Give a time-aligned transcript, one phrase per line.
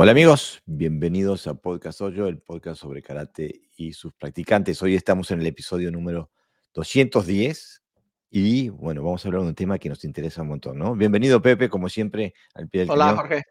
[0.00, 4.80] Hola amigos, bienvenidos a Podcast Hoyo, el podcast sobre karate y sus practicantes.
[4.80, 6.30] Hoy estamos en el episodio número
[6.74, 7.82] 210
[8.30, 10.94] y bueno, vamos a hablar de un tema que nos interesa un montón, ¿no?
[10.94, 13.16] Bienvenido Pepe, como siempre, al pie del Hola.
[13.16, 13.42] Jorge,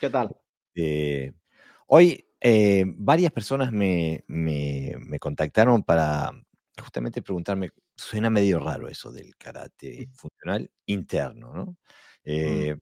[0.00, 0.36] ¿qué tal?
[0.74, 1.32] Eh,
[1.86, 6.32] hoy eh, varias personas me, me- me contactaron para
[6.76, 11.76] justamente preguntarme, suena medio raro eso del karate funcional interno, ¿no?
[12.24, 12.76] Eh,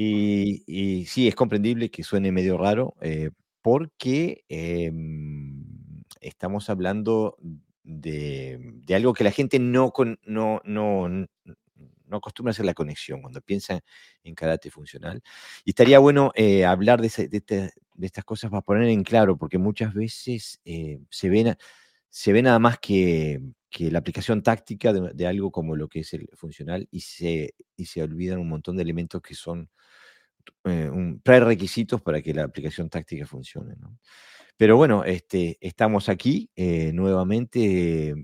[0.00, 3.30] y, sí, es comprendible que suene medio raro eh,
[3.62, 5.64] porque em,
[6.20, 7.36] estamos hablando
[7.82, 13.20] de, de algo que la gente no, con- no, no, no acostumbra hacer la conexión
[13.22, 13.80] cuando piensa
[14.24, 15.22] en karate funcional.
[15.64, 19.58] Y estaría bueno eh, hablar de, este- de estas cosas para poner en claro, porque
[19.58, 21.58] muchas veces eh, se ven a-
[22.10, 26.00] se ve nada más que, que la aplicación táctica de, de algo como lo que
[26.00, 29.68] es el funcional y se, y se olvidan un montón de elementos que son
[30.64, 33.74] eh, un prerequisitos para que la aplicación táctica funcione.
[33.76, 33.98] ¿no?
[34.56, 38.14] Pero bueno, este, estamos aquí eh, nuevamente eh,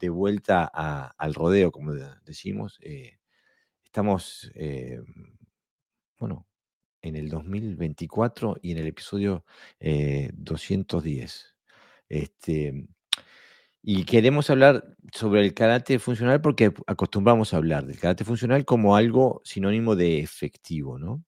[0.00, 2.78] de vuelta al rodeo, como de- decimos.
[2.82, 3.18] eh,
[3.84, 5.00] estamos, eh,
[6.18, 6.46] bueno,
[7.02, 9.44] en el 2024 y en el episodio
[9.80, 11.54] eh, 210.
[12.08, 12.86] Este,
[13.82, 18.96] y queremos hablar sobre el karate funcional porque acostumbramos a hablar del karate funcional como
[18.96, 21.24] algo sinónimo de efectivo, ¿no?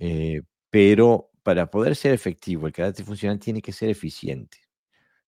[0.00, 4.58] Eh, pero para poder ser efectivo, el karate funcional tiene que ser eficiente.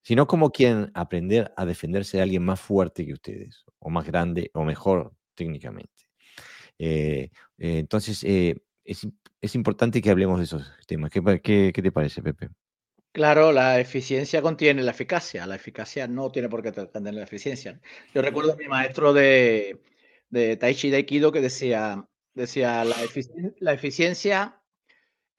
[0.03, 3.65] Si no, ¿cómo quieren aprender a defenderse de alguien más fuerte que ustedes?
[3.79, 5.93] O más grande o mejor técnicamente.
[6.79, 9.07] Eh, eh, entonces, eh, es,
[9.41, 11.11] es importante que hablemos de esos temas.
[11.11, 12.49] ¿Qué, qué- qué te parece, Pepe?
[13.13, 17.79] Claro, la eficiencia contiene la eficacia, la eficacia no tiene por qué tener la eficiencia.
[18.15, 19.83] Yo recuerdo a mi maestro de,
[20.31, 22.97] de Tai Chi de Aikido que decía, decía la,
[23.61, 24.62] la eficiencia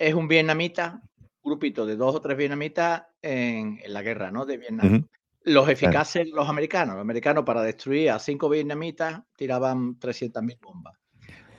[0.08, 1.02] es un vietnamita,
[1.42, 4.46] un grupito de dos o tres vietnamitas en, en la guerra ¿no?
[4.46, 5.08] de Vietnam.
[5.46, 6.96] Los eficaces, los americanos.
[6.96, 10.98] Los americanos para destruir a cinco vietnamitas tiraban 300.000 bombas.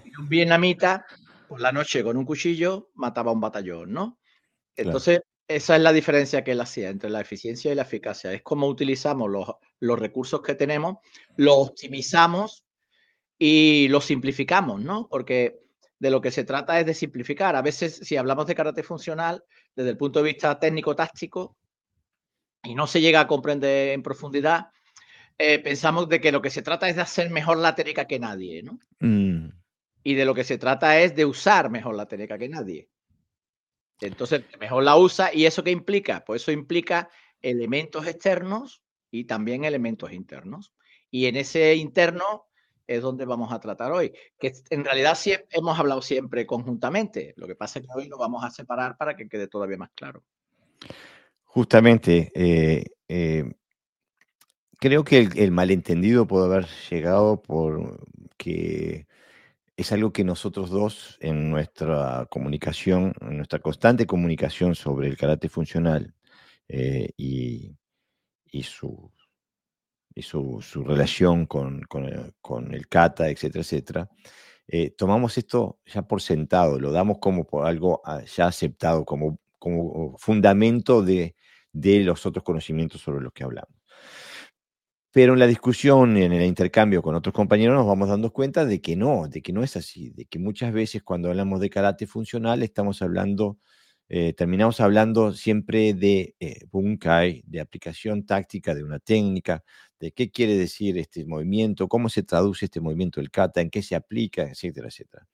[0.05, 1.05] Y un vietnamita
[1.49, 4.19] por la noche con un cuchillo mataba a un batallón, ¿no?
[4.75, 4.91] Claro.
[4.91, 8.33] Entonces, esa es la diferencia que él hacía entre la eficiencia y la eficacia.
[8.33, 10.97] Es cómo utilizamos los, los recursos que tenemos,
[11.37, 12.65] los optimizamos
[13.39, 15.09] y los simplificamos, ¿no?
[15.09, 15.64] Porque
[15.99, 17.57] de lo que se trata es de simplificar.
[17.57, 19.45] A veces, si hablamos de karate funcional,
[19.75, 21.57] desde el punto de vista técnico-táctico,
[22.63, 24.69] y no se llega a comprender en profundidad,
[25.39, 28.19] eh, pensamos de que lo que se trata es de hacer mejor la técnica que
[28.19, 28.79] nadie, ¿no?
[29.01, 29.49] Mm,
[30.03, 32.89] Y de lo que se trata es de usar mejor la técnica que nadie.
[34.01, 35.33] Entonces, mejor la usa.
[35.33, 36.25] ¿Y eso qué implica?
[36.25, 37.09] Pues eso implica
[37.41, 40.73] elementos externos y también elementos internos.
[41.11, 42.47] Y en ese interno
[42.87, 47.35] es donde vamos a tratar hoy, que en realidad sí hemos hablado siempre conjuntamente.
[47.37, 49.91] Lo que pasa es que hoy lo vamos a separar para que quede todavía más
[49.95, 50.23] claro.
[51.45, 53.55] Justamente, eh, eh,
[54.79, 58.05] creo que el, malentendido puede haber llegado por
[58.37, 59.07] que
[59.77, 65.49] es algo que nosotros dos en nuestra comunicación, en nuestra constante comunicación sobre el karate
[65.49, 66.15] funcional
[66.69, 67.77] eh, y,
[68.51, 69.11] y su,
[70.15, 74.11] y su, su relación con, con el, con el kata, etcétera, etcétera,
[74.69, 79.39] eh, tomamos esto ya por sentado, lo damos como por algo ah, ya aceptado, como,
[79.59, 81.35] como fundamento de,
[81.73, 83.75] de los otros conocimientos sobre los que hablamos.
[85.13, 88.81] Pero en la discusión, en el intercambio con otros compañeros, nos vamos dando cuenta de
[88.81, 92.09] que no, de que no es así, de que muchas veces cuando hablamos de karate
[92.09, 93.59] funcional estamos hablando,
[94.09, 99.63] eh, terminamos hablando siempre de eh, bunkai, de aplicación táctica de una técnica,
[100.01, 103.83] de qué quiere decir este movimiento, cómo se traduce este movimiento del kata, en qué
[103.83, 105.27] se aplica, etcétera, etcétera.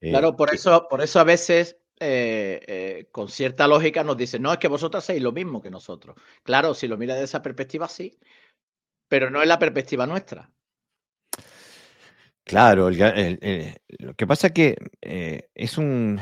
[0.00, 4.16] Eh, Claro, por que- eso, por eso a veces, eh, eh, con cierta lógica, nos
[4.16, 6.16] dicen, no, es que vosotros hacéis lo mismo que nosotros.
[6.42, 8.18] Claro, si lo miras de esa perspectiva, sí,
[9.08, 10.50] pero no es la perspectiva nuestra.
[12.44, 16.18] Claro, el ga- el- el- lo que pasa que eh, es un,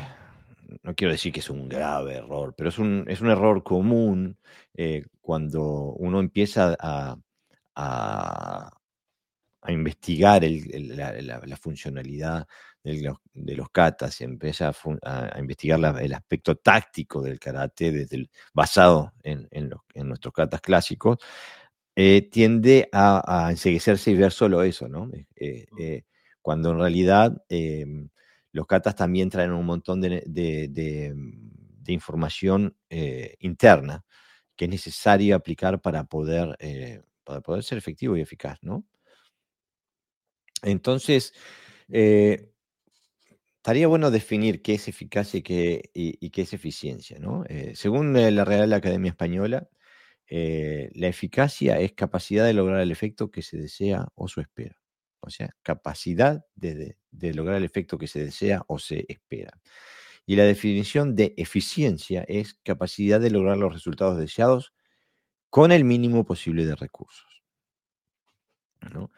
[0.83, 4.37] no quiero decir que es un grave error, pero es un, es un error común
[4.75, 5.63] eh, cuando
[5.97, 7.17] uno empieza a,
[7.79, 8.71] a-
[9.63, 12.47] a investigar el- el- la, la- la funcionalidad
[12.85, 14.73] de los, de los katas, y empieza
[15.05, 20.09] a, investigar la- el aspecto táctico del karate desde el- basado en, en los- en
[20.09, 21.19] nuestros katas clásicos,
[21.97, 25.11] eh, tiende a, a enseguecerse y ver solo eso, ¿no?
[25.15, 26.03] Eh, eh, eh,
[26.43, 27.43] cuando en realidad
[28.53, 32.77] los katas también traen un montón de, de- de, mm, de información
[33.41, 34.05] interna
[34.57, 36.57] que es necesaria aplicar para poder,
[37.29, 38.87] para poder ser efectivo y eficaz, ¿no?
[40.63, 41.35] Entonces,
[41.93, 42.51] eh,
[43.57, 45.43] estaría bueno definir qué es eficacia y
[46.31, 47.19] qué, es eficiencia.
[47.19, 47.45] ¿no?
[47.51, 49.69] Eh, según la Real Academia Española,
[50.27, 54.79] eh, la eficacia es capacidad de lograr el efecto que se desea o se espera.
[55.21, 56.97] O sea, capacidad de,
[57.35, 59.53] lograr el efecto que se desea o se espera.
[60.25, 64.73] Y la definición de eficiencia es capacidad de lograr los resultados deseados
[65.51, 67.27] con el mínimo posible de recursos.
[68.93, 69.11] ¿no?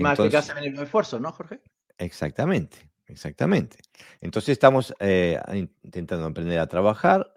[0.00, 1.60] más eficacia mínimo esfuerzo, ¿no, Jorge?
[1.98, 3.78] Exactamente, exactamente.
[4.20, 5.40] Entonces estamos eh,
[5.82, 7.32] intentando aprender a trabajar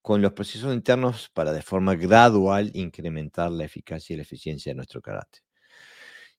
[0.00, 4.76] con los procesos internos para de forma gradual incrementar la eficacia y la eficiencia de
[4.76, 5.42] nuestro carácter.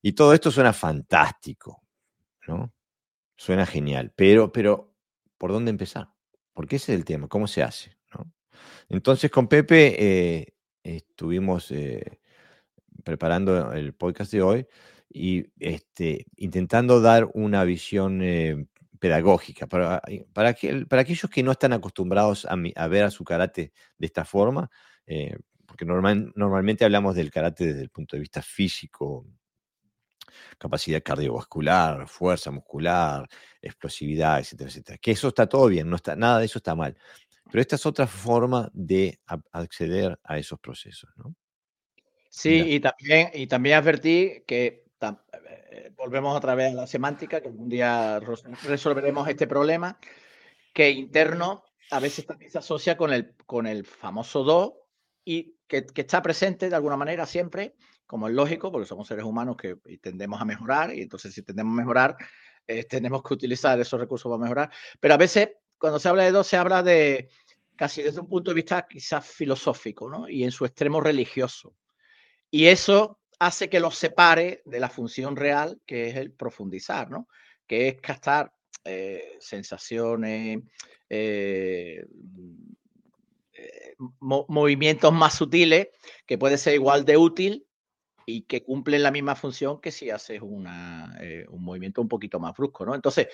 [0.02, 1.84] Y todo esto suena fantástico,
[2.48, 2.74] ¿no?
[3.36, 4.96] Suena genial, pero, pero
[5.38, 6.08] ¿por dónde empezar?
[6.54, 7.98] Porque ese es el tema, ¿cómo se hace?
[8.90, 10.54] Entonces con Pepe eh,
[10.84, 12.20] estuvimos eh,
[13.04, 14.68] preparando el podcast de hoy
[15.10, 18.66] y este, intentando dar una visión eh,
[19.00, 20.02] pedagógica para,
[20.34, 20.56] para,
[20.88, 24.70] para, aquellos que no están acostumbrados a, ver a su karate de esta forma,
[25.66, 29.26] porque normalmente hablamos del karate desde el punto de vista físico,
[30.58, 33.28] capacidad cardiovascular, fuerza muscular,
[33.62, 34.98] explosividad, etcétera, etcétera.
[34.98, 36.98] Que eso está todo bien, no está, nada de eso está mal.
[37.52, 39.20] Pero esta es otra forma de
[39.52, 41.36] acceder a esos procesos, ¿no?
[42.30, 44.86] Sí, y también, y también advertí que
[45.72, 49.98] eh, volvemos otra vez a la semántica, que algún día resolveremos este problema,
[50.74, 54.88] que interno a veces también se asocia con el, con el famoso do
[55.26, 57.76] y que, que, está presente de alguna manera siempre,
[58.06, 61.74] como es lógico, porque somos seres humanos que tendemos a mejorar, y entonces si tendemos
[61.74, 62.18] a mejorar,
[62.68, 64.72] eh, tenemos que utilizar esos recursos para mejorar.
[65.00, 65.50] Pero a veces,
[65.80, 67.30] cuando se habla de dos, se habla de
[67.76, 70.28] casi desde un punto de vista quizás filosófico, ¿no?
[70.28, 71.74] Y en su extremo religioso.
[72.52, 77.30] Y eso hace que los separe de la función real, que es el profundizar, ¿no?
[77.66, 78.52] Que es captar
[78.84, 80.60] eh, sensaciones,
[81.10, 82.06] eh,
[84.20, 85.88] movimientos más sutiles,
[86.26, 87.66] que puede ser igual de útil
[88.30, 92.56] y que cumplen la misma función que si haces eh, un movimiento un poquito más
[92.56, 92.94] brusco, ¿no?
[92.94, 93.28] Entonces,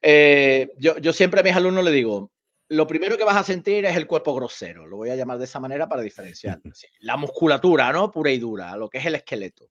[0.00, 2.30] eh, yo, siempre a mis alumnos les digo,
[2.68, 5.44] lo primero que vas a sentir es el cuerpo grosero, lo voy a llamar de
[5.44, 6.60] esa manera para diferenciar.
[7.00, 8.10] La musculatura, ¿no?
[8.10, 9.68] Pura y dura, lo que es el esqueleto.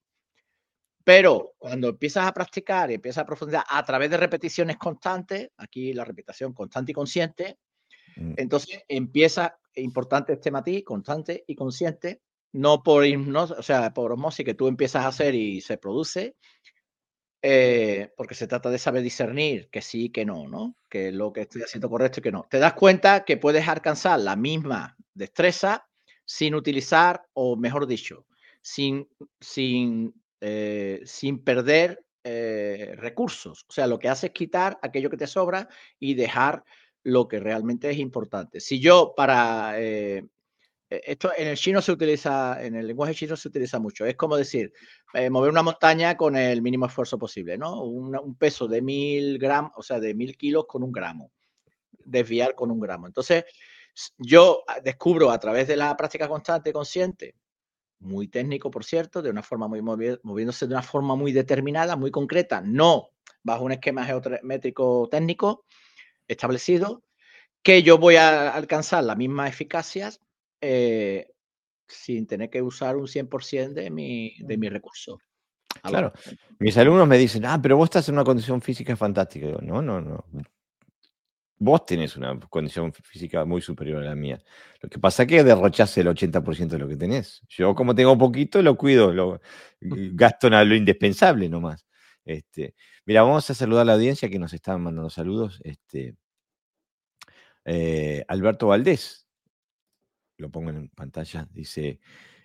[1.06, 5.94] Pero cuando empiezas a practicar y empiezas a profundizar a través de repeticiones constantes, aquí
[5.94, 7.58] la repetición constante y consciente,
[8.18, 8.34] mm.
[8.36, 14.46] entonces empieza, importante este matiz, constante y consciente, no por hipnosis, o sea, por osmosis
[14.46, 16.36] que tú empiezas a hacer y se produce,
[17.42, 20.76] eh, porque se trata de saber discernir que sí, que no, ¿no?
[20.90, 22.46] Que lo que estoy haciendo correcto y que no.
[22.50, 25.88] Te das cuenta que puedes alcanzar la misma destreza
[26.26, 28.26] sin utilizar, o mejor dicho,
[28.62, 29.08] sin,
[29.40, 33.66] sin, eh, sin perder eh, recursos.
[33.70, 36.64] O sea, lo que hace es quitar aquello que te sobra y dejar
[37.04, 38.60] lo que realmente es importante.
[38.60, 39.76] Si yo para
[40.90, 44.06] esto en el chino se utiliza, en el lenguaje chino se utiliza mucho.
[44.06, 44.74] Es como decir,
[45.14, 47.84] eh, mover una montaña con el mínimo esfuerzo posible, ¿no?
[47.84, 51.32] un peso de mil gramos, o sea, de mil kilos con un gramo.
[52.06, 53.08] Desviar con un gramo.
[53.08, 53.46] Entonces,
[54.18, 57.36] yo ah, descubro a través de la práctica constante, consciente,
[58.00, 62.12] muy técnico, por cierto, de una forma muy moviéndose de una forma muy determinada, muy
[62.12, 63.10] concreta, no
[63.44, 65.66] bajo un esquema geométrico técnico
[66.28, 67.04] establecido,
[67.62, 70.12] que yo voy a alcanzar la misma eficacia
[70.62, 71.28] eh,
[71.88, 75.20] sin tener que usar un 100% de mi, de mi recurso.
[75.82, 76.12] Claro,
[76.60, 79.48] mis alumnos me dicen, ah, pero vos estás en una condición física fantástica.
[79.62, 80.26] no, no, no.
[81.62, 84.42] Vos tenés una condición física muy superior a la mía.
[84.82, 87.42] Lo que pasa es que derrochás el 80% de lo que tenés.
[87.50, 89.42] Yo, como tengo poquito, lo cuido, lo
[89.82, 91.86] gasto en lo indispensable nomás.
[92.24, 92.76] Este,
[93.06, 95.60] mira, vamos a saludar a la audiencia que nos está mandando saludos.
[95.64, 96.16] Este,
[97.66, 99.28] eh, Alberto Valdés
[100.40, 102.00] lo pongo en pantalla, dice,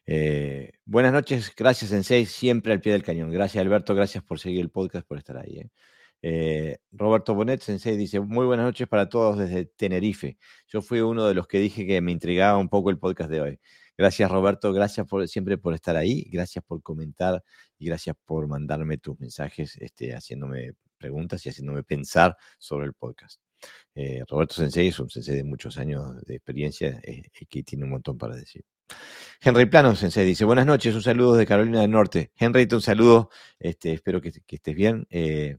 [0.06, 3.30] eh, buenas noches, gracias Sensei, siempre al pie del cañón.
[3.30, 5.58] Gracias Alberto, gracias por seguir el podcast, por estar ahí.
[5.58, 5.70] Eh.
[6.26, 10.38] Eh, Roberto Bonet Sensei dice, muy buenas noches para todos desde Tenerife.
[10.68, 13.40] Yo fui uno de los que dije que me intrigaba un poco el podcast de
[13.40, 13.60] hoy.
[13.96, 17.44] Gracias Roberto, gracias por, siempre por estar ahí, gracias por comentar
[17.78, 23.40] y gracias por mandarme tus mensajes, este, haciéndome preguntas y haciéndome pensar sobre el podcast.
[23.94, 27.90] Eh, Roberto Sensei es un sensei de muchos años de experiencia eh, que tiene un
[27.90, 28.64] montón para decir.
[29.40, 32.32] Henry Plano Sensei dice, buenas noches, un saludo de Carolina del Norte.
[32.36, 35.06] Henry, un saludo, este, espero que, estés bien.
[35.10, 35.56] Eh,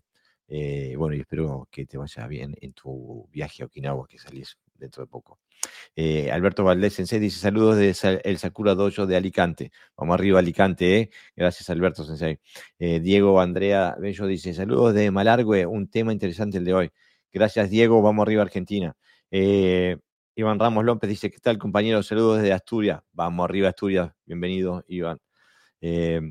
[0.97, 5.03] bueno, y espero que te vaya bien en tu viaje a Okinawa, que salís dentro
[5.03, 5.39] de poco.
[6.31, 9.71] Alberto Valdés Sensei dice, saludos de el Sakura Dojo de Alicante.
[9.97, 11.09] Vamos arriba, Alicante, ¿eh?
[11.35, 12.39] Gracias, Alberto Sensei.
[12.77, 16.91] Diego Andrea Bello dice, saludos de Malargüe, un tema interesante el de hoy.
[17.35, 18.01] Gracias, Diego.
[18.01, 18.95] Vamos arriba, Argentina.
[19.29, 19.97] Eh,
[20.35, 22.01] Iván Ramos López dice, ¿qué tal, compañero?
[22.01, 23.01] Saludos desde Asturias.
[23.11, 24.13] Vamos arriba, Asturias.
[24.25, 25.19] Bienvenido, Iván.
[25.81, 26.21] Eh,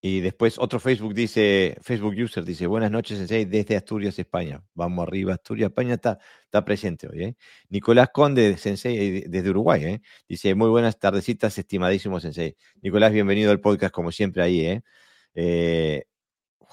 [0.00, 4.64] y después otro Facebook dice, Facebook user dice, buenas noches, Sensei, desde Asturias, España.
[4.72, 6.18] Vamos arriba, Asturias, España está,
[6.64, 7.24] presente hoy.
[7.24, 7.36] ¿eh?
[7.68, 12.56] Nicolás Conde, Sensei, desde Uruguay, dice, muy buenas tardecitas, estimadísimo Sensei.
[12.80, 14.80] Nicolás, bienvenido al podcast, como siempre, ahí.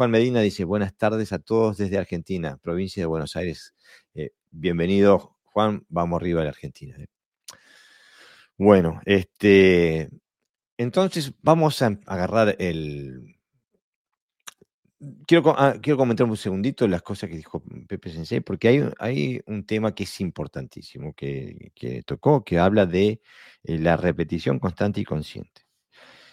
[0.02, 3.76] Eh Juan Medina dice, buenas tardes a todos desde Argentina, provincia de Buenos Aires.
[4.16, 6.98] Eh, bienvenido, Juan, vamos arriba a la Argentina.
[8.58, 10.10] Bueno, este,
[10.78, 13.36] entonces, vamos a agarrar el...
[15.28, 19.42] Quiero, ah, quiero comentar un segundito las cosas que dijo Pepe Sensei, porque hay, hay
[19.46, 21.72] un tema que es importantísimo, que,
[22.08, 23.22] tocó, que habla de
[23.64, 25.62] eh, la repetición constante y consciente.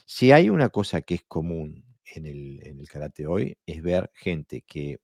[0.06, 4.98] Si hay una cosa que es común en el, karate hoy, es ver gente que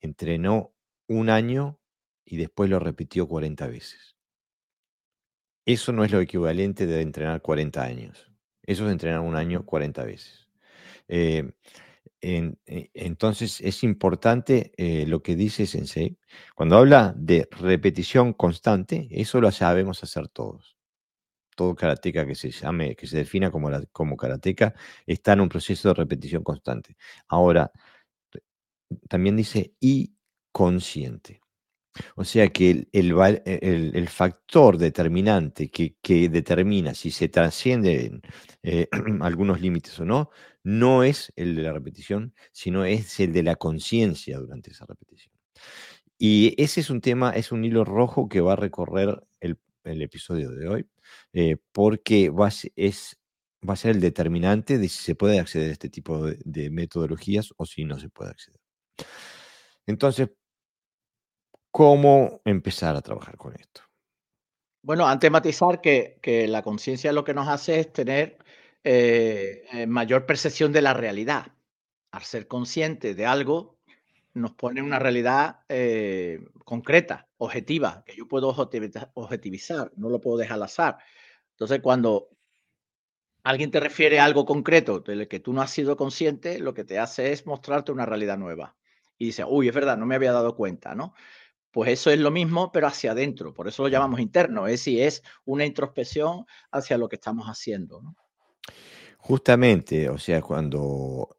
[0.00, 0.74] entrenó
[1.08, 1.78] un año
[2.24, 4.16] y después lo repitió 40 veces.
[5.66, 8.30] Eso no es lo equivalente de entrenar 40 años.
[8.62, 10.48] Eso es entrenar un año 40 veces.
[11.08, 11.52] Eh,
[12.20, 16.18] eh, entonces es importante eh, lo que dice Sensei.
[16.54, 20.73] Cuando habla de repetición constante, eso lo sabemos hacer todos.
[21.54, 24.74] Todo karateca que se llame, que se defina como, como karateca,
[25.06, 26.96] está en un proceso de repetición constante.
[27.28, 27.70] Ahora,
[29.08, 30.14] también dice y
[30.52, 31.40] consciente.
[32.16, 38.20] O sea que el, factor determinante que, determina si se trascienden
[38.62, 38.88] eh,
[39.20, 40.30] algunos límites o no,
[40.64, 45.32] no es el de la repetición, sino es el de la conciencia durante esa repetición.
[46.18, 50.50] Y ese es un tema, es un hilo rojo que va a recorrer el, episodio
[50.50, 50.86] de hoy,
[51.32, 56.26] eh, porque va a, ser el determinante de si se puede acceder a este tipo
[56.26, 58.60] de metodologías o si no se puede acceder.
[59.86, 60.30] Entonces,
[61.70, 63.82] cómo empezar a trabajar con esto.
[64.84, 68.38] Bueno, antes de matizar que, la conciencia lo que nos hace es tener
[68.84, 71.46] eh, eh, mayor percepción de la realidad.
[72.12, 73.73] Al ser consciente de algo,
[74.34, 80.56] nos pone una realidad eh, concreta, objetiva, que yo puedo objetivizar, no lo puedo dejar
[80.56, 80.98] al azar.
[81.52, 82.28] Entonces, cuando
[83.44, 86.84] alguien te refiere a algo concreto del que tú no has sido consciente, lo que
[86.84, 88.76] te hace es mostrarte una realidad nueva.
[89.18, 91.14] Y dice, uy, es verdad, no me había dado cuenta, ¿no?
[91.70, 93.52] Pues eso es lo mismo, pero hacia adentro.
[93.52, 94.66] Por eso lo llamamos interno.
[94.66, 98.02] Es decir, es una introspección hacia lo que estamos haciendo.
[99.18, 101.36] Justamente, o sea, cuando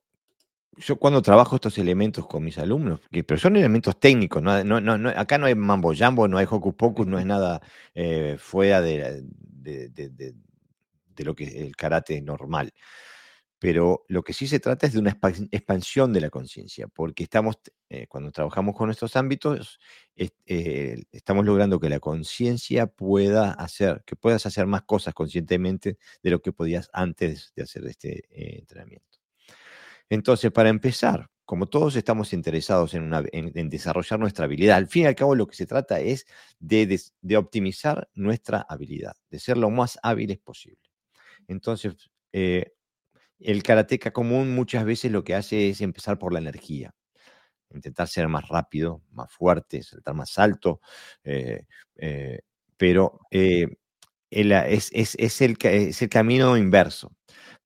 [0.77, 5.09] yo cuando trabajo estos elementos con mis alumnos, que, pero son elementos técnicos, no, no,
[5.09, 7.61] acá no hay mambo jambo, no hay hocus pocus, no es nada
[7.93, 9.23] eh, fuera de,
[9.61, 10.33] de,
[11.23, 12.73] lo que es el karate normal
[13.59, 15.17] pero lo que sí se trata es de una
[15.51, 17.57] expansión de la conciencia, porque estamos,
[17.89, 19.79] eh, cuando trabajamos con estos ámbitos,
[20.15, 26.29] eh, estamos logrando que la conciencia pueda hacer, que puedas hacer más cosas conscientemente de
[26.29, 28.25] lo que podías antes de hacer este
[28.59, 29.14] entrenamiento.
[30.09, 35.15] Entonces, para empezar, como todos estamos interesados en, desarrollar nuestra habilidad, al fin y al
[35.15, 36.25] cabo lo que se trata es
[36.59, 36.99] de,
[37.37, 40.81] optimizar nuestra habilidad, de ser lo más hábiles posible.
[41.47, 41.95] Entonces,
[43.39, 46.93] el karateca común muchas veces lo que hace es empezar por la energía,
[47.73, 50.81] intentar ser más rápido, más fuerte, saltar más alto,
[51.23, 51.65] eh,
[51.97, 52.39] eh,
[52.77, 53.67] pero eh,
[54.29, 55.57] es, el,
[56.09, 57.11] camino inverso.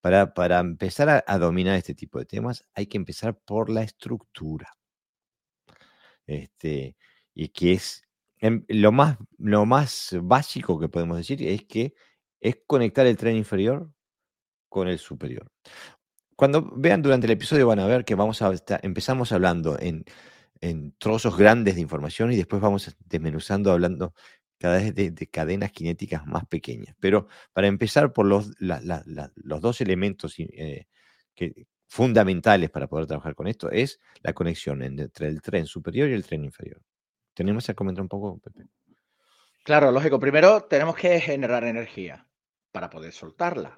[0.02, 4.78] Para, para empezar a, dominar este tipo de temas hay que empezar por la estructura.
[6.26, 6.96] Este,
[7.34, 8.04] y que es
[8.38, 11.94] em, lo más, lo más básico que podemos decir es que
[12.40, 13.92] es conectar el tren inferior
[14.70, 15.52] con el superior.
[16.36, 20.06] Cuando vean durante el episodio van a ver que vamos a empezamos hablando en,
[20.98, 24.14] trozos grandes de información y después vamos desmenuzando hablando
[24.60, 26.96] cada vez de, cadenas cinéticas más pequeñas.
[27.00, 30.86] Pero para empezar por los, los dos elementos eh,
[31.88, 36.26] fundamentales para poder trabajar con esto es la conexión entre el tren superior y el
[36.26, 36.82] tren inferior.
[37.34, 38.66] ¿Tenemos que comentar un poco, Pepe?
[39.64, 40.20] Claro, lógico.
[40.20, 42.28] Primero tenemos que generar energía
[42.72, 43.78] para poder soltarla.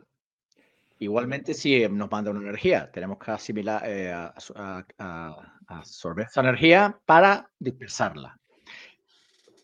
[0.98, 4.14] Igualmente, si nos manda una energía, tenemos que asimilar, eh,
[5.68, 8.41] absorber esa energía para dispersarla.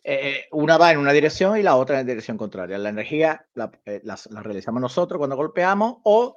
[0.09, 2.77] Eh, una va en una dirección y la otra en dirección contraria.
[2.77, 4.01] La energía la, eh,
[4.41, 6.33] realizamos nosotros cuando golpeamos o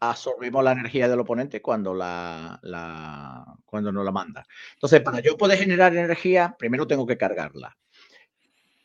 [0.00, 4.46] absorbimos la energía del oponente cuando, la, cuando nos la manda.
[4.72, 7.76] Entonces, para yo poder generar energía, primero tengo que cargarla.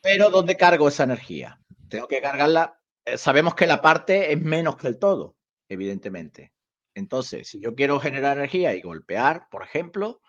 [0.02, 1.58] Pero ¿dónde cargo esa energía?
[1.88, 2.78] Tengo que cargarla.
[3.16, 6.52] sabemos que la parte es menos que el todo evidentemente.
[6.94, 10.20] Entonces, si yo quiero generar energía y golpear, por ejemplo,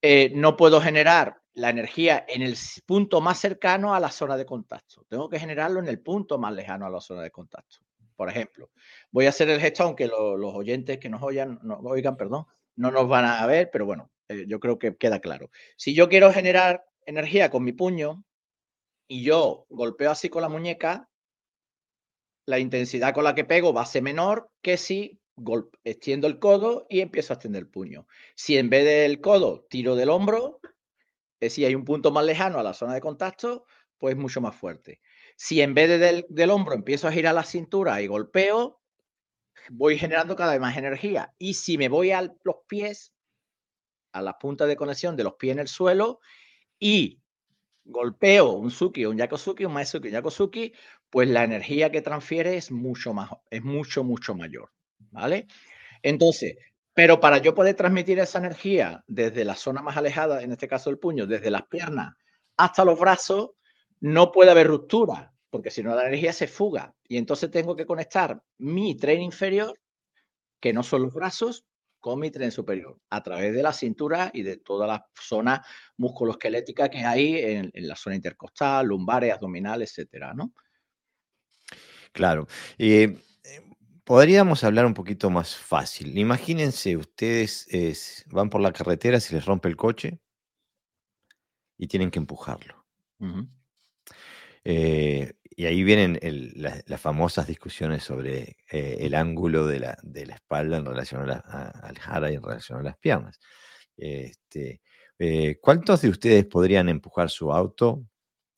[0.00, 2.56] eh, no puedo generar la energía en el
[2.86, 5.04] punto más cercano a la zona de contacto.
[5.08, 7.78] Tengo que generarlo en el punto más lejano a la zona de contacto.
[8.16, 8.70] Por ejemplo,
[9.10, 12.90] voy a hacer el gesto, aunque los oyentes que nos oigan, no, oigan, perdón, no
[12.90, 15.50] nos van a ver, pero bueno, eh, yo creo que queda claro.
[15.76, 18.24] Si yo quiero generar energía con mi puño
[19.08, 21.08] y yo golpeo así con la muñeca,
[22.46, 25.18] la intensidad con la que pego va a ser menor que si
[25.84, 28.06] extiendo el codo y empiezo a extender el puño.
[28.34, 30.60] Si en vez del codo tiro del hombro,
[31.50, 33.64] si hay un punto más lejano a la zona de contacto,
[33.98, 35.00] pues mucho más fuerte.
[35.36, 38.80] Si en vez del, del hombro empiezo a girar la cintura y golpeo,
[39.70, 41.34] voy generando cada vez más energía.
[41.38, 43.12] Y si me voy a los pies,
[44.12, 46.20] a la punta de conexión de los pies en el suelo
[46.78, 47.20] y
[47.84, 50.72] golpeo un Suki, un Yakosuki, un Maesuki, un Yakosuki,
[51.10, 54.70] pues la energía que transfiere es mucho más, es mucho, mucho mayor.
[55.10, 55.46] ¿Vale?
[56.02, 56.56] Entonces,
[56.94, 60.90] pero para yo poder transmitir esa energía desde la zona más alejada, en este caso
[60.90, 62.14] el puño, desde las piernas
[62.56, 63.50] hasta los brazos,
[64.00, 66.94] no puede haber ruptura, porque si no la energía se fuga.
[67.08, 69.78] Y entonces tengo que conectar mi tren inferior,
[70.60, 71.64] que no son los brazos,
[71.98, 75.64] con mi tren superior, a través de la cintura y de toda la zona
[75.98, 80.52] musculoesquelética que hay en, la zona intercostal, lumbares, abdominales, etcétera, ¿no?
[82.12, 82.48] Claro.
[82.76, 83.16] Eh,
[84.04, 86.16] podríamos hablar un poquito más fácil.
[86.18, 90.20] Imagínense, ustedes van por la carretera, se les rompe el coche
[91.78, 92.84] y tienen que empujarlo.
[94.64, 96.18] Eh, y ahí vienen
[96.86, 99.96] las famosas discusiones sobre eh, el ángulo de la,
[100.34, 103.38] espalda en relación al jara y en relación a las piernas.
[103.96, 104.80] Este,
[105.18, 108.04] eh, ¿Cuántos de ustedes podrían empujar su auto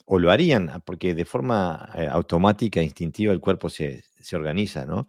[0.04, 0.68] o lo harían?
[0.70, 1.74] Ah, porque de forma
[2.10, 5.06] automática, instintiva, el cuerpo se, se organiza, ¿no?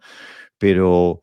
[0.58, 1.22] Pero,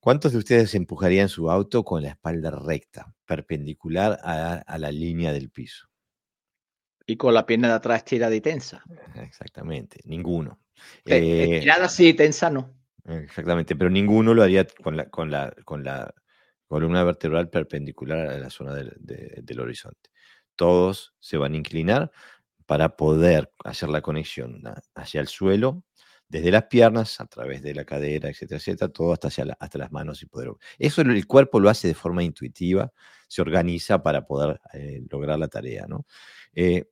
[0.00, 5.50] ¿cuántos de ustedes empujarían su auto con la espalda recta, perpendicular a, la línea del
[5.50, 5.88] piso?
[7.06, 8.82] Y con la pierna de atrás estirada y tensa.
[9.14, 10.58] Exactamente, ninguno.
[11.04, 12.74] Eh, estirada sí, tensa no.
[13.04, 16.12] Exactamente, pero ninguno lo haría con la, con la, con la
[16.66, 20.10] columna vertebral perpendicular a la zona del, del horizonte.
[20.56, 22.10] Todos se van a inclinar
[22.66, 24.62] para poder hacer la conexión
[24.94, 25.84] hacia el suelo
[26.28, 29.92] desde las piernas, a través de la cadera, etcétera, etcétera, todo hasta, hacia hasta las
[29.92, 30.50] manos y poder.
[30.78, 32.92] Eso el cuerpo lo hace de forma intuitiva,
[33.28, 36.06] se organiza para poder eh, lograr la tarea, ¿no?
[36.52, 36.88] Eh,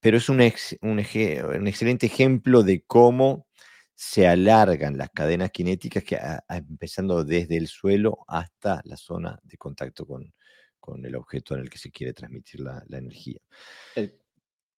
[0.00, 0.40] pero es un,
[0.80, 3.46] un, excelente ejemplo de cómo
[3.94, 10.06] se alargan las cadenas cinéticas, que, empezando desde el suelo hasta la zona de contacto
[10.06, 10.34] con,
[10.80, 13.38] con el objeto en el que se quiere transmitir la, la energía.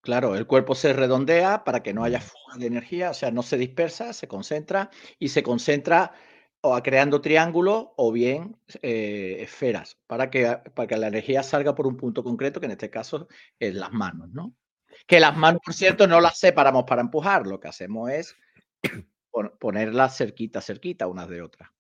[0.05, 3.43] Claro, el cuerpo se redondea para que no haya fuga de energía, o sea, no
[3.43, 6.13] se dispersa, se concentra y se concentra
[6.61, 11.87] o creando triángulos o bien eh, esferas para que, para que la energía salga por
[11.87, 14.55] un punto concreto, que en este caso es las manos, ¿no?
[15.07, 18.37] Que las manos, por cierto, no las separamos para empujar, lo que hacemos es
[19.59, 21.71] ponerlas cerquita, cerquita unas de otras.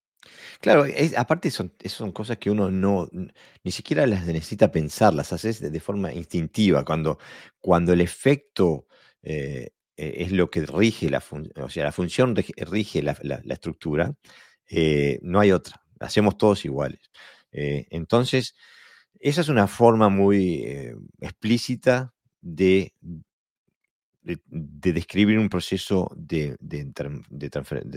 [0.60, 0.84] Claro,
[1.16, 3.08] aparte son, son cosas que uno no,
[3.62, 6.84] ni siquiera las necesita pensar, las haces de, forma instintiva.
[6.84, 7.18] Cuando,
[7.60, 8.86] cuando el efecto
[9.22, 13.16] eh, e, es lo que rige la función, o sea, la función rige, la,
[13.48, 14.14] estructura,
[14.68, 15.82] eh, no hay otra.
[16.00, 17.00] Hacemos todos iguales.
[17.52, 18.54] Eh, entonces,
[19.20, 20.64] esa es una forma muy
[21.20, 22.94] explícita de
[24.24, 24.40] de,
[24.92, 26.56] describir un proceso de,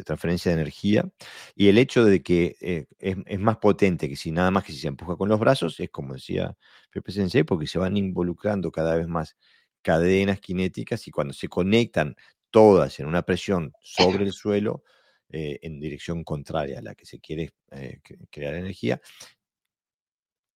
[0.04, 1.10] transferencia de energía
[1.56, 4.80] y el hecho de que eh, es, más potente que si nada más que si
[4.80, 6.56] se empuja con los brazos, es como decía
[6.92, 9.38] Pepe Sensei, porque se van involucrando cada vez más
[9.82, 12.16] cadenas cinéticas y cuando se conectan
[12.52, 14.84] todas en una presión sobre el suelo,
[15.30, 19.02] eh, en dirección contraria a la que se quiere eh, crear energía,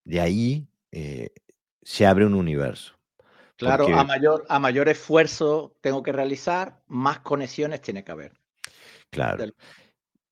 [0.04, 0.68] de ahí
[1.82, 3.01] se abre un universo.
[3.62, 8.34] Claro, a, mayor, a mayor esfuerzo tengo que realizar, más conexiones tiene que haber.
[9.12, 9.46] Claro.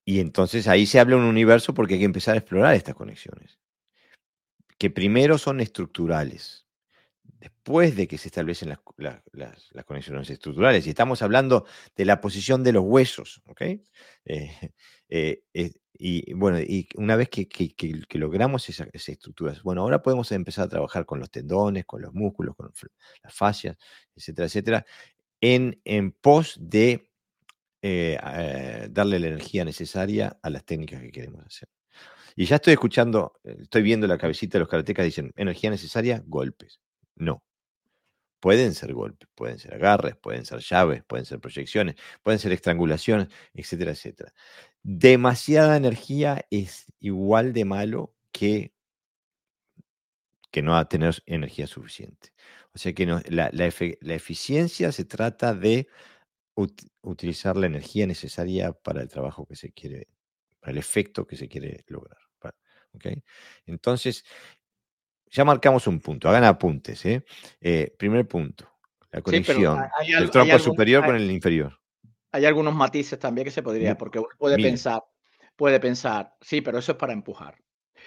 [0.04, 3.60] Y entonces ahí se habla un universo porque hay que empezar a explorar estas conexiones.
[4.80, 6.65] Que primero son estructurales.
[7.22, 10.88] Después de que se establecen las, conexiones estructurales.
[10.88, 13.44] Y estamos hablando de la posición de los huesos.
[13.46, 13.62] ¿ok?
[13.62, 13.80] Eh,
[15.10, 17.46] eh, eh, y bueno, y una vez que,
[18.14, 22.56] logramos esas, estructuras, bueno, ahora podemos empezar a trabajar con los tendones, con los músculos,
[22.56, 22.72] con
[23.22, 23.76] las fascias,
[24.16, 24.86] etcétera, etcétera,
[25.42, 27.12] en, en pos de
[27.82, 28.18] eh,
[28.90, 31.68] darle la energía necesaria a las técnicas que queremos hacer.
[32.38, 36.80] Y ya estoy escuchando, estoy viendo la cabecita de los karatecas, dicen, energía necesaria, golpes.
[37.16, 37.44] No.
[38.40, 43.28] Pueden ser golpes, pueden ser agarres, pueden ser llaves, pueden ser proyecciones, pueden ser estrangulaciones,
[43.54, 44.34] etcétera, etcétera
[44.84, 48.74] demasiada energía es igual de malo que
[50.52, 52.34] que no va a tener energía suficiente.
[52.74, 53.50] O sea que la,
[54.15, 55.88] eficiencia se trata de
[57.02, 60.08] utilizar la energía necesaria para el trabajo que se quiere,
[60.60, 62.18] para el efecto que se quiere lograr.
[63.65, 64.26] Entonces,
[65.28, 67.06] ya marcamos un punto, hagan apuntes.
[67.06, 67.24] ¿eh?
[67.62, 68.70] Eh, primer punto,
[69.12, 71.80] la conexión del tronco superior con el inferior.
[72.32, 75.02] Hay algunos matices también que se podría, porque uno puede pensar,
[75.56, 77.58] puede pensar, sí, pero eso es para empujar.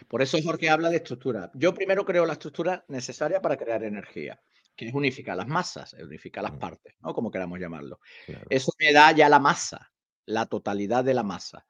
[0.08, 1.50] Por eso Jorge habla de estructura.
[1.54, 4.40] Yo primero creo la estructura necesaria para crear energía,
[4.76, 7.12] que es unificar las masas, unificar las partes, ¿no?
[7.12, 8.00] Como queramos llamarlo.
[8.48, 9.92] Eso me da ya la masa,
[10.26, 11.66] la totalidad de la masa.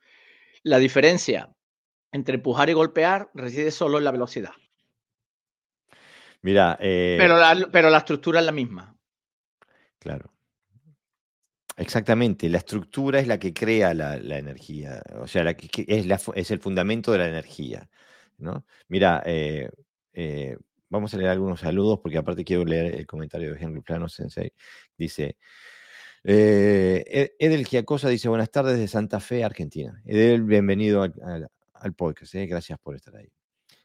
[0.62, 1.52] La diferencia
[2.12, 4.52] entre empujar y golpear reside solo en la velocidad.
[6.42, 6.76] Mira.
[6.80, 7.36] Eh pero,
[7.70, 8.96] pero la estructura es la misma.
[9.98, 10.31] Claro.
[11.82, 17.18] Exactamente, la estructura es la que crea la, energía, o sea, es, el fundamento de
[17.18, 17.90] la energía.
[18.38, 18.64] ¿no?
[18.86, 19.68] Mira, eh,
[20.12, 20.56] eh,
[20.88, 24.52] vamos a leer algunos saludos porque aparte quiero leer el comentario de Henry Plano Sensei.
[24.96, 25.36] Dice,
[26.22, 30.00] eh, Edel Giacosa dice, buenas tardes de Santa Fe, Argentina.
[30.04, 33.32] Edel, bienvenido al, al podcast, gracias por estar ahí.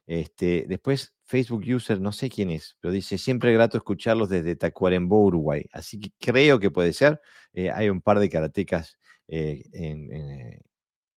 [0.05, 5.25] Este, después, Facebook User, no sé quién es, pero dice, siempre grato escucharlos desde Tacuarembó,
[5.25, 5.65] Uruguay.
[5.73, 7.21] Así que creo que puede ser.
[7.53, 10.61] Eh, hay un par de karatecas eh, eh,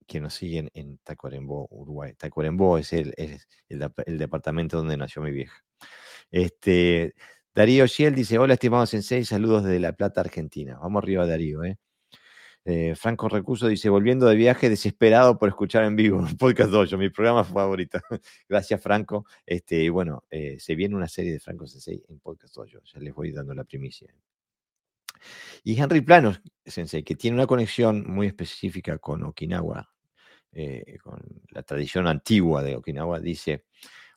[0.06, 2.14] que nos siguen en Tacuarembó, Uruguay.
[2.14, 3.14] Tacuarembó es el,
[4.18, 5.64] departamento donde nació mi vieja.
[6.30, 7.14] Este,
[7.54, 10.78] Darío Shiel dice, hola estimado Sensei, saludos desde La Plata, Argentina.
[10.80, 11.62] Vamos arriba, Darío.
[11.64, 11.78] ¿eh?
[12.64, 17.08] Eh, Franco Recuso dice, volviendo de viaje, desesperado por escuchar en vivo Podcast Dojo, mi
[17.08, 17.98] programa favorito.
[18.48, 19.26] Gracias, Franco.
[19.46, 23.00] Este, y bueno, eh, se viene una serie de Franco Sensei en Podcast Dojo, ya
[23.00, 24.12] les voy dando la primicia.
[25.64, 29.90] Y Henry Plano Sensei, que tiene una conexión muy específica con Okinawa,
[30.52, 31.20] eh, con
[31.50, 33.64] la tradición antigua de Okinawa, dice,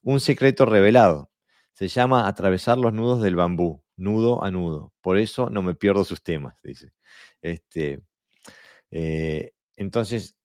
[0.01, 1.31] un secreto revelado.
[1.73, 4.93] Se llama atravesar los nudos del bambú, nudo a nudo.
[5.01, 6.93] Por eso no me pierdo sus temas, dice.
[7.41, 8.01] Este,
[8.93, 10.37] eh, entonces,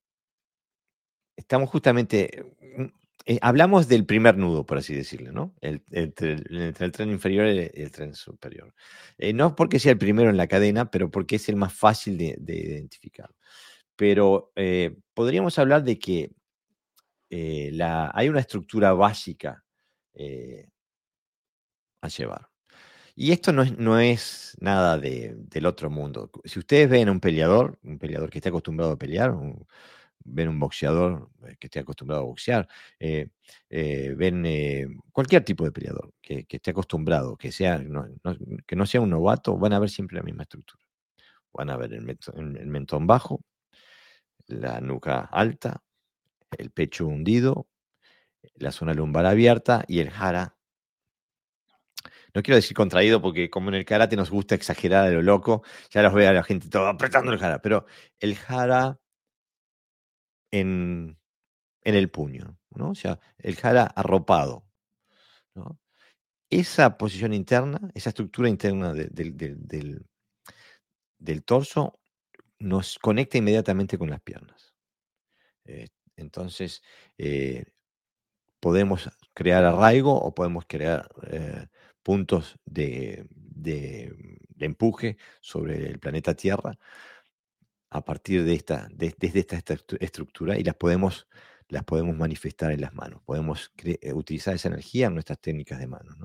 [1.36, 2.44] estamos justamente,
[2.76, 2.84] mm,
[3.26, 5.54] eh, hablamos del primer nudo, por así decirlo, ¿no?
[5.60, 8.74] entre, el, tren inferior y el, tren superior.
[9.18, 12.16] Eh, no porque sea el primero en la cadena, pero porque es el más fácil
[12.16, 13.30] de, identificar.
[13.96, 14.52] Pero
[15.14, 16.30] podríamos hablar de que
[17.30, 19.64] la, hay una estructura básica
[22.00, 22.47] a llevar.
[23.20, 26.30] Y esto no es, no es nada del otro mundo.
[26.44, 29.34] Si ustedes ven a un peleador, un peleador que esté acostumbrado a pelear,
[30.20, 32.68] ven un boxeador eh, que esté acostumbrado a boxear,
[33.00, 33.28] eh,
[33.70, 38.06] eh, ven cualquier tipo de peleador que, esté acostumbrado, que, sea, no,
[38.64, 40.84] que no sea un novato, van a ver siempre la misma estructura.
[41.52, 43.40] Van a ver el, el mentón bajo,
[44.46, 45.82] la nuca alta,
[46.56, 47.66] el pecho hundido,
[48.54, 50.57] la zona lumbar abierta y el jara
[52.38, 55.64] no quiero decir contraído porque como en el karate nos gusta exagerar a lo loco,
[55.90, 57.84] ya los veo a la gente todo apretando el jara, pero
[58.20, 59.00] el jara
[60.52, 61.18] en,
[61.82, 62.90] el puño, ¿no?
[62.90, 64.64] O sea, el jara arropado,
[66.48, 70.04] Esa posición interna, esa estructura interna del,
[71.44, 71.98] torso
[72.60, 74.76] nos conecta inmediatamente con las piernas.
[75.64, 76.82] Eh, entonces,
[77.18, 77.64] eh,
[78.60, 81.66] podemos crear arraigo o podemos crear eh,
[82.08, 83.26] puntos de,
[84.60, 86.78] empuje sobre el planeta Tierra
[87.90, 89.58] a partir de esta, desde esta,
[90.00, 91.28] estructura y las podemos,
[91.68, 93.20] las podemos manifestar en las manos.
[93.26, 96.16] Podemos eh, utilizar esa energía en nuestras técnicas de manos.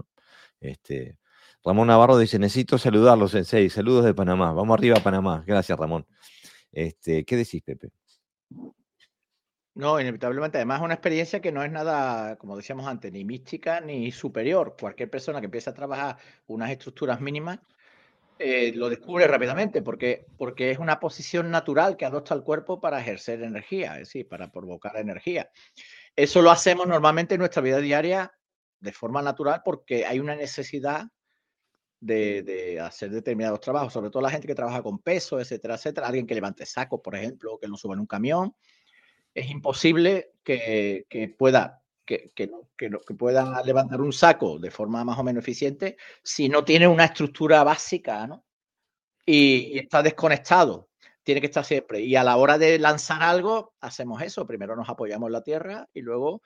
[0.61, 1.17] Este,
[1.65, 3.69] Ramón Navarro dice, necesito saludarlos, Sensei.
[3.69, 4.53] Saludos de Panamá.
[4.53, 5.43] Vamos arriba a Panamá.
[5.45, 6.07] Gracias, Ramón.
[6.71, 7.89] Este, ¿Qué decís, Pepe?
[9.75, 10.57] No, inevitablemente.
[10.57, 14.75] Además, es una experiencia que no es nada, como decíamos antes, ni mística ni superior.
[14.79, 17.59] Cualquier persona que empiece a trabajar unas estructuras mínimas
[18.39, 22.99] eh, lo descubre rápidamente porque, porque es una posición natural que adopta el cuerpo para
[22.99, 25.49] ejercer energía, es decir, para provocar energía.
[26.15, 28.31] Eso lo hacemos normalmente en nuestra vida diaria
[28.79, 31.05] de forma natural porque hay una necesidad
[31.99, 36.07] de, de, hacer determinados trabajos, sobre todo la gente que trabaja con peso, etcétera, etcétera.
[36.07, 38.53] Alguien que levante sacos, por ejemplo, que lo suba en un camión
[39.33, 41.05] es imposible que,
[41.37, 42.31] pueda que,
[43.65, 48.27] levantar un saco de forma más o menos eficiente si no tiene una estructura básica,
[48.27, 48.45] ¿no?
[49.25, 50.89] Y, está desconectado.
[51.23, 52.01] Tiene que estar siempre.
[52.01, 54.45] Y a la hora de lanzar algo, hacemos eso.
[54.45, 56.41] Primero nos apoyamos en la tierra y luego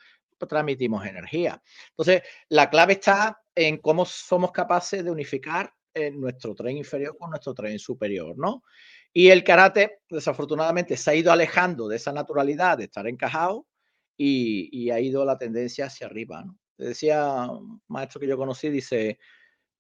[0.48, 1.62] transmitimos energía.
[1.90, 7.32] Entonces, la clave está en cómo somos capaces de unificar eh, nuestro tren inferior con
[7.32, 8.62] nuestro tren superior, ¿no?
[9.18, 13.66] Y el karate, desafortunadamente, se ha ido alejando de esa naturalidad de estar encajado
[14.16, 16.46] y, ha ido la tendencia hacia arriba.
[16.78, 19.18] decía un maestro que yo conocí, dice,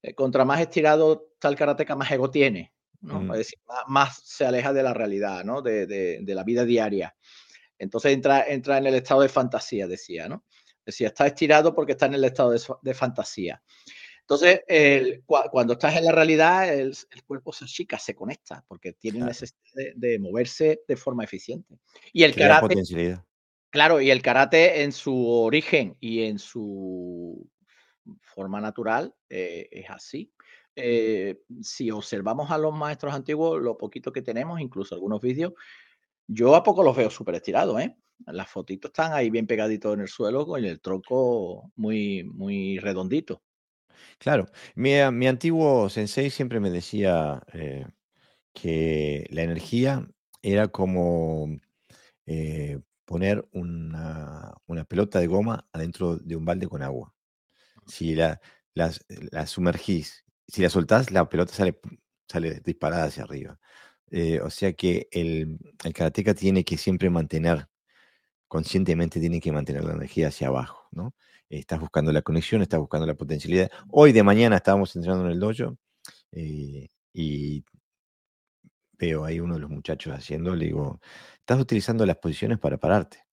[0.02, 2.73] eh, contra más estirado tal karateca, más ego tiene.
[3.02, 3.32] ¿no?
[3.36, 5.62] Es decir, más, se aleja de la realidad, ¿no?
[5.62, 7.15] De, de, la vida diaria.
[7.78, 10.45] Entonces entra, entra en el estado de fantasía, decía, ¿no?
[10.84, 13.62] Decía, está estirado porque está en el estado de, de fantasía.
[14.29, 16.93] Entonces, el, cuando estás en la realidad, el,
[17.25, 21.79] cuerpo se achica, se conecta, porque tiene necesidad de, moverse de forma eficiente.
[22.11, 22.75] Y el karate.
[23.69, 27.49] Claro, y el karate en su origen y en su
[28.21, 30.29] forma natural eh, es así.
[30.75, 35.53] Eh, si observamos a los maestros antiguos, lo poquito que tenemos, incluso algunos vídeos,
[36.27, 37.95] yo a poco los veo súper estirados, ¿eh?
[38.25, 43.41] Las fotitos están ahí bien pegaditos en el suelo con el tronco muy, muy redondito.
[44.19, 47.88] Claro, mi, eh, mi antiguo sensei siempre me decía eh,
[48.53, 50.07] que la energía
[50.41, 51.49] era como
[52.27, 54.55] eh, poner una,
[54.89, 57.13] pelota de goma adentro de un balde con agua.
[57.88, 58.41] Si la,
[58.73, 61.79] la sumergís, si la soltás, la pelota sale,
[62.29, 63.60] sale disparada hacia arriba.
[64.43, 67.67] o sea que el, el karateca tiene que siempre mantener,
[68.47, 71.13] conscientemente tiene que mantener la energía hacia abajo, ¿no?
[71.49, 73.71] estás buscando la conexión, estás buscando la potencialidad.
[73.89, 75.77] Hoy de mañana estábamos entrando en el dojo
[76.31, 77.63] eh, y
[78.97, 80.99] veo ahí uno de los muchachos haciendo, le digo,
[81.39, 83.25] estás utilizando las posiciones para pararte.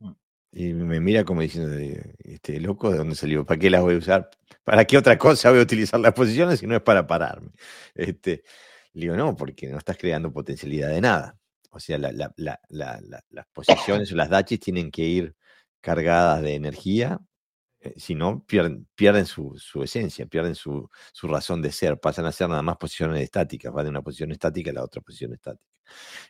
[0.00, 0.12] Mm.
[0.52, 1.70] Y me mira como diciendo,
[2.18, 3.44] este loco, ¿de dónde salió?
[3.46, 4.30] ¿Para qué las voy a usar?
[4.64, 7.50] ¿Para qué otra cosa voy a utilizar las posiciones si no es para pararme?
[7.94, 8.44] Este,
[8.92, 11.38] le digo, no, porque no estás creando potencialidad de nada.
[11.76, 15.36] O sea, las posiciones o las dachis tienen que ir
[15.80, 17.20] cargadas de energía,
[17.80, 20.90] eh, si no, pierden, pierden su, esencia, pierden su,
[21.22, 24.70] razón de ser, pasan a ser nada más posiciones estáticas, va de una posición estática
[24.70, 25.64] a la otra posición estática.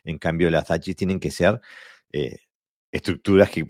[0.03, 1.59] En cambio, las Hachis tienen que ser
[2.11, 2.37] eh,
[2.91, 3.67] estructuras que,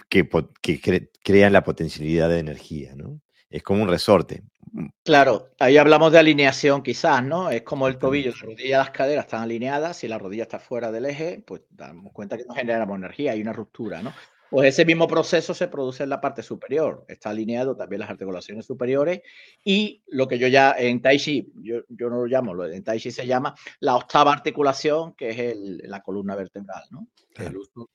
[1.23, 3.21] crean la potencialidad de energía, ¿no?
[3.49, 4.43] Es como un resorte.
[4.71, 4.87] Mm.
[5.03, 7.49] Claro, ahí hablamos de alineación quizás, ¿no?
[7.49, 10.91] Es como el tobillo, la rodilla, las caderas están alineadas, si la rodilla está fuera
[10.91, 14.13] del eje, pues damos cuenta que no generamos energía, hay una ruptura, ¿no?
[14.49, 17.05] Pues ese mismo proceso se produce en la parte superior.
[17.07, 19.21] Está alineado también las articulaciones superiores
[19.63, 23.11] y lo que yo ya en Tai Chi, yo, no lo llamo, en Tai Chi
[23.11, 27.07] se llama la octava articulación, que es la columna vertebral, ¿no?
[27.35, 27.89] El uso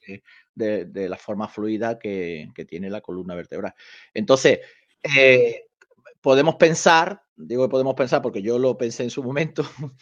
[0.54, 3.74] de, la forma fluida que, tiene la columna vertebral.
[4.12, 4.60] Entonces,
[5.02, 5.66] eh,
[6.20, 9.64] podemos pensar, digo que podemos pensar porque yo lo pensé en su momento,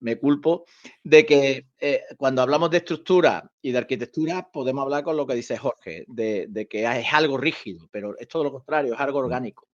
[0.00, 0.64] me culpo
[1.02, 5.34] de que eh, cuando hablamos de estructura y de arquitectura podemos hablar con lo que
[5.34, 9.68] dice Jorge, de, que es algo rígido, pero es todo lo contrario, es algo orgánico.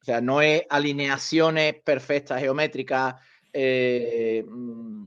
[0.00, 3.16] O sea, no es alineaciones perfectas, geométricas,
[3.52, 5.04] eh, mm,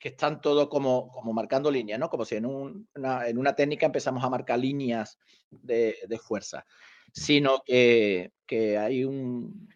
[0.00, 2.08] que, están todo como, como marcando líneas, ¿no?
[2.08, 5.18] Como si en, una, en una técnica empezamos a marcar líneas
[5.50, 6.64] de, fuerza,
[7.12, 9.68] sino que, que hay un,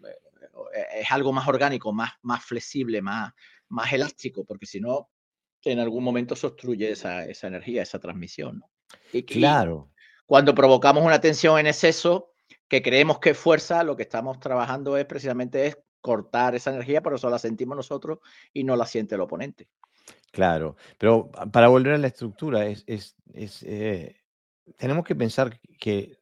[0.75, 3.33] e, es algo más orgánico, más, más flexible, más,
[3.69, 5.11] más elástico, porque si no,
[5.65, 8.63] en algún momento se obstruye esa, esa energía, esa transmisión.
[9.13, 9.91] Y, claro.
[10.27, 12.33] cuando provocamos una tensión en exceso,
[12.69, 17.03] que creemos que es fuerza, lo que estamos trabajando es precisamente es cortar esa energía,
[17.03, 18.19] por eso la sentimos nosotros
[18.53, 19.69] y no la siente el oponente.
[20.33, 23.14] Claro, pero para volver a la estructura, es, es,
[23.62, 24.17] eh,
[24.77, 26.19] tenemos que pensar que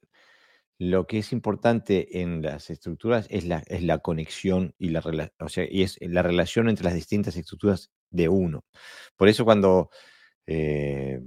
[0.78, 5.48] lo que es importante en las estructuras es la, es la conexión y la, o
[5.48, 8.64] sea, y es la relación entre las distintas estructuras de uno.
[9.16, 9.90] Por eso cuando
[10.46, 11.20] eh,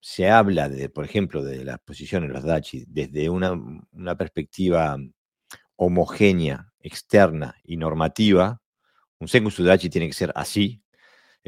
[0.00, 3.58] se habla, de, por ejemplo, de las posiciones, los dachi, desde una,
[4.16, 4.96] perspectiva
[5.76, 8.60] homogénea, externa y normativa,
[9.18, 10.82] un Senku Sudachi tiene que ser así,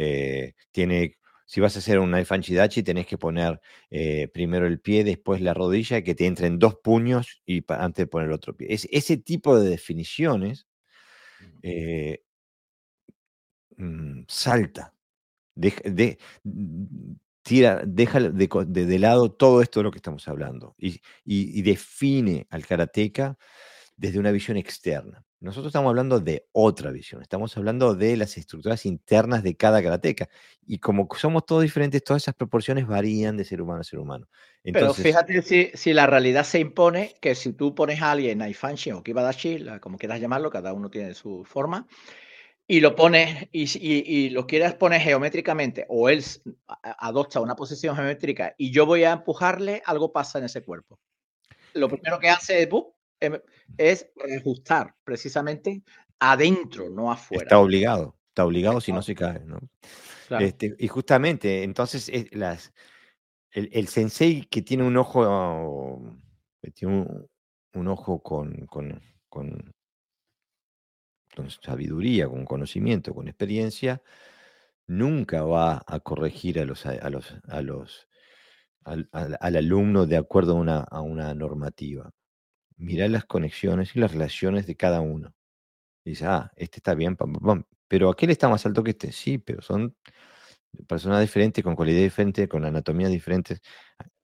[0.03, 3.61] eh, tiene si vas a hacer un knife dachi, tenés que poner
[3.91, 8.07] eh, primero el pie, después la rodilla, que te entren dos puños y antes de
[8.07, 8.69] poner el otro pie.
[8.71, 10.69] Es, ese tipo de definiciones
[11.63, 12.23] eh,
[13.77, 14.95] mm, salta,
[15.57, 16.19] de,
[17.43, 22.65] tira, deja de, lado todo esto de lo que estamos hablando y, y define al
[22.65, 23.37] karateca
[23.97, 25.25] desde una visión externa.
[25.41, 30.29] Nosotros estamos hablando de otra visión, estamos hablando de las estructuras internas de cada karateca.
[30.67, 34.29] Y como somos todos diferentes, todas esas proporciones varían de ser humano a ser humano.
[34.63, 39.03] Pero fíjate si, la realidad se impone, que si tú pones a alguien Naifanshi o
[39.03, 41.89] Kibadashi, como quieras llamarlo, cada uno tiene su forma,
[42.67, 46.23] y lo pones y, y, lo quieres poner geométricamente, o él
[46.83, 51.01] adopta una posición geométrica y yo voy a empujarle, algo pasa en ese cuerpo.
[51.73, 53.00] Lo primero que hace es, Em,
[53.77, 55.83] es reajustar precisamente
[56.19, 57.45] adentro, no afuera.
[57.45, 59.59] Está obligado, está obligado si no se cae, ¿no?
[60.39, 62.73] Este, y justamente, entonces, las,
[63.51, 66.19] el, sensei que tiene un ojo,
[66.75, 67.07] tiene
[67.75, 69.75] un, ojo con, con, con,
[71.63, 74.03] sabiduría, con conocimiento, con experiencia,
[74.87, 78.09] nunca va a corregir a los, a los, a los
[78.85, 79.09] al,
[79.57, 82.11] alumno de acuerdo a una, a una normativa.
[82.81, 85.35] Mira las conexiones y las relaciones de cada uno.
[86.05, 87.17] dice, ah, este está bien,
[87.89, 89.13] pero aquel está más alto que este.
[89.13, 89.97] Sí, pero son
[90.89, 93.61] personas diferentes, con cualidades diferentes, con anatomías diferentes,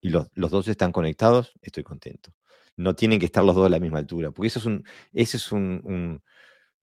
[0.01, 2.33] y los, dos están conectados, estoy contento.
[2.77, 5.37] No tienen que estar los dos a la misma altura, porque eso es un, ese
[5.37, 6.23] es un, un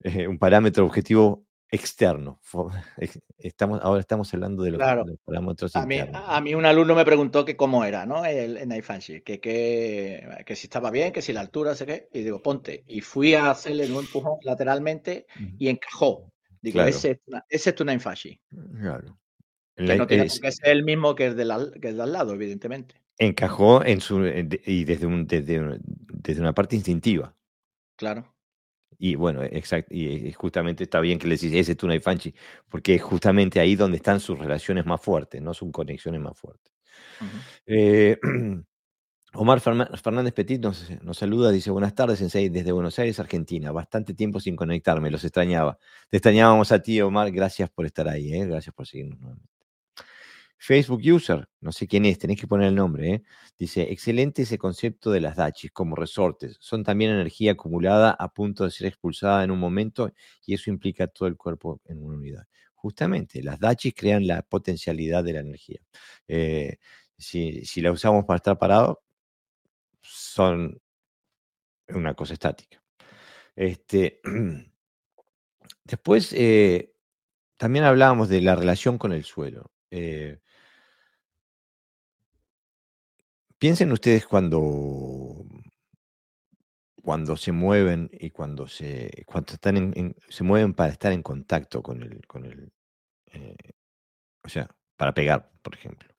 [0.04, 2.40] eh, parámetro objetivo externo.
[3.38, 4.80] Estamos, ahora estamos hablando de los,
[5.24, 8.24] parámetros a mí, a mí un alumno me preguntó que cómo era, ¿no?
[8.24, 12.08] El, el Naifanshi, que, que, que, si estaba bien, que si la altura, sé qué.
[12.12, 12.84] Y digo, ponte.
[12.86, 15.26] Y fui a hacerle un empujón lateralmente
[15.58, 16.32] y encajó.
[16.62, 18.40] Digo, ese, ese, es tu Naifanshi.
[18.80, 19.18] Claro.
[19.76, 21.44] Que no tiene que ser el mismo que el, de
[21.80, 22.94] que el de al lado, evidentemente.
[23.18, 27.36] Encajó en su, y desde, un, desde, desde una parte instintiva.
[27.96, 28.33] Claro.
[28.98, 32.34] Y bueno, exacto, y justamente está bien que le decís ese es Tuna y Fanchi,
[32.68, 36.72] porque es justamente ahí donde están sus relaciones más fuertes, no sus conexiones más fuertes.
[37.66, 38.18] Eh,
[39.34, 43.72] Omar Fernández Petit nos, nos, saluda, dice buenas tardes, Sensei, desde Buenos Aires, Argentina.
[43.72, 45.78] Bastante tiempo sin conectarme, los extrañaba.
[46.08, 48.46] Te extrañábamos a ti, Omar, gracias por estar ahí, ¿eh?
[48.46, 49.53] gracias por seguirnos nuevamente.
[50.58, 53.22] Facebook User, no sé quién es, tenéis que poner el nombre, ¿eh?
[53.58, 56.56] dice, excelente ese concepto de las dachis como resortes.
[56.60, 60.12] Son también energía acumulada a punto de ser expulsada en un momento
[60.46, 62.46] y eso implica todo el cuerpo en una unidad.
[62.74, 65.80] Justamente, las dachis crean la potencialidad de la energía.
[66.28, 66.78] Eh,
[67.16, 69.02] si, la usamos para estar parado,
[70.02, 70.80] son
[71.88, 72.82] una cosa estática.
[73.56, 74.20] Este,
[75.84, 76.94] después, eh,
[77.56, 79.70] también hablábamos de la relación con el suelo.
[83.64, 85.42] Piensen ustedes cuando,
[87.02, 91.82] cuando se mueven y cuando se, cuando están en, se mueven para estar en contacto
[91.82, 92.70] con el, con el
[93.32, 93.56] eh,
[94.42, 96.14] o sea, para pegar, por ejemplo.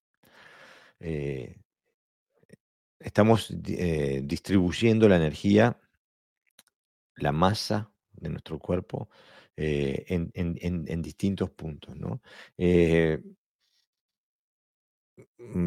[0.99, 1.55] Eh,
[2.97, 5.79] estamos eh, distribuyendo la energía,
[7.13, 9.07] la masa de nuestro cuerpo
[9.55, 12.23] en, en, distintos puntos, ¿no?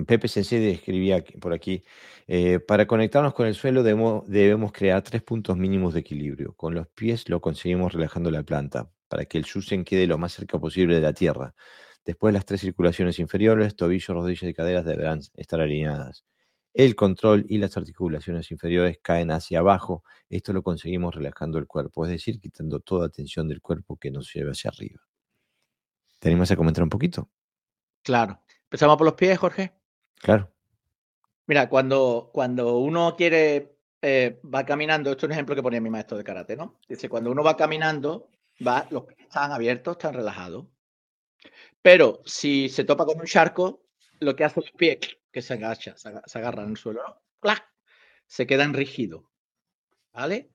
[0.07, 1.83] Pepe Sensei escribía por aquí,
[2.27, 6.55] eh, para conectarnos con el suelo debemos, crear tres puntos mínimos de equilibrio.
[6.55, 10.33] Con los pies lo conseguimos relajando la planta, para que el Shusen quede lo más
[10.33, 11.55] cerca posible de la tierra.
[12.05, 16.25] Después las tres circulaciones inferiores, tobillos, rodillas y caderas deberán estar alineadas.
[16.75, 20.05] El control y las articulaciones inferiores caen hacia abajo.
[20.29, 24.33] Esto lo conseguimos relajando el cuerpo, es decir, quitando toda tensión del cuerpo que nos
[24.33, 25.01] lleve hacia arriba.
[26.19, 27.31] ¿Tenemos a comentar un poquito?
[28.03, 28.41] Claro.
[28.69, 29.73] Empezamos por los pies, Jorge.
[30.17, 30.53] Claro.
[31.47, 35.89] Mira, cuando, cuando uno quiere, eh, va caminando, esto es un ejemplo que ponía mi
[35.89, 36.79] maestro de karate, ¿no?
[36.87, 38.29] Dice, cuando uno va caminando,
[38.67, 40.67] va, los pies están abiertos, están relajados.
[41.81, 43.87] Pero si se topa con un charco,
[44.21, 44.99] lo que hace los pies,
[45.33, 47.55] que se agacha, se agarran en el suelo, ¿no?
[48.27, 49.25] se quedan rígidos.
[50.13, 50.51] ¿Vale?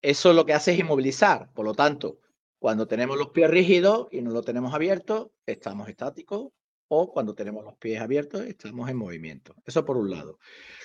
[0.00, 1.52] Eso lo que hace es inmovilizar.
[1.52, 2.20] Por lo tanto,
[2.58, 6.52] cuando tenemos los pies rígidos y no lo tenemos abiertos, estamos estáticos
[6.88, 9.54] o cuando tenemos los pies abiertos estamos en movimiento.
[9.64, 10.38] Eso por un lado.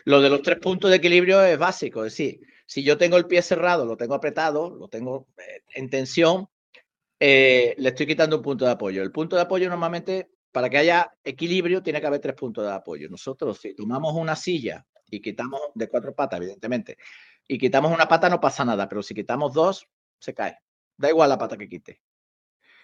[0.06, 3.26] Lo de los tres puntos de equilibrio es básico, es decir, si yo tengo el
[3.26, 6.48] pie cerrado, lo tengo apretado, lo tengo eh, en tensión,
[7.20, 9.02] eh, le estoy quitando un punto de apoyo.
[9.02, 12.72] El punto de apoyo normalmente, para que haya equilibrio, tiene que haber tres puntos de
[12.72, 13.10] apoyo.
[13.10, 16.98] Nosotros, si tomamos una silla y quitamos de cuatro patas, evidentemente,
[17.48, 19.88] y quitamos una pata, no pasa nada, pero si quitamos dos,
[20.20, 20.60] se cae.
[20.96, 22.02] Da igual la pata que quite.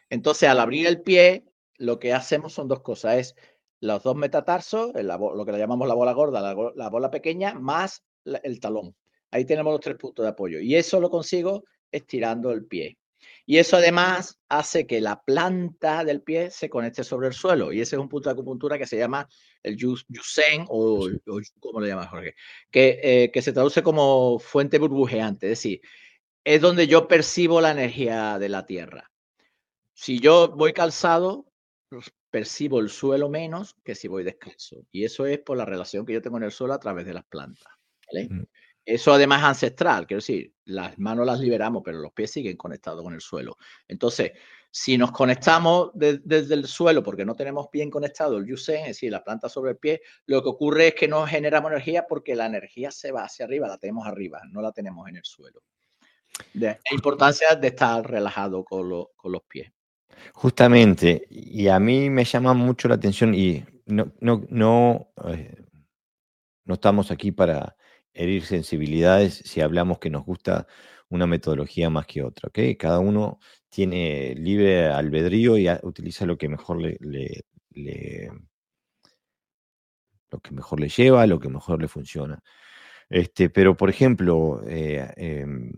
[0.10, 1.46] Entonces, al abrir el pie,
[1.78, 3.36] lo que hacemos son dos cosas, es
[3.82, 6.42] los dos metatarsos, lo que le llamamos la bola gorda,
[6.76, 8.96] la, bola pequeña, más el talón.
[9.32, 10.60] Ahí tenemos los tres puntos de apoyo.
[10.60, 12.98] Y eso lo consigo estirando el pie.
[13.46, 17.72] Y eso además hace que la planta del pie se conecte sobre el suelo.
[17.72, 19.28] Y ese es un punto de acupuntura que se llama
[19.62, 22.36] el Yusen, o, o ¿cómo le llamas, Jorge?
[22.72, 25.48] Que, eh, que se traduce como fuente burbujeante.
[25.48, 25.82] Es decir,
[26.44, 29.12] es donde yo percibo la energía de la tierra.
[29.94, 31.46] Si yo voy calzado,
[32.30, 34.86] percibo el suelo menos que si voy descalzo.
[34.92, 37.14] Y eso es por la relación que yo tengo en el suelo a través de
[37.14, 37.72] las plantas.
[38.12, 38.44] Mm.
[38.86, 43.04] Eso además es ancestral, quiero decir, las manos las liberamos, pero los pies siguen conectados
[43.04, 43.58] con el suelo.
[43.88, 44.34] Entonces,
[44.70, 49.12] si nos conectamos desde el suelo porque no tenemos bien conectado el yusen, es decir,
[49.12, 52.46] la planta sobre el pie, lo que ocurre es que no generamos energía porque la
[52.46, 55.64] energía se va hacia arriba, la tenemos arriba, no la tenemos en el suelo.
[56.54, 59.72] la importancia de estar relajado con, con los pies.
[60.34, 65.64] Justamente, y a mí me llama mucho la atención y no, no, no, eh,
[66.66, 67.76] no estamos aquí para
[68.14, 70.68] herir sensibilidades si hablamos que nos gusta
[71.10, 72.60] una metodología más que otra, ¿ok?
[72.80, 73.40] Cada uno
[73.70, 76.98] tiene libre albedrío y utiliza lo que mejor le,
[80.32, 82.42] lo que mejor le lleva, lo que mejor le funciona.
[83.10, 85.72] Este, pero, por ejemplo, eh, em,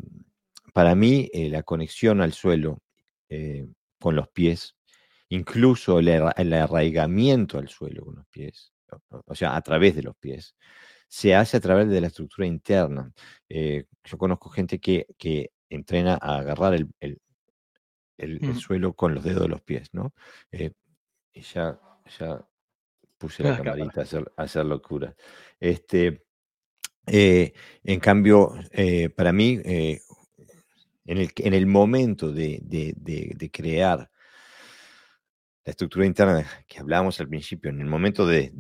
[0.74, 2.80] para mí eh, la conexión al suelo
[4.00, 4.76] con los pies,
[5.30, 6.10] incluso el,
[6.54, 8.74] arraigamiento al suelo con los pies,
[9.10, 10.56] o, sea, a través de los pies,
[11.08, 13.12] se hace a través de la estructura interna.
[13.50, 17.20] yo conozco gente que, que, entrena a agarrar el,
[18.18, 20.14] el, suelo con los dedos de los pies, ¿no?
[20.52, 21.80] y ya,
[22.18, 22.48] ya
[23.18, 25.16] puse la camarita a hacer, a hacer locura.
[25.60, 26.24] Este,
[27.06, 30.02] eh, en cambio, eh, para mí, eh,
[31.08, 34.10] en, el, en, el, momento de, de, crear
[35.66, 38.52] la estructura interna que hablábamos al principio, en el momento de,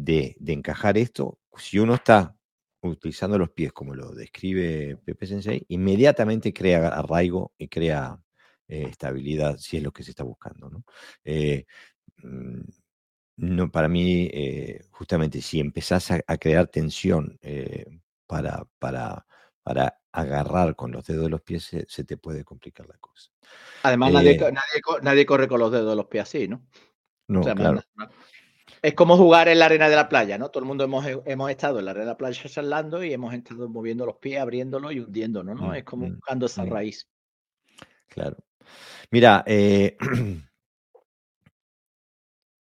[0.45, 2.35] encajar esto, si uno está
[2.81, 8.19] utilizando los pies como lo describe Pepe Sensei, inmediatamente crea arraigo y crea
[8.67, 10.69] estabilidad, si es lo que se está buscando.
[10.69, 10.83] ¿no?
[12.23, 12.61] Mm,
[13.37, 17.85] no, para mí, eh, justamente, si empezás a, crear tensión eh,
[18.25, 19.25] para, para,
[19.63, 23.29] para agarrar con los dedos de los pies, se, te puede complicar la cosa.
[23.83, 24.53] Además, nadie, eh
[25.03, 26.63] nadie, corre con los dedos de los pies así, ¿no?
[27.27, 27.81] No, claro.
[28.81, 30.49] Es como jugar en la arena de la playa, ¿no?
[30.49, 33.33] Todo el mundo hemos, hemos estado en la arena de la playa charlando y hemos
[33.33, 35.67] estado moviendo los pies, abriéndolo y hundiéndonos, ¿no?
[35.69, 36.69] Mm, es como mm, buscando esa mm.
[36.69, 37.07] raíz.
[38.07, 38.37] Claro.
[39.11, 39.97] Mira, eh,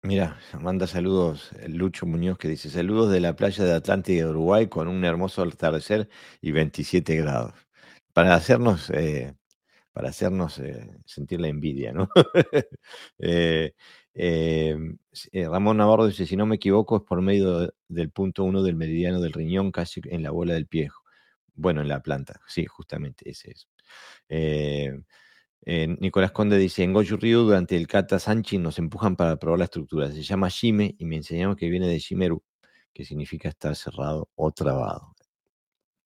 [0.05, 4.67] Mira, manda saludos Lucho Muñoz que dice saludos de la playa de Atlántica de Uruguay
[4.69, 6.11] con un hermoso atardecer
[6.43, 7.55] y 27 grados.
[8.13, 9.35] Para hacernos, eh,
[9.93, 12.09] para hacernos eh, sentir la envidia, ¿no?
[14.17, 14.77] Eh,
[15.33, 19.21] Ramón Navarro dice, si no me equivoco, es por medio del punto uno del meridiano
[19.21, 20.91] del riñón, casi en la bola del pie.
[21.55, 23.69] Bueno, en la planta, sí, justamente ese es.
[25.67, 29.59] Eh, Nicolás Conde dice, en Goju Ryu durante el kata Sanchi nos empujan para probar
[29.59, 30.11] la estructura.
[30.11, 32.43] Se llama Shime y me enseñaron que viene de Shimeru,
[32.93, 35.15] que significa estar cerrado o trabado.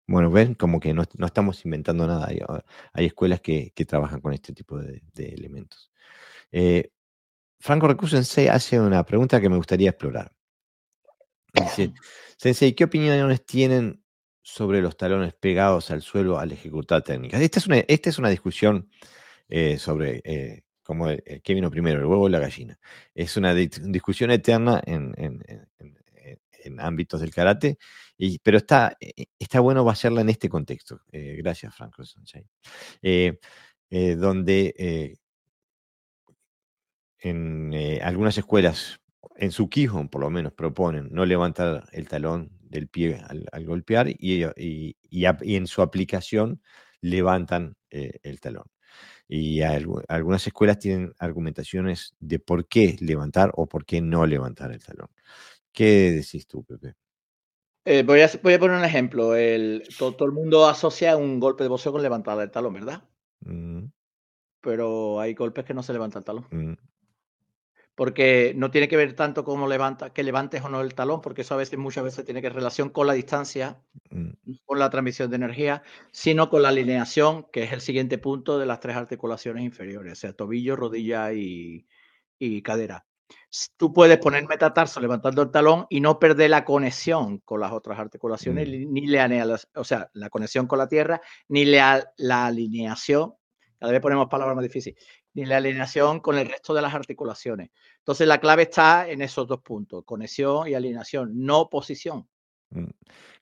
[0.06, 2.30] Bueno, ven, como que no, estamos inventando nada.
[2.94, 5.92] Hay, escuelas que, trabajan con este tipo de, elementos.
[6.52, 6.92] Eh,
[7.60, 10.32] Franco Recu Sensei hace una pregunta que me gustaría explorar.
[11.54, 11.94] Dice,
[12.38, 14.04] Sensei, ¿qué opiniones tienen
[14.44, 17.42] sobre los talones pegados al suelo al ejecutar técnicas?
[17.42, 18.90] Esta es una, esta es una discusión
[19.50, 22.78] eh, sobre eh, cómo, eh, qué vino primero, el huevo o la gallina.
[23.16, 25.14] Es una discusión eterna en,
[26.80, 27.78] ámbitos del karate,
[28.44, 28.98] pero está,
[29.40, 31.02] está bueno hacerla en este contexto.
[31.12, 32.04] gracias, Franco
[33.90, 35.18] donde
[37.20, 39.00] en algunas escuelas,
[39.38, 44.10] en su Quijón por lo menos, proponen no levantar el talón del pie al, golpear
[44.10, 46.62] y, en su aplicación
[47.00, 48.66] levantan el talón.
[49.28, 54.84] Y algunas escuelas tienen argumentaciones de por qué levantar o por qué no levantar el
[54.84, 55.10] talón.
[55.74, 56.96] ¿Qué decís tú, Pepe?
[57.84, 59.36] Eh, voy, a, voy, a, poner un ejemplo.
[59.36, 63.04] El, todo, el mundo asocia un golpe de boxeo con levantar el talón, ¿verdad?
[63.42, 63.86] Mm.
[64.62, 66.48] Pero hay golpes que no se levanta el talón.
[66.52, 66.74] Mm
[67.98, 71.42] porque no tiene que ver tanto como levanta, que levantes o no el talón, porque
[71.42, 73.82] eso a veces, muchas veces tiene que relación con la distancia,
[74.12, 74.34] mm.
[74.66, 75.82] con la transmisión de energía,
[76.12, 80.16] sino con la alineación, que es el siguiente punto de las tres articulaciones inferiores, o
[80.16, 81.88] sea, tobillo, rodilla y,
[82.64, 83.04] cadera.
[83.78, 87.98] Tú puedes poner metatarso levantando el talón y no perder la conexión con las otras
[87.98, 88.94] articulaciones, mm.
[88.94, 89.44] ni le
[89.74, 93.34] o sea, la conexión con la tierra, ni la, la alineación
[93.80, 95.04] cada vez ponemos palabras más difíciles,
[95.38, 97.70] ni la alineación con el resto de las articulaciones.
[98.00, 102.28] Entonces la clave está en esos dos puntos, conexión y alineación, no posición.
[102.72, 102.90] Mm,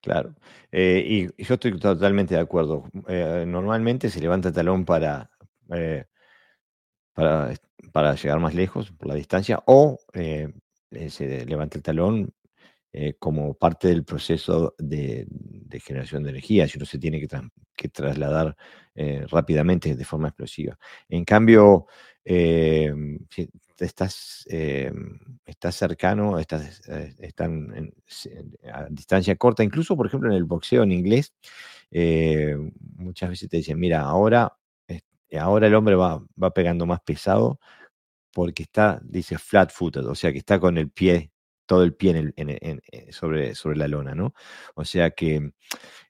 [0.02, 0.36] claro,
[0.74, 2.84] eh, y yo estoy totalmente de acuerdo.
[3.08, 4.86] Eh, normalmente se levanta el talón
[5.72, 6.04] eh,
[7.14, 7.54] para,
[7.94, 12.34] para, llegar más lejos por la distancia o se levanta el talón
[13.20, 15.28] como parte del proceso de,
[15.84, 18.56] generación de energía, si uno se tiene que, trasladar
[18.96, 20.78] eh, rápidamente, de forma explosiva.
[21.10, 21.88] En cambio,
[22.24, 22.94] eh,
[23.30, 24.92] si estás, eh,
[25.46, 26.82] estás cercano, estás,
[27.20, 27.94] están
[28.72, 31.34] a distancia corta, incluso por ejemplo en el boxeo en inglés,
[32.96, 34.58] muchas veces te dicen, mira, ahora,
[35.38, 37.60] ahora el hombre va, va pegando más pesado
[38.32, 41.32] porque está, dice, flat footed, o sea que está con el pie
[41.66, 44.34] todo el pie en sobre, sobre la lona, ¿no?
[44.76, 45.52] O sea que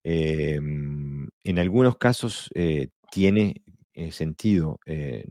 [0.03, 5.26] Em, en algunos casos eh, tiene eh, sentido, eh,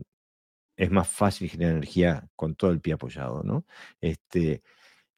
[0.77, 3.65] es más fácil generar energía con todo el pie apoyado, ¿no?
[4.01, 4.63] Este,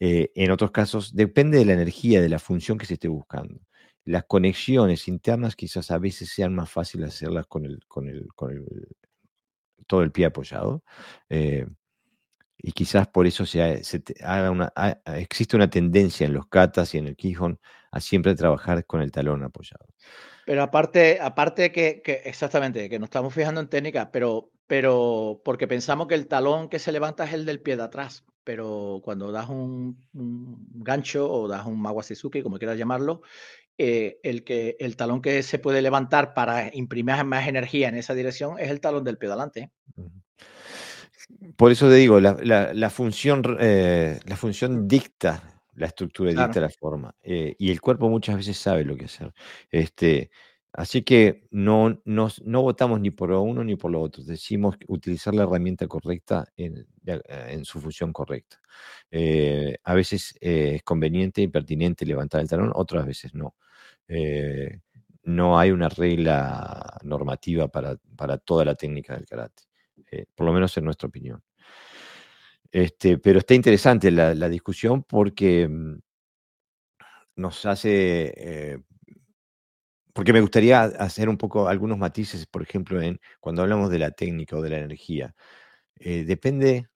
[0.01, 3.61] Eh, en otros casos, depende de la energía, de la función que se esté buscando.
[4.05, 8.51] Las conexiones internas quizás a veces sean más fáciles hacerlas con, el, con, el, con
[8.51, 8.65] el,
[9.87, 10.83] todo el pie apoyado.
[11.29, 11.65] Eh,
[12.57, 13.81] y quizás por eso se,
[14.23, 14.73] haga una,
[15.15, 17.59] existe una tendencia en los katas y en el Quijón
[17.91, 19.85] a siempre trabajar con el talón apoyado.
[20.45, 25.67] Pero aparte, aparte que, que exactamente, que nos estamos fijando en técnica, pero, pero porque
[25.67, 29.31] pensamos que el talón que se levanta es el del pie de atrás, pero cuando
[29.31, 33.21] das un, gancho o das un Suzuki, como quieras llamarlo,
[33.77, 38.13] eh, el, que, el talón que se puede levantar para imprimir más energía en esa
[38.13, 39.71] dirección es el talón del pie delante.
[41.55, 47.13] Por eso te digo, la, función, eh, la función dicta la estructura, dicta la forma.
[47.21, 49.33] Eh, y el cuerpo muchas veces sabe lo que hacer.
[49.69, 50.31] Este,
[50.73, 54.23] así que no, no votamos ni por lo uno ni por lo otro.
[54.23, 58.59] Decimos utilizar la herramienta correcta en, en su función correcta.
[59.83, 63.55] a veces es conveniente y pertinente levantar el talón, otras veces no.
[64.07, 64.79] Eh,
[65.23, 67.97] no hay una regla normativa para,
[68.37, 69.63] toda la técnica del karate,
[70.11, 71.43] eh, por lo menos en nuestra opinión.
[72.71, 75.99] Este, pero está interesante la, discusión porque mm,
[77.37, 78.79] nos hace, eh,
[80.13, 84.11] porque me gustaría hacer un poco algunos matices, por ejemplo, en cuando hablamos de la
[84.11, 85.35] técnica o de la energía.
[85.95, 86.87] depende,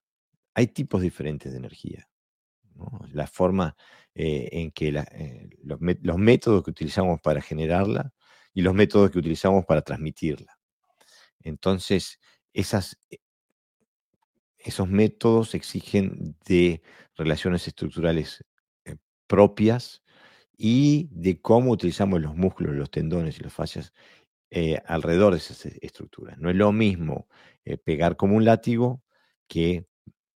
[0.53, 2.07] hay tipos diferentes de energía.
[3.13, 3.75] La forma
[4.13, 5.79] eh, en que eh, los,
[6.19, 8.13] métodos que utilizamos para generarla
[8.53, 10.59] y los métodos que utilizamos para transmitirla.
[11.39, 12.19] Entonces,
[12.53, 13.17] esas, eh,
[14.57, 16.81] esos métodos exigen de
[17.15, 18.43] relaciones estructurales
[19.27, 20.03] propias
[20.57, 23.93] y de cómo utilizamos los músculos, los tendones y las fascias
[24.85, 26.37] alrededor de esas estructuras.
[26.37, 27.27] No es lo mismo
[27.85, 29.01] pegar como un látigo
[29.47, 29.85] que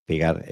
[0.06, 0.46] pegar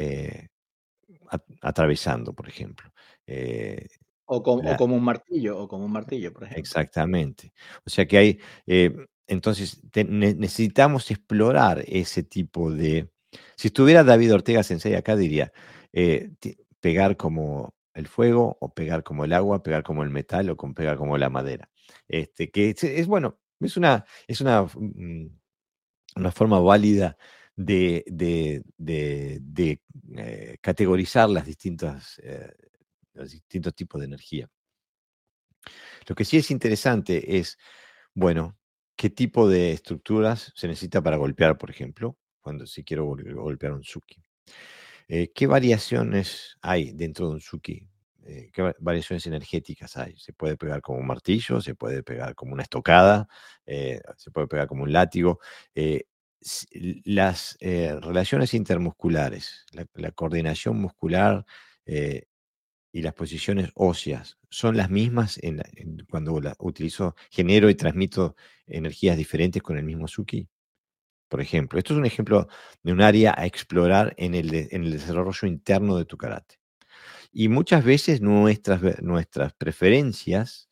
[1.62, 2.92] atravesando, por ejemplo.
[3.26, 3.88] Eh,
[4.26, 6.60] o, como un martillo, o como un martillo, por ejemplo.
[6.60, 7.54] Exactamente.
[7.86, 8.96] O sea que hay, eh,
[9.28, 13.10] entonces necesitamos explorar ese tipo de...
[13.56, 15.52] Si estuviera David Ortega Sensei acá diría,
[15.92, 16.32] eh,
[16.80, 20.74] pegar como el fuego, o pegar como el agua, pegar como el metal, o con
[20.74, 21.70] pegar como la madera.
[22.08, 25.28] Este, que es, bueno, es una, es una, mm,
[26.16, 27.18] una forma válida
[27.56, 29.82] de, de,
[30.62, 32.20] categorizar las distintas
[33.14, 34.50] los distintos tipos de energía.
[36.08, 37.58] Lo que sí es interesante es,
[38.14, 38.58] bueno,
[39.04, 43.84] qué tipo de estructuras se necesita para golpear, por ejemplo, cuando si quiero golpear un
[43.84, 44.24] suki.
[45.10, 47.86] Eh, ¿Qué variaciones hay dentro de un suki?
[48.26, 50.16] Eh, ¿Qué variaciones energéticas hay?
[50.16, 53.28] Se puede pegar como un martillo, se puede pegar como una estocada,
[53.66, 55.42] eh, se puede pegar como un látigo.
[57.04, 61.46] las relaciones intermusculares, la, coordinación muscular
[62.94, 65.40] y las posiciones óseas son las mismas
[66.08, 68.36] cuando la utilizo, genero y transmito
[68.68, 70.48] energías diferentes con el mismo Suki?
[71.28, 72.48] Por ejemplo, esto es un ejemplo
[72.84, 76.60] de un área a explorar en el, desarrollo interno de tu karate.
[77.32, 80.70] Y muchas veces nuestras, nuestras preferencias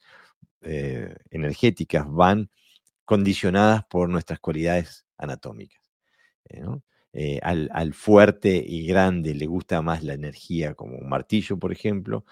[0.62, 2.52] eh, energéticas van
[3.04, 5.82] condicionadas por nuestras cualidades anatómicas.
[6.46, 6.84] Eh, ¿no?
[7.14, 12.26] Eh, al, fuerte y grande le gusta más la energía como un martillo, por ejemplo,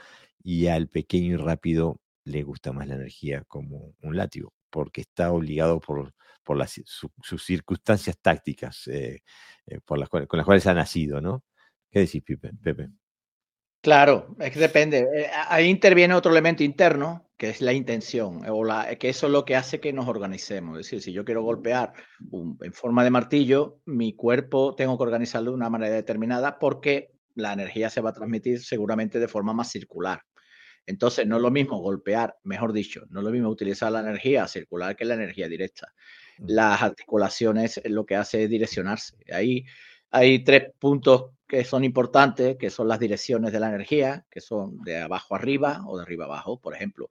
[0.43, 5.32] y al pequeño y rápido le gusta más la energía como un látigo, porque está
[5.32, 6.13] obligado por,
[6.43, 9.21] por las, sus circunstancias tácticas eh,
[9.65, 11.43] eh, por las con las cuales ha nacido, ¿no?
[11.91, 12.89] ¿Qué decís, Pepe?
[13.82, 15.07] Claro, es que depende.
[15.13, 19.32] Eh, ahí interviene otro elemento interno, que es la intención, o la, que eso es
[19.32, 20.77] lo que hace que nos organicemos.
[20.77, 21.93] Es decir, si yo quiero golpear
[22.61, 27.53] en forma de martillo, mi cuerpo tengo que organizarlo de una manera determinada porque la
[27.53, 30.23] energía se va a transmitir seguramente de forma más circular.
[30.86, 34.47] Entonces, no es lo mismo golpear, mejor dicho, no es lo mismo utilizar la energía
[34.47, 35.93] circular que la energía directa.
[36.39, 36.45] Mm.
[36.47, 39.15] Las articulaciones lo que hace es direccionarse.
[39.32, 39.65] Ahí
[40.11, 44.79] hay tres puntos que son importantes, que son las direcciones de la energía, que son
[44.83, 46.61] de abajo arriba o de arriba abajo.
[46.61, 47.09] Por ejemplo,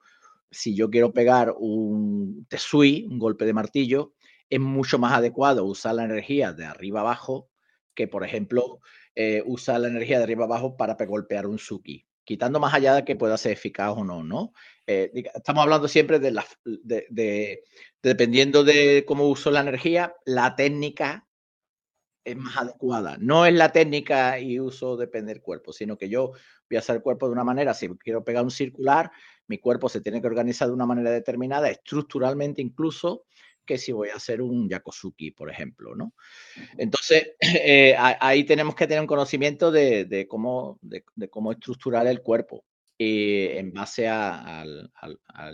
[0.48, 4.14] si yo quiero pegar un tesui, un golpe de martillo,
[4.48, 7.50] es mucho más adecuado usar la energía de arriba abajo
[7.96, 8.78] que, por ejemplo,
[9.16, 13.04] eh, usar la energía de arriba abajo para golpear un suki, quitando más allá de
[13.04, 14.52] que pueda ser eficaz o no, ¿no?
[14.86, 17.64] Eh, estamos hablando siempre de, la, de,
[18.00, 21.27] dependiendo de cómo uso la energía, la técnica
[22.24, 23.16] es más adecuada.
[23.18, 26.32] No es la técnica y uso depende del cuerpo, sino que yo
[26.68, 29.10] voy a hacer el cuerpo de una manera, si quiero pegar un circular,
[29.46, 33.24] mi cuerpo se tiene que organizar de una manera determinada, estructuralmente incluso,
[33.64, 36.14] que si voy a hacer un yakosuki, por ejemplo, ¿no?
[36.78, 42.64] Entonces, eh, ahí tenemos que tener un conocimiento de, cómo, de, cómo estructurar el cuerpo
[42.98, 44.64] y en base a,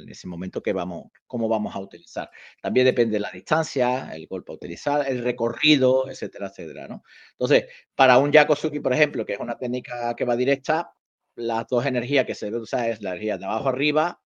[0.08, 2.30] ese momento que vamos, cómo vamos a utilizar.
[2.62, 7.02] También depende de la distancia, el golpe a utilizar, el recorrido, etcétera, etcétera, ¿no?
[7.32, 10.94] Entonces, para un yakosuki, por ejemplo, que es una técnica que va directa,
[11.36, 14.22] las dos energías que se debe usar es la energía de abajo arriba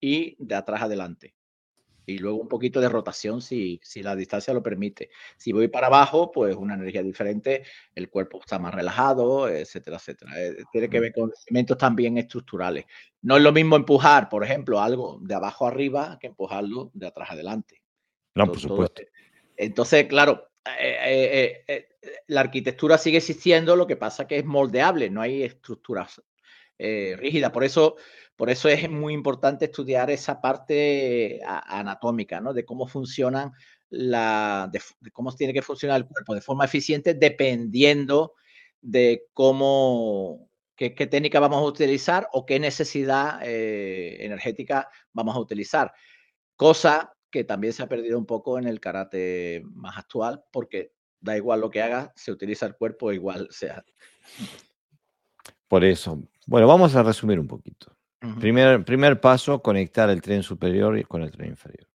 [0.00, 1.34] y de atrás adelante.
[2.06, 5.10] Y luego un poquito de rotación si, si la distancia lo permite.
[5.36, 7.62] Si voy para abajo, pues una energía diferente,
[7.94, 10.32] el cuerpo está más relajado, etcétera, etcétera.
[10.36, 12.86] Eh, tiene que ver con elementos también estructurales.
[13.22, 17.30] No es lo mismo empujar, por ejemplo, algo de abajo arriba que empujarlo de atrás
[17.30, 17.82] adelante.
[18.34, 19.02] No, por supuesto.
[19.56, 20.48] entonces, claro,
[20.78, 21.88] eh, eh,
[22.28, 26.22] la arquitectura sigue existiendo, lo que pasa que es moldeable, no hay estructuras
[27.18, 27.52] rígidas.
[27.52, 27.96] Por eso
[28.36, 32.52] por eso es muy importante estudiar esa parte anatómica, ¿no?
[32.52, 33.52] De cómo funcionan
[33.90, 34.80] la, de,
[35.12, 38.34] cómo tiene que funcionar el cuerpo de forma eficiente dependiendo
[38.80, 45.92] de cómo, qué, técnica vamos a utilizar o qué necesidad eh, energética vamos a utilizar.
[46.56, 51.36] Cosa que también se ha perdido un poco en el karate más actual, porque da
[51.36, 53.84] igual lo que haga, se utiliza el cuerpo igual sea.
[55.68, 56.18] Por eso.
[56.46, 57.96] Bueno, vamos a resumir un poquito
[58.38, 61.88] primer, primer paso, conectar el tren superior con el tren inferior.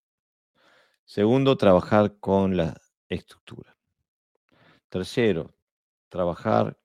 [1.04, 3.76] Segundo, trabajar con la estructura.
[4.88, 5.54] Tercero,
[6.08, 6.78] trabajar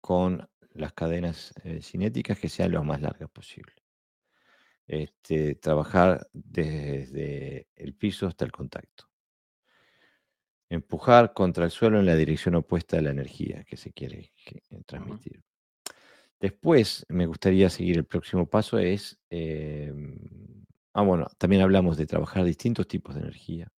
[0.00, 3.74] con las cadenas eh, cinéticas que sean lo más largas posible.
[4.86, 9.04] Este, trabajar desde el piso hasta el contacto.
[10.70, 14.32] Empujar contra el suelo en la dirección opuesta de la energía que se quiere
[14.86, 15.42] transmitir.
[16.40, 20.16] Después me gustaría seguir el próximo paso es, em,
[20.94, 23.72] ah, bueno, también hablamos de trabajar distintos tipos de energía,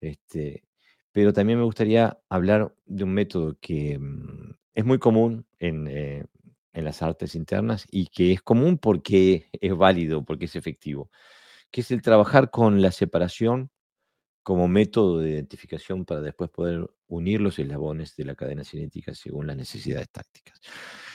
[0.00, 0.64] este,
[1.12, 6.26] pero también me gustaría hablar de un método que mm, es muy común en, eh,
[6.74, 11.10] en las artes internas y que es común porque es válido, porque es efectivo,
[11.70, 13.70] que es el trabajar con la separación
[14.42, 19.46] como método de identificación para después poder unir los eslabones de la cadena cinética según
[19.46, 20.60] las necesidades tácticas.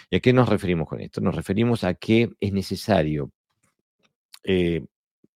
[0.09, 1.21] ¿Y a qué nos referimos con esto?
[1.21, 3.31] Nos referimos a que es necesario,
[4.43, 4.85] eh,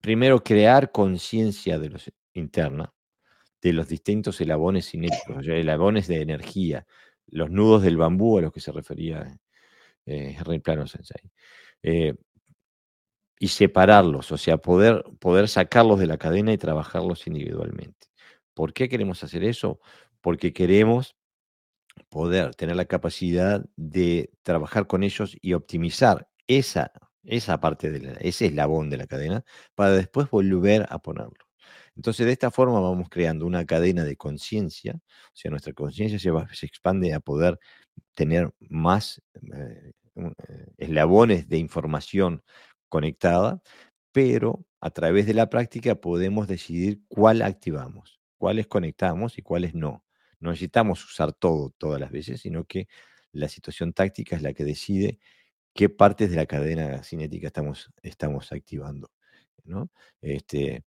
[0.01, 2.93] primero, crear conciencia de los interna,
[3.61, 6.85] de los distintos eslabones cinéticos, eslabones de energía,
[7.27, 9.39] los nudos del bambú a los que se refería
[10.05, 11.31] eh, Rey Plano Sensei.
[11.83, 12.13] Eh,
[13.39, 18.07] y separarlos, o sea, poder, poder sacarlos de la cadena y trabajarlos individualmente.
[18.53, 19.79] ¿Por qué queremos hacer eso?
[20.21, 21.15] Porque queremos
[22.09, 26.91] poder tener la capacidad de trabajar con ellos y optimizar esa,
[27.23, 29.43] esa parte, de ese eslabón de la cadena,
[29.75, 31.49] para después volver a ponerlo.
[31.95, 36.31] Entonces, de esta forma vamos creando una cadena de conciencia, o sea, nuestra conciencia se,
[36.55, 37.59] se, expande a poder
[38.15, 39.21] tener más
[39.53, 40.33] eh, eh,
[40.77, 42.43] eslabones de información
[42.89, 43.61] conectada,
[44.11, 50.03] pero a través de la práctica podemos decidir cuál activamos, cuáles conectamos y cuáles no.
[50.39, 52.87] No necesitamos usar todo todas las veces, sino que
[53.31, 55.19] la situación táctica es la que decide
[55.73, 59.11] qué partes de la cadena cinética estamos, estamos activando.
[59.63, 59.89] ¿no?
[60.21, 60.83] Este,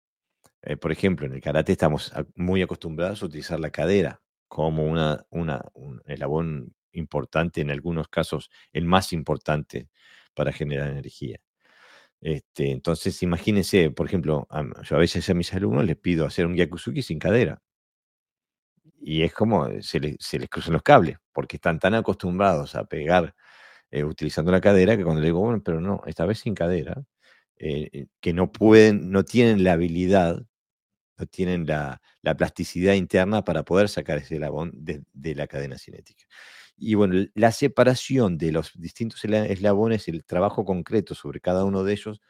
[0.63, 5.25] eh, por ejemplo, en el karate estamos muy acostumbrados a utilizar la cadera como una,
[5.31, 9.89] una, un eslabón importante, en algunos casos el más importante
[10.35, 11.39] para generar energía.
[12.21, 14.49] Este, entonces, imagínense, por ejemplo,
[14.83, 17.63] yo a veces a mis alumnos les pido hacer un yakuzuki sin cadera
[19.07, 23.37] y es como eh, se, les cruzan los cables, porque están tan acostumbrados a pegar
[23.93, 27.05] eh, utilizando la cadera que cuando le digo, bueno, pero no, esta vez sin cadera,
[27.59, 30.43] eh, que no pueden, no tienen la habilidad,
[31.19, 32.01] no tienen la,
[32.37, 35.05] plasticidad interna para poder sacar ese eslabón de,
[35.37, 36.25] la cadena cinética.
[36.77, 41.93] Y bueno, la separación de los distintos eslabones, el trabajo concreto sobre cada uno de
[41.93, 42.21] ellos,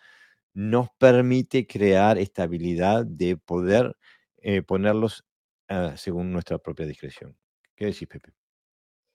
[0.54, 3.96] nos permite crear esta habilidad de poder
[4.66, 5.25] ponerlos
[5.68, 7.36] Ah, según nuestra propia discreción.
[7.74, 8.32] ¿Qué decís, Pepe?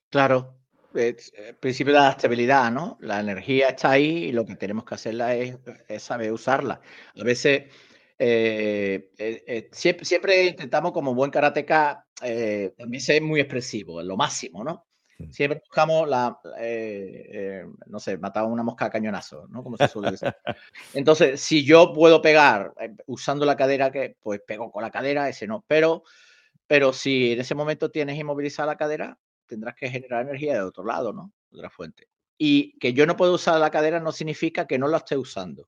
[0.09, 0.61] Claro,
[0.93, 1.15] el
[1.59, 2.97] principio de la estabilidad, ¿no?
[3.01, 5.57] La energía está ahí y lo que tenemos que hacerla es,
[5.99, 6.81] saber usarla.
[7.17, 7.63] A veces,
[8.19, 12.05] eh, eh, eh, siempre, intentamos como buen karateca
[12.77, 14.85] también ser muy expresivo, lo máximo, ¿no?
[15.17, 15.31] Mm.
[15.31, 16.37] Siempre buscamos la,
[17.87, 19.63] no sé, matar una mosca a cañonazo, ¿no?
[19.63, 20.35] Como se suele decir.
[20.93, 22.73] Entonces, si yo puedo pegar
[23.07, 26.03] usando la cadera, que pues pego con la cadera, ese no, pero
[26.71, 30.85] pero si en ese momento tienes inmovilizada la cadera, tendrás que generar energía de otro
[30.85, 31.33] lado, ¿no?
[31.49, 32.07] De otra fuente.
[32.37, 35.67] Y que yo no puedo usar la cadera no significa que no la esté usando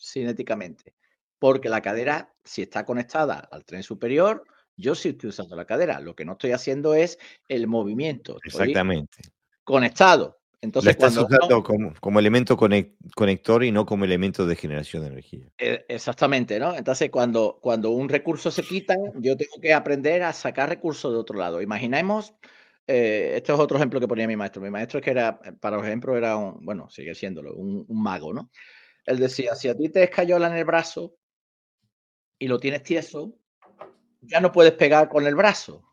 [0.00, 0.94] cinéticamente.
[1.40, 4.44] porque la cadera, si está conectada al tren superior,
[4.76, 5.98] yo sí estoy usando la cadera.
[5.98, 8.38] Lo que no estoy haciendo es el movimiento.
[8.44, 9.22] Exactamente.
[9.64, 10.38] Conectado.
[10.60, 11.62] Entonces, estás usando
[12.00, 15.46] como, elemento conector y no como elemento de generación de energía.
[15.58, 16.74] E, exactamente, ¿no?
[16.74, 21.18] Entonces, cuando, cuando un recurso se quita, yo tengo que aprender a sacar recursos de
[21.18, 21.60] otro lado.
[21.60, 22.34] Imaginemos,
[22.86, 24.62] eh, este es otro ejemplo que ponía mi maestro.
[24.62, 28.32] Mi maestro es que era, para ejemplo, era un, bueno, sigue siéndolo, un, un mago,
[28.32, 28.50] ¿no?
[29.04, 31.16] Él decía, si a ti te escayola en el brazo
[32.38, 33.38] y lo tienes tieso,
[34.20, 35.84] ya no puedes pegar con el brazo.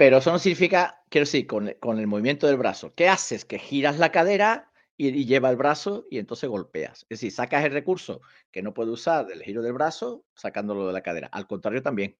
[0.00, 2.94] Pero eso no significa, quiero decir, con, el movimiento del brazo.
[2.94, 3.44] ¿Qué haces?
[3.44, 7.02] Que giras la cadera y, lleva el brazo y entonces golpeas.
[7.10, 10.94] Es decir, sacas el recurso que no puede usar del giro del brazo sacándolo de
[10.94, 11.28] la cadera.
[11.30, 12.16] Al contrario también.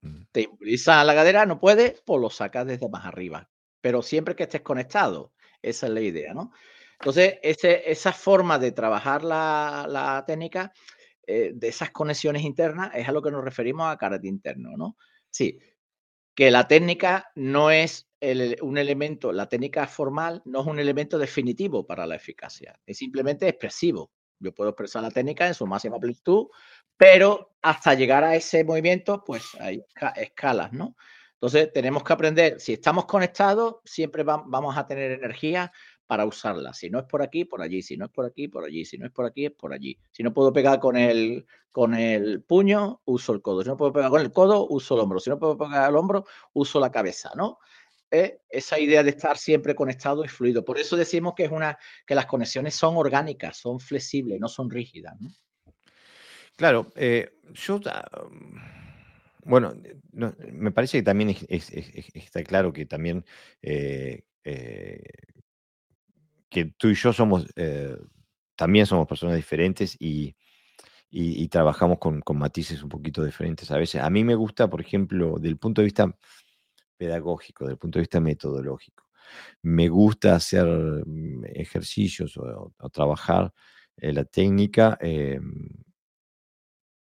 [0.00, 0.22] Mm.
[0.32, 3.50] Te impulsa la cadera, no puedes, pues lo sacas desde más arriba.
[3.82, 5.34] Pero siempre que estés conectado.
[5.60, 6.50] Esa es la idea, ¿no?
[6.98, 10.72] Entonces, esa forma de trabajar la técnica
[11.26, 14.96] eh, de esas conexiones internas es a lo que nos referimos a carácter interno, ¿no?
[15.30, 15.60] Sí,
[16.34, 18.08] que la técnica no es
[18.60, 23.48] un elemento, la técnica formal no es un elemento definitivo para la eficacia, es simplemente
[23.48, 24.12] expresivo.
[24.38, 26.46] Yo puedo expresar la técnica en su máxima amplitud,
[26.96, 29.82] pero hasta llegar a ese movimiento, pues hay
[30.16, 30.96] escalas, ¿no?
[31.34, 35.72] Entonces tenemos que aprender, si estamos conectados, siempre vamos a tener energía
[36.10, 36.74] para usarla.
[36.74, 37.82] Si no es por aquí, por allí.
[37.82, 38.84] Si no es por aquí, por allí.
[38.84, 39.96] Si no es por aquí, es por allí.
[40.10, 43.62] Si no puedo pegar con el, con el puño, uso el codo.
[43.62, 45.20] Si no puedo pegar con el codo, uso el hombro.
[45.20, 47.58] Si no puedo pegar el hombro, uso la cabeza, ¿no?
[48.10, 50.64] esa idea de estar siempre conectado y fluido.
[50.64, 54.68] Por eso decimos que es una que las conexiones son orgánicas, son flexibles, no son
[54.68, 55.14] rígidas.
[56.56, 57.80] Claro, eh, yo
[59.44, 59.74] bueno,
[60.10, 63.24] me parece que también está claro que también
[63.62, 65.02] eh, eh,
[66.50, 67.96] que tú y yo somos, eh,
[68.56, 70.34] también somos personas diferentes y,
[71.48, 74.02] trabajamos con, matices un poquito diferentes a veces.
[74.02, 76.14] A mí me gusta, por ejemplo, del punto de vista
[76.96, 79.04] pedagógico, del punto de vista metodológico.
[79.62, 83.52] Me gusta hacer mm, ejercicios o, trabajar
[83.96, 85.68] la técnica em,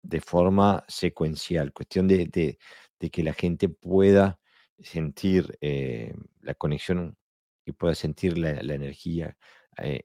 [0.03, 2.59] de forma secuencial, cuestión de,
[3.11, 4.39] que la gente pueda
[4.79, 7.17] sentir eh, la conexión
[7.65, 9.37] y pueda sentir la, energía
[9.79, 10.05] eh,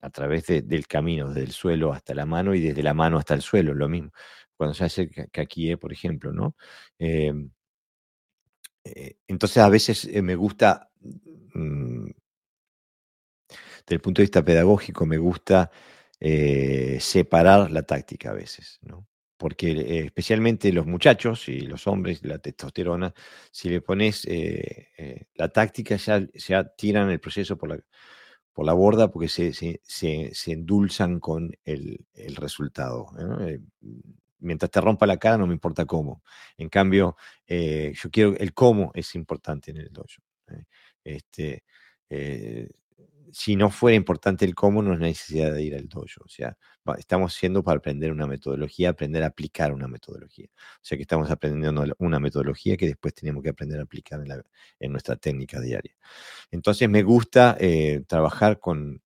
[0.00, 3.34] a través del camino, desde el suelo hasta la mano y desde la mano hasta
[3.34, 4.10] el suelo, lo mismo.
[4.56, 6.56] Cuando se hace aquí, por ejemplo, ¿no?
[6.98, 7.50] Em,
[8.84, 10.90] eh, entonces a veces eh, me gusta,
[11.54, 12.10] mm,
[13.80, 15.70] desde el punto de vista pedagógico, me gusta
[17.00, 19.08] separar la táctica a veces, ¿no?
[19.42, 23.12] Porque eh, especialmente los muchachos y los hombres, la testosterona,
[23.50, 27.80] si le pones eh, eh, la táctica ya, tiran el proceso por la,
[28.52, 33.08] por la borda porque se, se, endulzan con el, resultado.
[34.38, 36.22] mientras te rompa la cara no me importa cómo.
[36.56, 37.16] En cambio,
[37.48, 40.22] yo quiero, el cómo es importante en el dojo.
[41.02, 41.64] Este,
[43.32, 46.22] si no fuera importante el cómo, no es necesidad de ir al dojo.
[46.24, 46.56] O sea,
[46.98, 50.48] estamos siendo para aprender una metodología, aprender a aplicar una metodología.
[50.54, 54.22] O sea que estamos aprendiendo una metodología que después tenemos que aprender a aplicar
[54.78, 55.96] en, nuestra técnica diaria.
[56.50, 59.00] Entonces me gusta eh, trabajar con...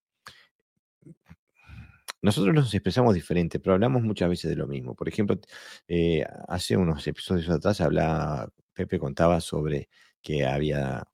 [2.20, 4.96] Nosotros nos expresamos diferente, pero hablamos muchas veces de lo mismo.
[4.96, 5.38] Por ejemplo,
[5.86, 9.88] eh, hace unos episodios atrás hablaba, Pepe contaba sobre
[10.20, 11.06] que había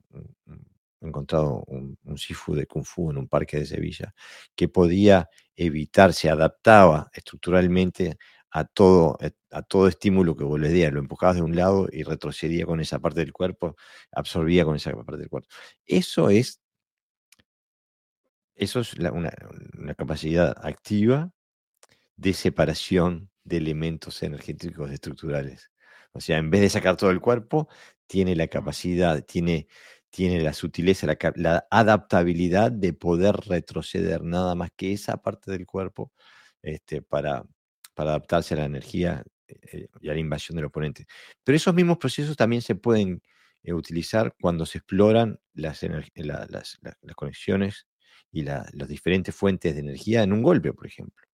[1.08, 4.14] encontrado un, un Sifu de Kung Fu en un parque de Sevilla,
[4.54, 8.18] que podía evitar, se adaptaba estructuralmente
[8.50, 10.92] a todo, eh, a todo estímulo que vos le dieras.
[10.92, 13.76] Lo empujabas de un lado y retrocedía con esa parte del cuerpo,
[14.12, 15.48] absorbía con esa parte del cuerpo.
[15.86, 16.60] Eso es,
[18.54, 19.32] eso es una,
[19.78, 21.32] una capacidad activa
[22.16, 25.70] de separación de elementos energéticos estructurales.
[26.12, 27.68] O sea, en vez de sacar todo el cuerpo,
[28.06, 29.66] tiene la capacidad, tiene,
[30.12, 31.06] tiene la sutileza,
[31.36, 36.12] la, adaptabilidad de poder retroceder nada más que esa parte del cuerpo
[36.62, 37.44] este, para,
[37.96, 41.06] adaptarse a la energía eh, y a la invasión del oponente.
[41.42, 43.22] Pero esos mismos procesos también se pueden
[43.62, 46.78] eh, utilizar cuando se exploran las, las,
[47.16, 47.86] conexiones
[48.30, 51.24] y las diferentes fuentes de energía en un golpe, por ejemplo.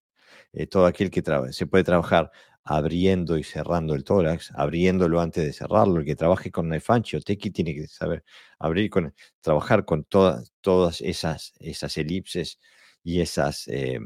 [0.52, 2.30] Eh, todo aquel que se puede trabajar
[2.64, 6.00] abriendo y cerrando el tórax, abriéndolo antes de cerrarlo.
[6.00, 8.24] El que trabaje con Naifanchi o Teki tiene que saber
[8.58, 12.58] abrir con, trabajar con todas, todas esas, esas elipses
[13.02, 14.00] y esas eh,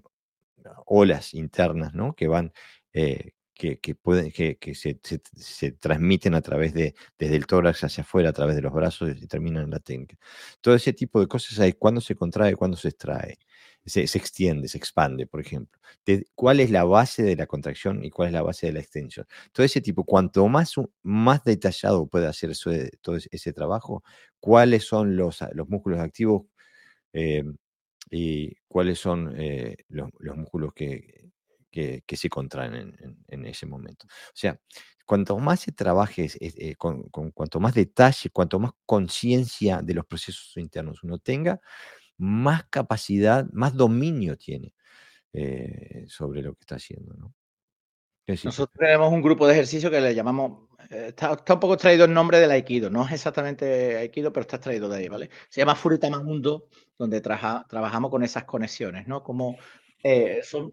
[0.87, 2.15] olas internas, ¿no?
[2.15, 2.53] Que van,
[2.93, 3.33] eh,
[3.63, 8.73] que, se, transmiten a través de, desde el tórax hacia afuera, a través de los
[8.73, 10.17] brazos y terminan en la técnica.
[10.61, 13.39] Todo ese tipo de cosas hay cuándo se contrae, cuándo se extrae,
[13.85, 15.81] se, extiende, se expande, por ejemplo.
[16.35, 19.27] ¿Cuál es la base de la contracción y cuál es la base de la extensión?
[19.53, 22.53] Todo ese tipo, cuanto más, más detallado puede hacer
[23.01, 24.03] todo ese trabajo,
[24.41, 26.45] cuáles son los, los músculos activos
[27.13, 27.45] eh,
[28.11, 31.22] y cuáles son eh, los, músculos que,
[31.73, 34.07] que, se contraen en, ese momento.
[34.07, 34.61] O sea,
[35.07, 40.57] cuanto más se trabaje eh, con, cuanto más detalle, cuanto más conciencia de los procesos
[40.57, 41.61] internos uno tenga,
[42.19, 44.75] más capacidad, más dominio tiene
[45.33, 47.15] eh, sobre lo que está haciendo.
[47.15, 47.35] ¿no?
[48.27, 52.13] Nosotros tenemos un grupo de ejercicio que le llamamos, eh, está, un poco traído el
[52.13, 55.31] nombre del Aikido, no es exactamente Aikido, pero está traído de ahí, ¿vale?
[55.49, 56.69] Se llama Furitama Mundo,
[56.99, 59.23] donde trabajamos con esas conexiones, ¿no?
[59.23, 59.57] Como
[60.43, 60.73] son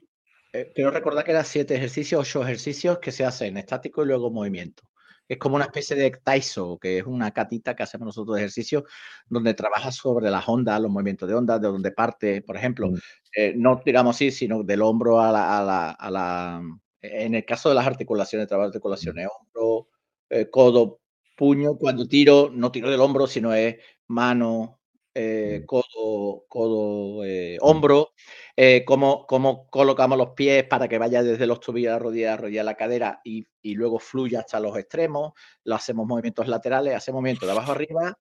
[0.53, 4.31] eh, quiero recordar que eran siete ejercicios, ocho ejercicios que se hacen estático y luego
[4.31, 4.83] movimiento.
[5.29, 8.85] Es como una especie de Taiso, que es una catita que hacemos nosotros de ejercicio,
[9.27, 12.97] donde trabaja sobre las ondas, los movimientos de ondas, de donde parte, por ejemplo, mm.
[13.35, 16.61] eh, no digamos así, sino del hombro a la, a la,
[17.01, 19.29] en el caso de las articulaciones, trabajo de articulaciones, mm.
[19.29, 19.87] hombro,
[20.31, 20.99] eh, codo,
[21.37, 23.75] puño, cuando tiro, no tiro del hombro, sino es
[24.07, 24.79] mano,
[25.13, 25.65] eh, mm.
[25.67, 27.21] codo, codo
[27.61, 28.13] hombro,
[28.55, 29.25] eh, cómo,
[29.69, 32.63] colocamos los pies para que vaya desde los tobillos a la rodilla, a la rodilla
[32.63, 35.33] la cadera y, luego fluya hasta los extremos.
[35.63, 38.17] Lo hacemos movimientos laterales, hacemos movimientos de abajo arriba,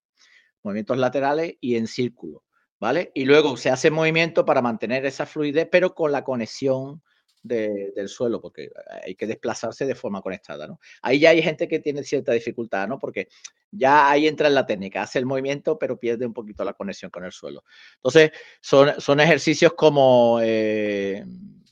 [0.62, 2.44] movimientos laterales y en círculo,
[2.78, 3.10] ¿vale?
[3.14, 7.02] Y luego se hace movimiento para mantener esa fluidez, pero con la conexión
[7.43, 8.70] del suelo, porque
[9.03, 10.80] hay que desplazarse de forma conectada, ¿no?
[11.03, 12.99] Ahí ya hay gente que tiene cierta dificultad, ¿no?
[12.99, 13.28] Porque
[13.70, 17.11] ya ahí entra en la técnica, hace el movimiento, pero pierde un poquito la conexión
[17.11, 17.64] con el suelo.
[17.97, 21.24] Entonces, son, son ejercicios como eh,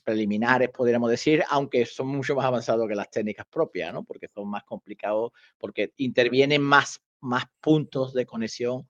[0.03, 4.03] preliminares, podríamos decir, aunque son mucho más avanzados que las técnicas propias, ¿no?
[4.03, 8.87] Porque son más complicados, porque intervienen más, más puntos de conexión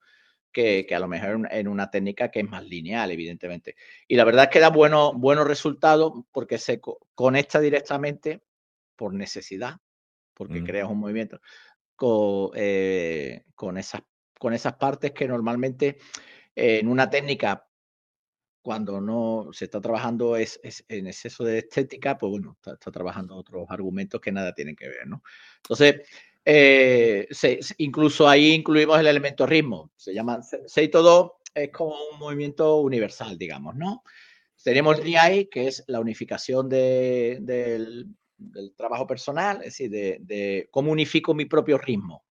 [0.58, 3.76] que, a lo mejor en una técnica que es más lineal, evidentemente.
[4.08, 6.82] Y la verdad es que da buenos resultados porque se
[7.14, 8.42] conecta directamente
[8.96, 9.78] por necesidad,
[10.34, 10.66] porque mm.
[10.66, 11.40] creas un movimiento
[11.96, 14.02] con, eh, con, esas,
[14.40, 15.98] con esas partes que normalmente
[16.56, 17.68] en una técnica
[18.64, 23.36] cuando no se está trabajando es, en exceso de estética, pues bueno, está, está, trabajando
[23.36, 25.24] otros argumentos que nada tienen que ver, ¿no?
[25.58, 26.02] Entonces,
[26.50, 27.28] eh,
[27.80, 29.92] incluso ahí incluimos el elemento ritmo.
[29.98, 34.02] Se llama Seito 2, es como un movimiento universal, digamos, ¿no?
[34.64, 38.08] Tenemos RIAI, que es la unificación del,
[38.78, 42.24] trabajo personal, es decir, de, cómo unifico mi propio ritmo.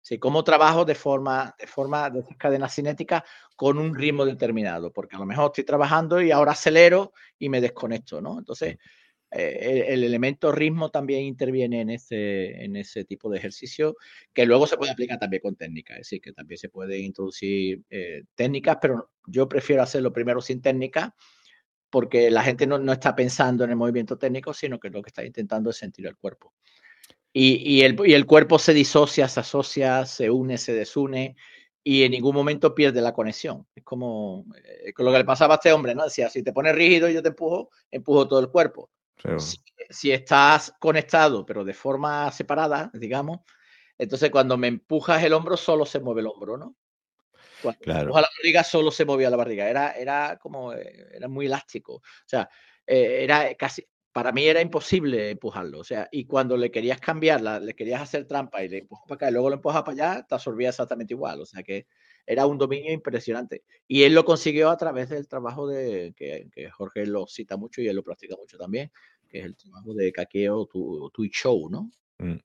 [0.00, 3.24] Sí, cómo trabajo de forma, de forma de cadena cinética
[3.56, 7.60] con un ritmo determinado, porque a lo mejor estoy trabajando y ahora acelero y me
[7.60, 8.38] desconecto, ¿no?
[8.38, 8.78] Entonces, eh,
[9.36, 13.96] el, elemento ritmo también interviene en ese, en ese tipo de ejercicio,
[14.32, 17.82] que luego se puede aplicar también con técnicas, es decir, que también se puede introducir
[17.90, 21.14] eh, técnicas, pero yo prefiero hacerlo primero sin técnica,
[21.90, 25.08] porque la gente no, no, está pensando en el movimiento técnico, sino que lo que
[25.10, 26.52] está intentando es sentir el cuerpo.
[27.32, 31.36] Y, y, el, y el cuerpo se disocia, se asocia, se une, se desune,
[31.88, 33.64] y en ningún momento pierde la conexión.
[33.72, 36.02] Es como eh, lo que le pasaba a este hombre, ¿no?
[36.02, 38.90] Decía, si te pones rígido y yo te empujo, empujo todo el cuerpo.
[39.88, 43.40] Si, estás conectado, pero de forma separada, digamos,
[43.98, 46.76] entonces cuando me empujas el hombro, solo se mueve el hombro, ¿no?
[47.62, 48.14] Cuando claro.
[48.14, 49.68] la barriga, solo se movía la barriga.
[49.68, 51.94] Era, era como, eh, era muy elástico.
[51.94, 52.48] O sea,
[52.86, 55.80] eh, era casi, para mí era imposible empujarlo.
[55.80, 59.16] O sea, y cuando le querías cambiar, le querías hacer trampa y le empujas para
[59.16, 61.40] acá y luego lo empujas para allá, te absorbía exactamente igual.
[61.40, 61.86] O sea que
[62.26, 63.62] era un dominio impresionante.
[63.86, 67.88] Y él lo consiguió a través del trabajo de, que, Jorge lo cita mucho y
[67.88, 68.90] él lo practica mucho también,
[69.28, 71.90] que es el trabajo de Kakeo tu, tu Show, ¿no?
[72.18, 72.36] Mm.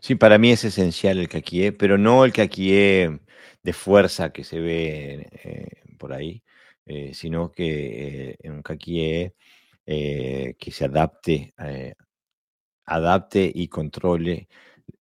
[0.00, 3.20] Sí, para mí es esencial el kakie, pero no el kakie
[3.62, 6.42] de fuerza que se ve eh, por ahí,
[6.86, 9.34] eh, sino que eh, un kakie
[9.86, 11.52] que se adapte,
[12.86, 14.48] adapte y controle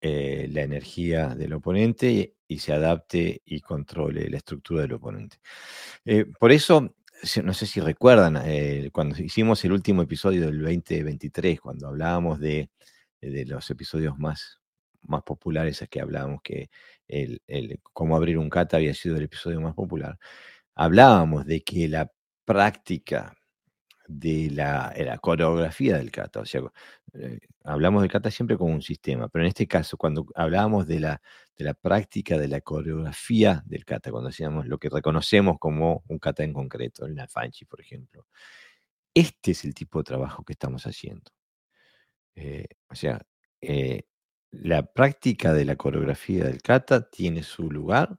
[0.01, 5.38] la energía del oponente y se adapte y controle la estructura del oponente.
[6.06, 6.95] Eh, por eso,
[7.43, 12.70] no sé si recuerdan, eh, cuando hicimos el último episodio del 2023, cuando hablábamos de,
[13.22, 14.60] los episodios más,
[15.01, 16.70] más populares, que hablábamos que
[17.08, 20.20] el, el, cómo abrir un kata había sido el episodio más popular,
[20.76, 22.12] hablábamos de que la
[22.45, 23.36] práctica
[24.08, 26.41] de la, la, coreografía del kata.
[26.41, 26.62] O sea,
[27.14, 30.99] eh, hablamos del kata siempre como un sistema, pero en este caso, cuando hablábamos de
[30.99, 31.22] la,
[31.56, 36.20] de la práctica de la coreografía del kata, cuando hacíamos lo que reconocemos como un
[36.20, 38.28] kata en concreto, el Nafanchi, por ejemplo,
[39.14, 41.32] este es el tipo de trabajo que estamos haciendo.
[42.36, 43.22] Eh, o sea,
[43.62, 44.04] eh,
[44.51, 48.18] la práctica de la coreografía del kata tiene su lugar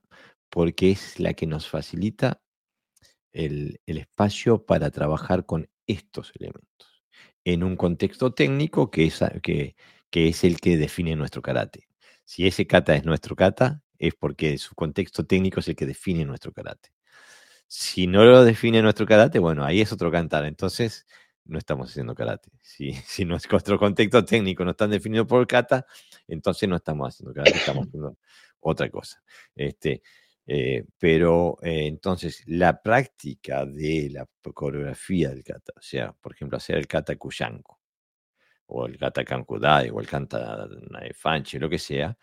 [0.51, 2.41] porque es la que nos facilita
[3.32, 7.03] el, espacio para trabajar con estos elementos
[7.45, 9.76] en un contexto técnico que es, que,
[10.11, 11.89] que es el que define nuestro karate.
[12.24, 16.24] Si ese kata es nuestro kata, es porque su contexto técnico es el que define
[16.24, 16.91] nuestro karate.
[17.66, 20.45] Si no lo define nuestro karate, bueno, ahí es otro cantar.
[20.47, 21.07] Entonces,
[21.45, 22.51] no estamos haciendo karate.
[22.61, 25.87] Si, si nuestro contexto técnico no está definido por kata,
[26.28, 28.16] entonces no estamos haciendo karate, estamos haciendo
[28.61, 29.22] otra cosa.
[29.55, 30.03] Este,
[30.47, 36.59] eh, pero eh, entonces la práctica de la coreografía del kata, o sea, por ejemplo,
[36.59, 37.80] hacer el kata kuyanko,
[38.66, 40.68] o el kata kankudai, o el kata
[41.14, 42.16] fanchi, lo que sea,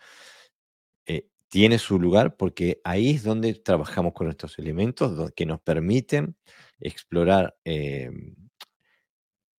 [1.06, 6.36] eh, tiene su lugar porque ahí es donde trabajamos con estos elementos que nos permiten
[6.80, 8.34] explorar em,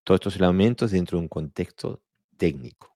[0.05, 2.03] todos estos elementos dentro de un contexto
[2.37, 2.92] técnico.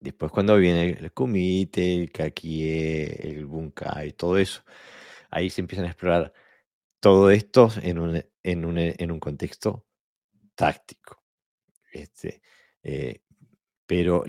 [0.00, 4.62] Después cuando viene el kumite, el kakie, el bunkai, todo eso,
[5.30, 6.32] ahí se empiezan a explorar
[7.00, 9.86] todo esto en un, en un, en un contexto
[10.54, 11.22] táctico.
[11.92, 12.42] Este,
[12.82, 13.22] eh,
[13.86, 14.24] pero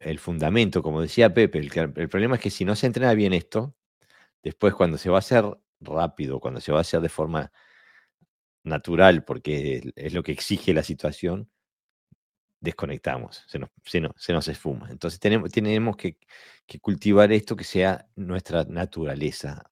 [0.00, 3.32] el fundamento, como decía Pepe, el, el, problema es que si no se entrena bien
[3.32, 3.76] esto,
[4.42, 5.44] después cuando se va a hacer
[5.80, 7.52] rápido, cuando se va a hacer de forma
[8.64, 11.50] natural, porque es lo que exige la situación,
[12.64, 14.88] desconectamos, se nos, se nos, esfuma.
[14.90, 16.16] Entonces tenemos, tenemos que,
[16.80, 19.70] cultivar esto que sea nuestra naturaleza,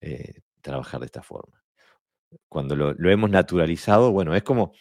[0.00, 1.64] eh, trabajar de esta forma.
[2.48, 4.72] Cuando lo, lo, hemos naturalizado, bueno, es como,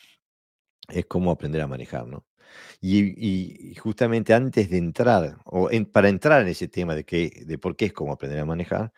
[0.90, 2.26] es como aprender a manejar, ¿no?
[2.82, 7.76] Y, justamente antes de entrar, o para entrar en ese tema de, que, de por
[7.76, 8.94] qué es como aprender a manejar,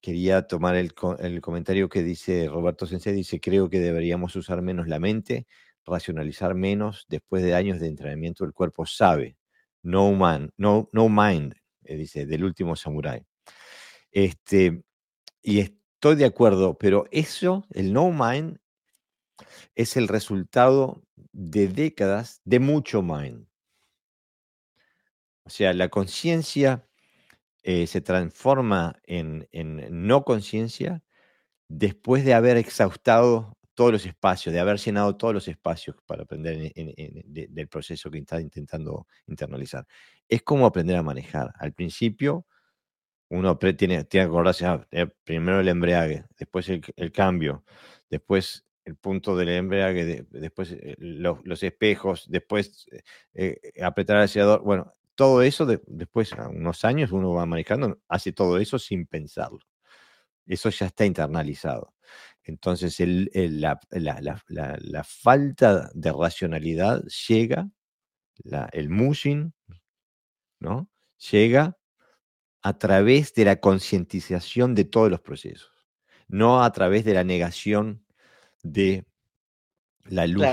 [0.00, 4.88] quería tomar el, el comentario que dice Roberto Sensei, dice, creo que deberíamos usar menos
[4.88, 5.46] la mente,
[5.86, 9.36] racionalizar menos, después de años de entrenamiento el cuerpo sabe,
[9.82, 10.12] no,
[10.56, 11.54] no, mind,
[11.84, 13.24] eh, dice, del último samurái.
[14.10, 14.82] Este,
[15.42, 18.58] y estoy de acuerdo, pero eso, el no mind,
[19.74, 21.02] es el resultado
[21.32, 23.46] de décadas de mucho mind.
[25.44, 26.86] O sea, la conciencia
[27.62, 29.48] eh, se transforma en,
[29.90, 31.02] no conciencia
[31.68, 36.72] después de haber exhaustado todos los espacios, de haber llenado todos los espacios para aprender
[36.74, 39.86] del proceso que está intentando internalizar.
[40.28, 41.52] Es como aprender a manejar.
[41.58, 42.46] Al principio,
[43.28, 47.64] uno tiene, tiene que acordarse, ah, eh, primero el embriague, después el, cambio,
[48.10, 52.86] después el punto del embriague, después eh, los, espejos, después
[53.82, 54.62] apretar el acelerador.
[54.62, 59.60] Bueno, todo eso, después, a unos años, uno va manejando, hace todo eso sin pensarlo.
[60.46, 61.94] Eso ya está internalizado.
[62.44, 63.78] Entonces, la,
[65.04, 67.70] falta de racionalidad llega,
[68.72, 69.52] el mushing,
[70.58, 70.88] ¿no?
[71.30, 71.78] Llega
[72.62, 75.72] a través de la concientización de todos los procesos,
[76.28, 78.04] no a través de la negación
[78.62, 79.04] de
[80.04, 80.46] la luz.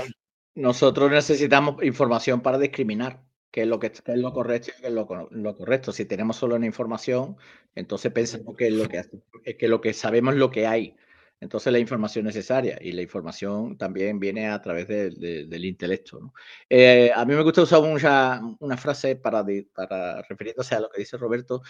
[0.54, 4.92] Nosotros necesitamos información para discriminar qué es lo que es lo correcto y qué es
[4.92, 5.92] lo, correcto.
[5.92, 7.36] Si tenemos solo una información,
[7.74, 9.04] entonces pensamos que es lo que
[9.44, 10.96] es que lo que sabemos lo que hay.
[11.40, 16.32] Entonces la información necesaria y la información también viene a través del intelecto.
[16.68, 21.00] Eh, a mí me gusta usar mucha, una frase para, para refiriéndose a lo que
[21.00, 21.62] dice Roberto,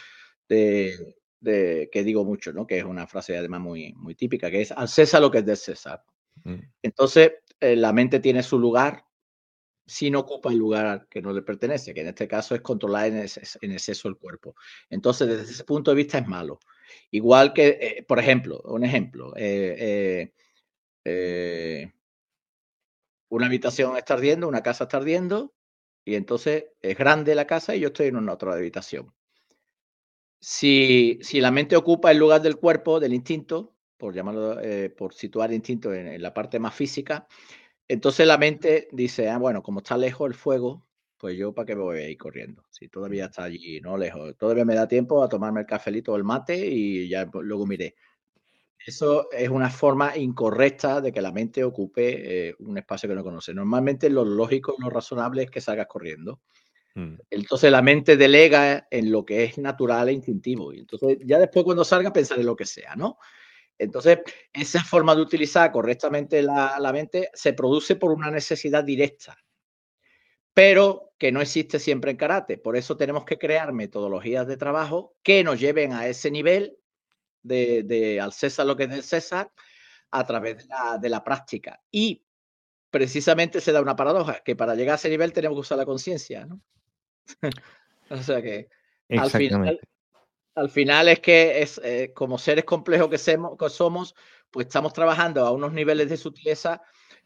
[0.48, 2.66] de, que digo mucho, ¿no?
[2.66, 5.46] que es una frase además muy, muy típica, que es al César lo que es
[5.46, 6.02] del César.
[6.42, 6.58] Mm.
[6.82, 9.04] Entonces eh, la mente tiene su lugar
[9.90, 13.06] si no ocupa el lugar que no le pertenece, que en este caso es controlar
[13.06, 13.18] en,
[13.72, 14.54] exceso el cuerpo.
[14.88, 16.60] Entonces, desde ese punto de vista es malo.
[17.11, 20.32] Igual que, eh, por ejemplo, un ejemplo, eh,
[21.05, 21.93] eh,
[23.28, 25.55] una habitación está ardiendo, una casa está ardiendo,
[26.05, 29.12] y entonces es grande la casa y yo estoy en una otra habitación.
[30.41, 34.59] Si, si la mente ocupa el lugar del cuerpo, del instinto, por llamarlo,
[34.97, 37.26] por situar el instinto en, la parte más física,
[37.86, 40.86] entonces la mente dice, ah, bueno, como está lejos el fuego,
[41.20, 42.64] pues yo para qué me voy a ir corriendo.
[42.70, 44.36] Si todavía está allí, no lejos.
[44.38, 47.94] Todavía me da tiempo a tomarme el cafelito o el mate y ya luego miré.
[48.86, 53.22] Eso es una forma incorrecta de que la mente ocupe eh, un espacio que no
[53.22, 53.52] conoce.
[53.52, 56.40] Normalmente lo lógico y lo razonable es que salgas corriendo.
[56.94, 57.16] Mm.
[57.28, 60.72] Entonces la mente delega en lo que es natural e instintivo.
[60.72, 63.18] Y entonces ya después cuando salga pensaré lo que sea, ¿no?
[63.80, 64.18] Entonces,
[64.52, 69.38] esa forma de utilizar correctamente la, mente se produce por una necesidad directa,
[70.55, 72.59] pero que no existe siempre en karate.
[72.59, 76.78] Por eso tenemos que crear metodologías de trabajo que nos lleven a ese nivel
[77.42, 79.53] de, al César lo que es del César
[80.11, 80.66] a través
[81.01, 81.80] de la, práctica.
[81.90, 82.24] Y
[82.90, 85.86] precisamente se da una paradoja, que para llegar a ese nivel tenemos que usar la
[85.86, 86.61] conciencia, ¿no?
[88.11, 88.68] o sea que
[89.09, 89.80] al final,
[90.55, 93.18] al final es que es eh, como seres complejos que,
[93.68, 94.14] somos,
[94.51, 96.82] pues estamos trabajando a unos niveles de sutileza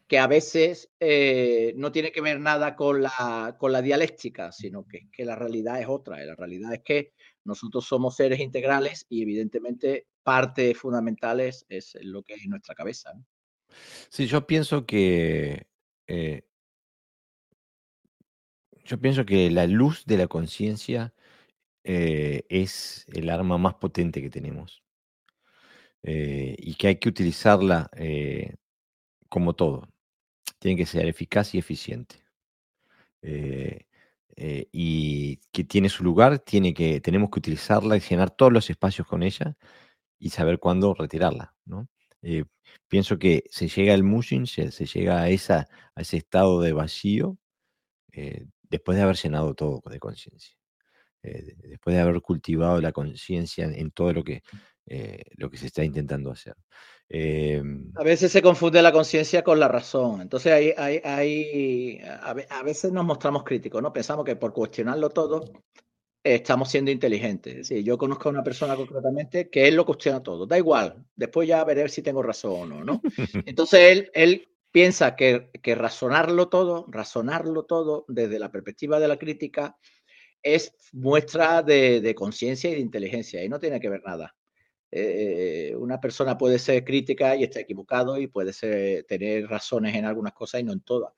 [0.07, 4.85] que a veces eh, no tiene que ver nada con la, con la dialéctica, sino
[4.85, 6.23] que, que la realidad es otra.
[6.23, 11.65] la realidad es que nosotros somos seres integrales y evidentemente parte fundamental es,
[12.01, 13.13] lo que hay en nuestra cabeza.
[14.09, 15.67] Sí, yo pienso que
[16.07, 16.43] eh,
[18.83, 21.13] yo pienso que la luz de la conciencia
[21.83, 24.83] eh, es el arma más potente que tenemos
[26.07, 27.89] y que hay que utilizarla
[29.27, 29.94] como todo.
[30.59, 32.23] Tiene que ser eficaz y eficiente.
[34.71, 39.07] y que tiene su lugar, tiene que, tenemos que utilizarla y llenar todos los espacios
[39.07, 39.55] con ella
[40.19, 41.53] y saber cuándo retirarla.
[41.65, 41.87] ¿no?
[42.21, 42.45] Eh,
[42.87, 45.65] pienso que se llega al mushing, se, llega a, ese
[45.95, 47.37] estado de vacío
[48.11, 50.55] eh, después de haber llenado todo de conciencia.
[51.21, 54.43] Eh, después de haber cultivado la conciencia en, todo lo que,
[55.37, 56.55] lo que se está intentando hacer.
[57.07, 60.21] Em a veces se confunde la conciencia con la razón.
[60.21, 62.01] Entonces, hay, hay, hay,
[62.49, 63.93] a veces nos mostramos críticos, ¿no?
[63.93, 65.43] Pensamos que por cuestionarlo todo
[66.25, 67.67] estamos siendo inteligentes.
[67.67, 70.47] Sí, yo conozco a una persona concretamente que él lo cuestiona todo.
[70.47, 73.01] Da igual, después ya veré si tengo razón o no.
[73.45, 79.17] Entonces él, él piensa que, que, razonarlo todo, razonarlo todo desde la perspectiva de la
[79.17, 79.77] crítica
[80.41, 84.35] es muestra de, de conciencia y de inteligencia y no tiene que ver nada.
[84.97, 90.05] Eh, una persona puede ser crítica y está equivocado y puede ser, tener razones en
[90.05, 91.13] algunas cosas y no en todas.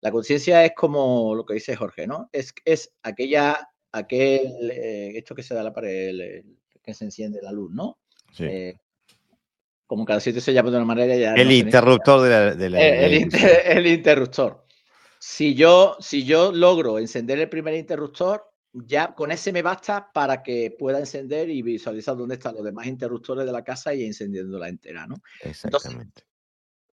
[0.00, 2.30] La conciencia es como lo que dice Jorge, ¿no?
[2.32, 6.42] Es, es aquella aquel, eh, esto que se da a la pared,
[6.82, 7.98] que se enciende la luz, ¿no?
[8.32, 8.44] Sí.
[8.44, 8.76] Eh,
[9.86, 11.34] como cada sitio se llama de una manera ya.
[11.34, 12.80] El interruptor de la.
[12.80, 13.06] Eh,
[13.72, 14.66] el, interruptor.
[15.18, 18.50] Si yo, si yo logro encender el primer interruptor,
[18.86, 22.86] ya con ese me basta para que pueda encender y visualizar dónde están los demás
[22.86, 25.16] interruptores de la casa y encendiéndola entera, ¿no?
[25.42, 26.22] Exactamente.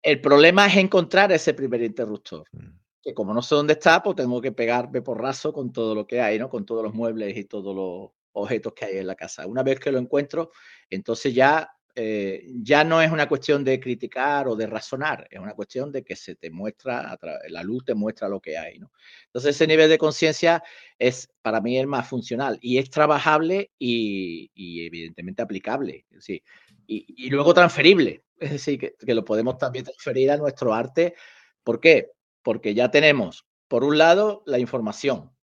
[0.01, 2.47] el problema es encontrar ese primer interruptor.
[2.51, 5.93] Mm que como no sé dónde está, pues tengo que pegarme por raso con todo
[5.93, 6.49] lo que hay, ¿no?
[6.49, 9.45] Con todos los muebles y todos los objetos que hay en la casa.
[9.45, 10.49] Una vez que lo encuentro,
[10.89, 15.53] entonces ya, eh, ya no es una cuestión de criticar o de razonar, es una
[15.53, 17.17] cuestión de que se te muestra,
[17.49, 18.91] la luz te muestra lo que hay, ¿no?
[19.27, 20.61] Entonces ese nivel de conciencia
[20.99, 24.51] es para mí el más funcional y es trabajable y,
[24.85, 26.43] evidentemente aplicable, ¿sí?
[26.85, 31.15] y, luego transferible, es decir, que, que lo podemos también transferir a nuestro arte.
[31.63, 32.11] ¿Por qué?
[32.45, 35.34] porque ya tenemos, por un lado, la información.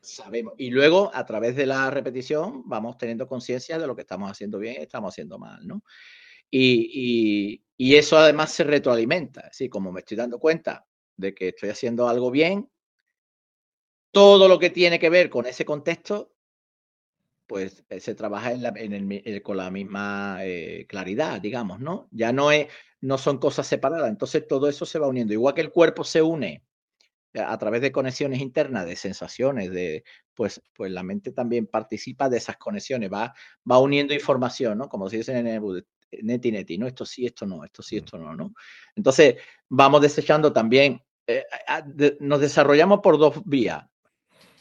[0.00, 0.54] Sabemos.
[0.56, 4.58] Y luego, a través de la repetición, vamos teniendo conciencia de lo que estamos haciendo
[4.58, 5.82] bien y estamos haciendo mal, ¿no?
[6.50, 9.48] Y, eso además se retroalimenta.
[9.50, 10.86] Así como me estoy dando cuenta
[11.16, 12.70] de que estoy haciendo algo bien,
[14.12, 16.32] todo lo que tiene que ver con ese contexto,
[17.46, 22.08] pues eh, se trabaja eh, con la misma eh, claridad, digamos, ¿no?
[22.10, 22.68] Ya no es,
[23.00, 24.08] no son cosas separadas.
[24.08, 25.32] Entonces todo eso se va uniendo.
[25.32, 26.64] Igual que el cuerpo se une
[27.36, 32.38] a través de conexiones internas, de sensaciones, de, pues, pues la mente también participa de
[32.38, 33.34] esas conexiones, va,
[33.70, 34.88] va uniendo información, ¿no?
[34.88, 35.84] Como se dice en el
[36.22, 36.86] neti neti, ¿no?
[36.86, 38.52] Esto sí, esto no, esto sí, esto no, ¿no?
[38.94, 39.36] Entonces
[39.68, 41.44] vamos desechando también, eh,
[42.20, 43.84] nos desarrollamos por dos vías,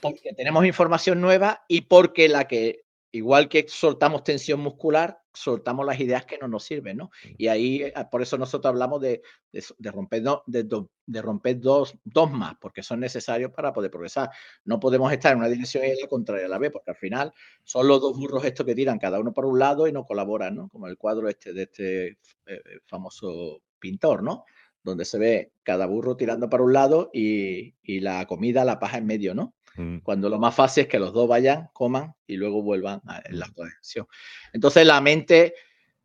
[0.02, 2.85] porque tenemos información nueva y porque la que
[3.16, 7.12] igual que soltamos tensión muscular, soltamos las ideas que no nos sirven, ¿no?
[7.38, 9.22] Y ahí, eh, por eso nosotros hablamos de,
[9.80, 11.96] romper, de, romper dos
[12.32, 14.30] más, porque son necesarios para poder progresar.
[14.66, 17.34] No podemos estar en una dirección y la contraria a la vez, porque al final
[17.64, 20.56] son los dos burros estos que tiran cada uno por un lado y no colaboran,
[20.56, 20.70] ¿no?
[20.70, 24.44] Como el cuadro este de este eh, eh, famoso pintor, ¿no?
[24.84, 28.98] Donde se ve cada burro tirando para un lado y, y la comida, la paja
[28.98, 29.56] en medio, ¿no?
[29.78, 29.98] Mm.
[30.00, 33.50] Cuando lo más fácil es que los dos vayan, coman y luego vuelvan a la
[33.50, 34.08] conexión.
[34.54, 35.54] Entonces la mente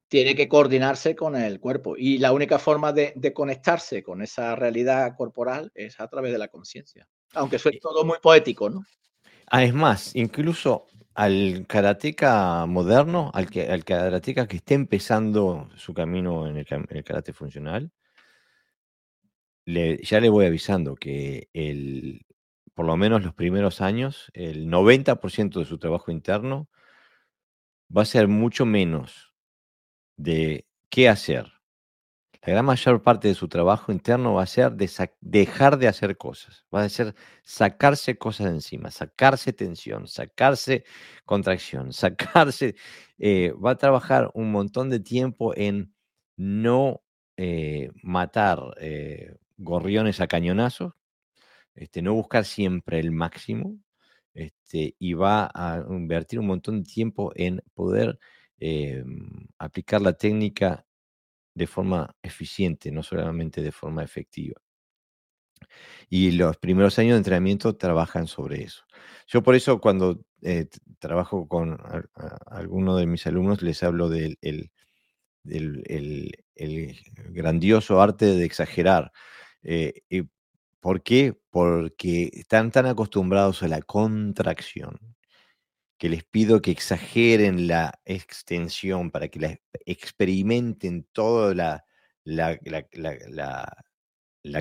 [0.08, 5.14] tiene que coordinarse con el cuerpo y la única forma de, conectarse con esa realidad
[5.16, 7.06] corporal es a través de la conciencia.
[7.34, 8.84] Aunque es todo muy poético, ¿no?
[9.46, 15.94] Ah, es más, incluso al karateca moderno, al, que, al karateca que esté empezando su
[15.94, 17.92] camino en el, karate funcional,
[19.64, 22.26] ya le voy avisando que el,
[22.74, 26.68] por lo menos los primeros años, el 90% de su trabajo interno
[27.94, 29.32] va a ser mucho menos
[30.16, 31.52] de qué hacer.
[32.42, 34.72] La gran mayor parte de su trabajo interno va a ser
[35.20, 40.84] dejar de hacer cosas, va a ser sacarse cosas de encima, sacarse tensión, sacarse
[41.26, 42.76] contracción, sacarse,
[43.18, 45.94] eh, va a trabajar un montón de tiempo en
[46.36, 47.02] no
[47.36, 50.94] eh, matar eh, gorriones a cañonazos,
[51.74, 53.78] este, no buscar siempre el máximo,
[54.34, 58.18] este, y va a invertir un montón de tiempo en poder
[58.58, 60.86] em, aplicar la técnica
[61.54, 64.60] de forma eficiente, no solamente de forma efectiva.
[66.08, 68.84] Y los primeros años de entrenamiento trabajan sobre eso.
[69.26, 70.68] Yo por eso cuando eh,
[70.98, 71.78] trabajo con
[72.46, 74.70] algunos de mis alumnos les hablo del el,
[77.30, 79.12] grandioso arte de exagerar.
[79.62, 80.02] Eh,
[80.80, 81.38] ¿Por qué?
[81.50, 84.98] Porque están tan acostumbrados a la contracción
[85.98, 91.84] que les pido que exageren la extensión para que la experimenten toda
[92.24, 92.64] la,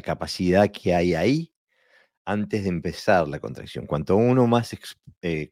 [0.04, 1.54] capacidad que hay ahí
[2.26, 3.88] antes de empezar la contracción.
[3.88, 4.74] Cuanto uno más
[5.22, 5.52] eh,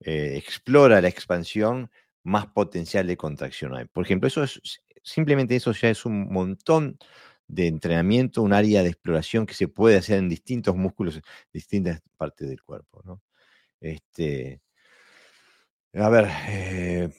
[0.00, 1.90] eh, explora la expansión,
[2.24, 3.84] más potencial de contracción hay.
[3.86, 4.60] Por ejemplo, eso es,
[5.04, 6.98] simplemente eso ya es un montón
[7.50, 11.20] de entrenamiento, un área de exploración que se puede hacer en distintos músculos,
[11.52, 13.02] distintas partes del cuerpo.
[13.04, 13.22] ¿no?
[13.80, 14.60] Este,
[15.94, 17.10] a ver, eh,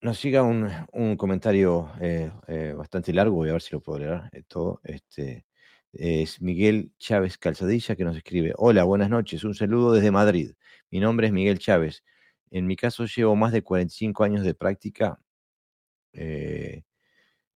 [0.00, 4.30] nos siga un, comentario eh, eh, bastante largo, voy a ver si lo puedo leer
[4.48, 4.80] todo.
[4.82, 5.46] Este,
[5.92, 10.52] es Miguel Chávez Calzadilla que nos escribe, hola, buenas noches, un saludo desde Madrid.
[10.90, 12.02] Mi nombre es Miguel Chávez.
[12.50, 15.20] En mi caso llevo más de 45 años de práctica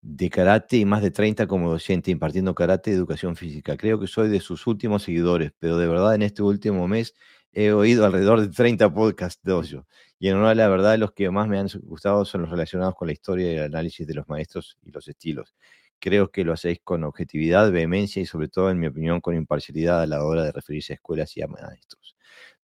[0.02, 3.78] de karate y más de 30 como docente impartiendo karate y educación física.
[3.78, 7.14] Creo que soy de sus últimos seguidores, pero de verdad en este último mes
[7.54, 9.88] he oído alrededor de 30 podcasts de Oyo.
[10.20, 12.96] Y en honor a la verdad, los que más me han gustado son los relacionados
[12.96, 15.56] con la historia y el análisis de los maestros y los estilos.
[16.00, 20.02] Creo que lo hacéis con objetividad, vehemencia y sobre todo, en mi opinión, con imparcialidad
[20.02, 22.17] a la hora de referirse a escuelas y a maestros.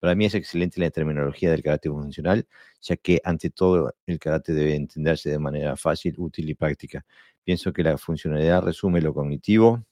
[0.02, 2.44] Para mí es excelente la terminología del karate funcional,
[2.80, 7.06] ya que ante todo el karate debe entenderse de manera fácil, útil y práctica.
[7.44, 9.86] Pienso que la funcionalidad resume lo cognitivo,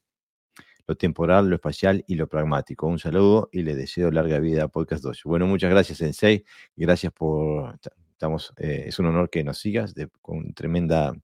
[0.89, 2.89] lo temporal, lo espacial y lo pragmático.
[2.89, 5.23] Un saludo y le deseo larga vida a Podcast 2.
[5.27, 6.45] Bueno, muchas gracias, Sensei.
[6.75, 7.79] Gracias por.
[8.11, 11.15] Estamos, eh, es un honor que nos sigas con tremenda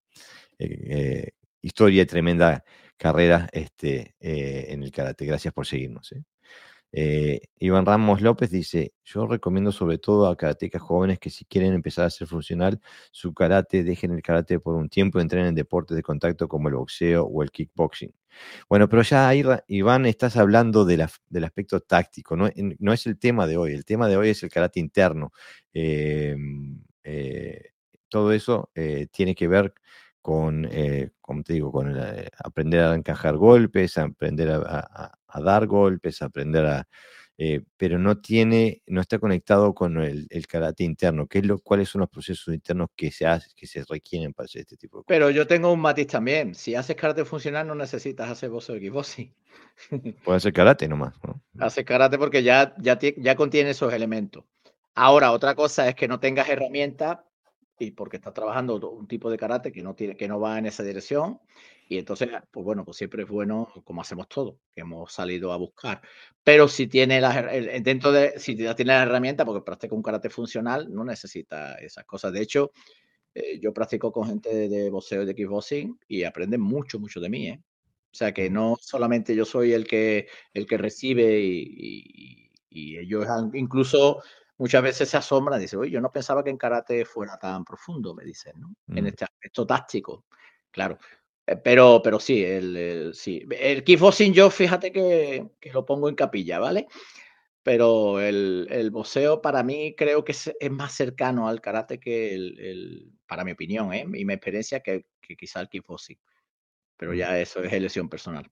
[0.60, 2.62] eh, eh, historia y tremenda
[2.96, 5.26] carrera este, en el karate.
[5.26, 6.14] Gracias por seguirnos.
[6.92, 11.74] Eh, Iván Ramos López dice, yo recomiendo sobre todo a karatecas jóvenes que si quieren
[11.74, 12.80] empezar a ser funcional
[13.10, 16.68] su karate, dejen el karate por un tiempo y entrenen en deportes de contacto como
[16.68, 18.14] el boxeo o el kickboxing.
[18.68, 21.02] Bueno, pero ya ahí, Iván, estás hablando del
[21.44, 24.50] aspecto táctico, no, no, es el tema de hoy, el tema de hoy es el
[24.50, 25.32] karate interno.
[25.72, 27.70] Em, eh,
[28.08, 29.74] todo eso eh, tiene que ver
[30.22, 30.68] con,
[31.20, 31.94] como te digo, con
[32.44, 36.88] aprender a encajar golpes, aprender a dar golpes, aprender a...
[37.38, 41.26] Eh, pero no tiene, no está conectado con el, karate interno.
[41.26, 44.46] ¿Qué es lo, ¿Cuáles son los procesos internos que se, hace, que se requieren para
[44.46, 45.08] hacer este tipo de cosas?
[45.08, 46.54] Pero yo tengo un matiz también.
[46.54, 49.34] Si haces karate funcional, no necesitas hacer boxeo kickboxing.
[50.24, 51.12] Puede hacer karate nomás.
[51.22, 51.42] ¿no?
[51.58, 54.44] Hace karate porque ya, ya, ya contiene esos elementos.
[54.94, 57.18] Ahora, otra cosa es que no tengas herramientas
[57.78, 60.66] y porque estás trabajando un tipo de karate que no, tiene, que no va en
[60.66, 61.40] esa dirección
[61.88, 65.56] y entonces, pues bueno, pues siempre es bueno, como hacemos todo, que hemos salido a
[65.56, 66.02] buscar.
[66.42, 67.42] Pero si tiene la,
[67.80, 72.04] dentro de, si ya tiene la herramienta, porque practica un karate funcional, no necesita esas
[72.04, 72.32] cosas.
[72.32, 72.72] De hecho,
[73.34, 77.28] eh, yo practico con gente de, boxeo y de kickboxing y aprenden mucho, mucho de
[77.28, 77.62] mí, ¿eh?
[78.12, 83.26] O sea que no solamente yo soy el que, el que recibe y, y, ellos
[83.52, 84.22] incluso
[84.58, 88.14] muchas veces se asombran, dicen, oye, yo no pensaba que en karate fuera tan profundo,
[88.14, 88.74] me dicen, ¿no?
[88.88, 89.08] En mm.
[89.08, 90.24] este aspecto táctico.
[90.70, 90.98] Claro,
[91.46, 93.46] eh, pero, pero sí, el, el sí.
[93.50, 96.86] El kickboxing yo fíjate que, que, lo pongo en capilla, ¿vale?
[97.62, 102.34] Pero el, el boxeo para mí creo que es, es, más cercano al karate que
[102.34, 104.06] el, el para mi opinión, ¿eh?
[104.14, 106.18] y mi experiencia, que, que quizá el kickboxing.
[106.96, 107.16] Pero mm.
[107.16, 108.50] ya eso es elección personal.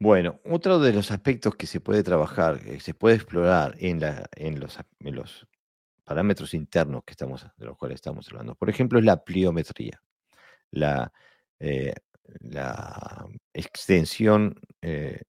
[0.00, 4.00] Bueno, otro de los aspectos que se puede trabajar, que se puede explorar en,
[4.60, 5.46] los,
[6.04, 10.02] parámetros internos que estamos, de los cuales estamos hablando, por ejemplo, es la pliometría.
[10.70, 11.12] La,
[11.60, 11.94] eh,
[13.52, 15.22] extensión eh,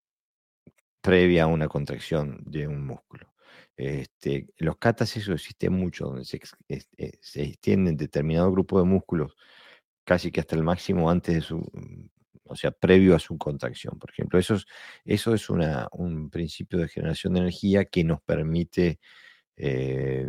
[1.01, 3.33] previa a una contracción de un músculo.
[3.77, 6.39] Este, los catas eso existe mucho, donde se,
[6.69, 9.35] eh, se extienden determinado grupo de músculos
[10.05, 12.07] casi que hasta el máximo antes de su, mm,
[12.45, 14.39] o sea, previo a su contracción, por ejemplo.
[14.39, 14.65] Eso es,
[15.05, 18.99] eso es un principio de generación de energía que nos permite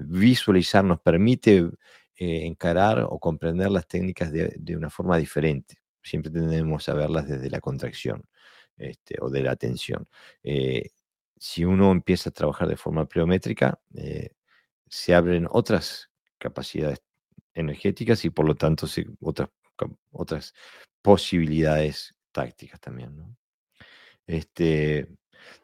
[0.06, 1.68] visualizar, nos permite
[2.16, 5.76] encarar o comprender las técnicas de una forma diferente
[6.06, 8.22] siempre tendemos a verlas desde la contracción
[8.78, 10.08] este, o de la tensión.
[10.42, 10.90] Eh,
[11.36, 14.30] si uno empieza a trabajar de forma pleométrica, eh,
[14.88, 17.02] se abren otras capacidades
[17.54, 18.86] energéticas y por lo tanto
[19.20, 19.48] otras,
[20.12, 20.54] otras
[21.02, 23.36] posibilidades tácticas también.
[24.26, 25.08] Este,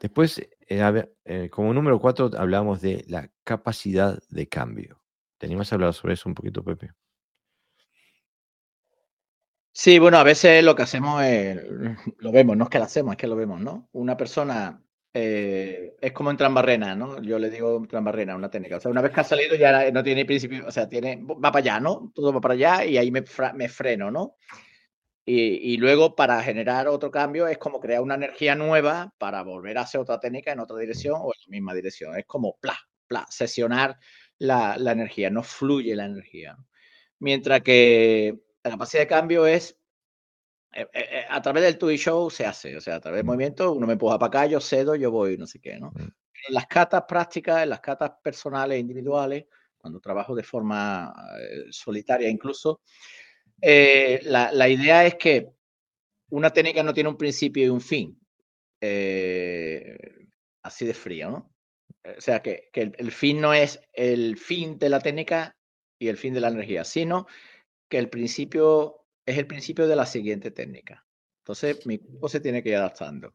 [0.01, 5.03] después, eh, eh, como número cuatro, hablamos de la capacidad de cambio.
[5.39, 6.93] ¿Tenías a hablar sobre eso un poquito, Pepe?
[9.75, 11.59] Sí, bueno, a veces lo que hacemos es,
[12.19, 13.89] lo vemos, no es que lo hacemos, es que lo vemos, ¿no?
[13.93, 14.83] Una persona
[15.15, 17.21] eh, es como en trambarrena, ¿no?
[17.21, 18.77] Yo le digo trambarrena, una técnica.
[18.77, 21.53] O sea, una vez que ha salido ya no tiene principio, o sea, tiene, va
[21.53, 22.11] para allá, ¿no?
[22.15, 24.37] Todo va para allá y ahí me, freno, ¿no?
[25.25, 29.83] Y, luego para generar otro cambio es como crear una energía nueva para volver a
[29.83, 32.17] hacer otra técnica en otra dirección o en la misma dirección.
[32.17, 32.77] Es como pla,
[33.07, 33.99] pla, sesionar
[34.39, 36.57] la energía, no fluye la energía.
[37.21, 39.79] Mientras que la capacidad de cambio es
[40.75, 43.25] eh, eh, eh, a través del TUI show se hace, o sea, a través del
[43.25, 43.27] mm.
[43.27, 45.91] movimiento uno me empuja para acá, yo cedo, yo voy, no sé qué, ¿no?
[45.91, 46.01] Mm.
[46.49, 49.45] en las catas prácticas, en las catas personales, individuales,
[49.77, 51.13] cuando trabajo de forma
[51.71, 52.81] solitaria incluso,
[53.61, 55.51] la, idea es que
[56.31, 58.17] una técnica no tiene un principio y un fin,
[60.63, 61.53] así de frío, ¿no?
[62.17, 65.57] O sea, que, el fin no es el fin de la técnica
[65.99, 67.27] y el fin de la energía, sino
[67.89, 71.05] que el principio es el principio de la siguiente técnica.
[71.43, 73.35] Entonces, mi cuerpo se tiene que ir adaptando.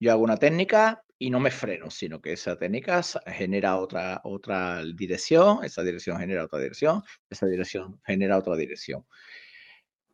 [0.00, 4.84] Yo hago una técnica y no me freno, sino que esa técnica genera otra, otra
[4.84, 9.04] dirección, esa dirección genera otra dirección, esa dirección genera otra dirección.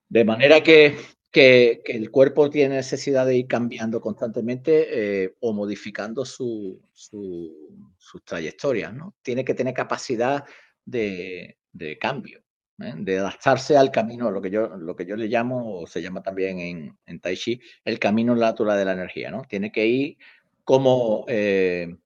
[0.08, 0.96] De manera que,
[1.30, 8.94] que, el cuerpo tiene necesidad de ir cambiando constantemente eh, o modificando su, sus trayectorias,
[8.94, 9.16] ¿no?
[9.22, 10.44] Tiene que tener capacidad
[10.84, 12.43] de, de cambio.
[12.80, 12.94] ¿Eh?
[12.96, 16.22] de adaptarse al camino, lo que yo, lo que yo le llamo, o se llama
[16.22, 19.42] también en, en Tai Chi, el camino natural de la energía, ¿no?
[19.42, 20.18] Tiene que ir
[20.64, 21.96] como, eh,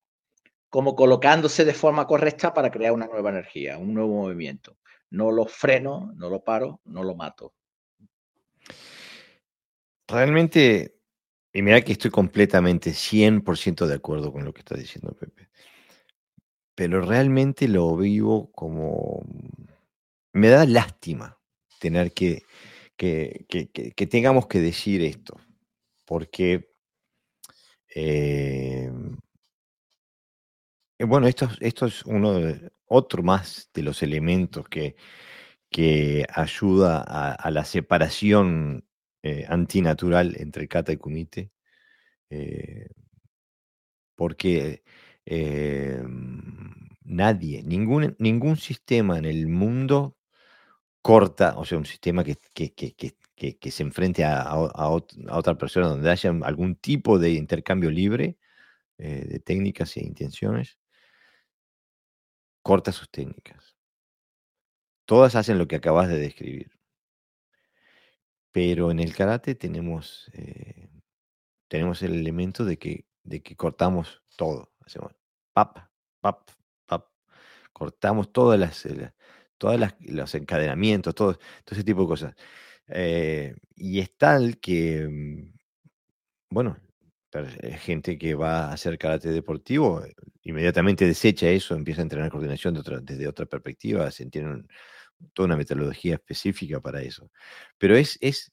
[0.69, 4.77] como colocándose de forma correcta para crear una nueva energía, un nuevo movimiento.
[5.11, 7.55] No lo freno, no lo paro, no lo mato.
[10.07, 10.97] Realmente,
[11.53, 15.49] y mira que estoy completamente 100% de acuerdo con lo que está diciendo Pepe,
[16.74, 19.24] pero realmente lo vivo como
[20.39, 21.39] me da lástima
[21.78, 22.44] tener que,
[22.97, 25.39] que, tengamos que decir esto,
[26.05, 26.73] porque,
[27.94, 28.90] eh,
[31.01, 34.97] bueno, esto, esto es uno de, otro más de los elementos que,
[35.70, 38.85] que ayuda a, la separación
[39.23, 41.52] eh, antinatural entre kata y kumite,
[42.31, 42.89] eh,
[44.16, 44.82] porque
[47.05, 50.18] nadie, ningún, ningún sistema en el mundo
[51.09, 56.77] corta, o sea, un sistema que, que, se enfrente a, otra persona donde haya algún
[56.77, 58.37] tipo de intercambio libre
[58.99, 60.79] eh, de técnicas e intenciones,
[62.63, 63.75] corta sus técnicas.
[65.07, 66.79] Todas hacen lo que acabas de describir.
[68.53, 70.91] Pero en el karate tenemos, eh,
[71.69, 74.75] tenemos el elemento de que, de que cortamos todo.
[74.85, 75.15] Hacemos
[75.55, 75.79] pap,
[76.21, 76.51] pap,
[76.85, 77.07] pap.
[77.73, 79.15] Cortamos todas las, eh,
[79.59, 82.35] todos los encadenamientos, todo, todo, ese tipo de cosas.
[82.89, 85.53] Eh, y es tal que, mm,
[86.51, 86.79] bueno,
[87.79, 92.75] gente que va a hacer karate deportivo, eh, inmediatamente desecha eso, empieza a entrenar coordinación
[93.03, 94.65] desde otra perspectiva, se tiene
[95.35, 97.31] toda una metodología específica para eso.
[97.79, 98.53] Pero es, es,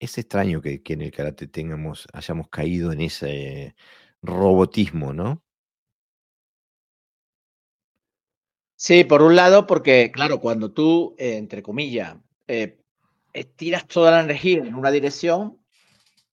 [0.00, 3.74] es extraño que, que en el karate tengamos, hayamos caído en ese
[4.22, 5.42] robotismo, ¿no?
[8.80, 12.78] Sí, por un lado, porque, claro, cuando tú, eh, entre comillas, eh,
[13.32, 15.58] estiras toda la energía en una dirección,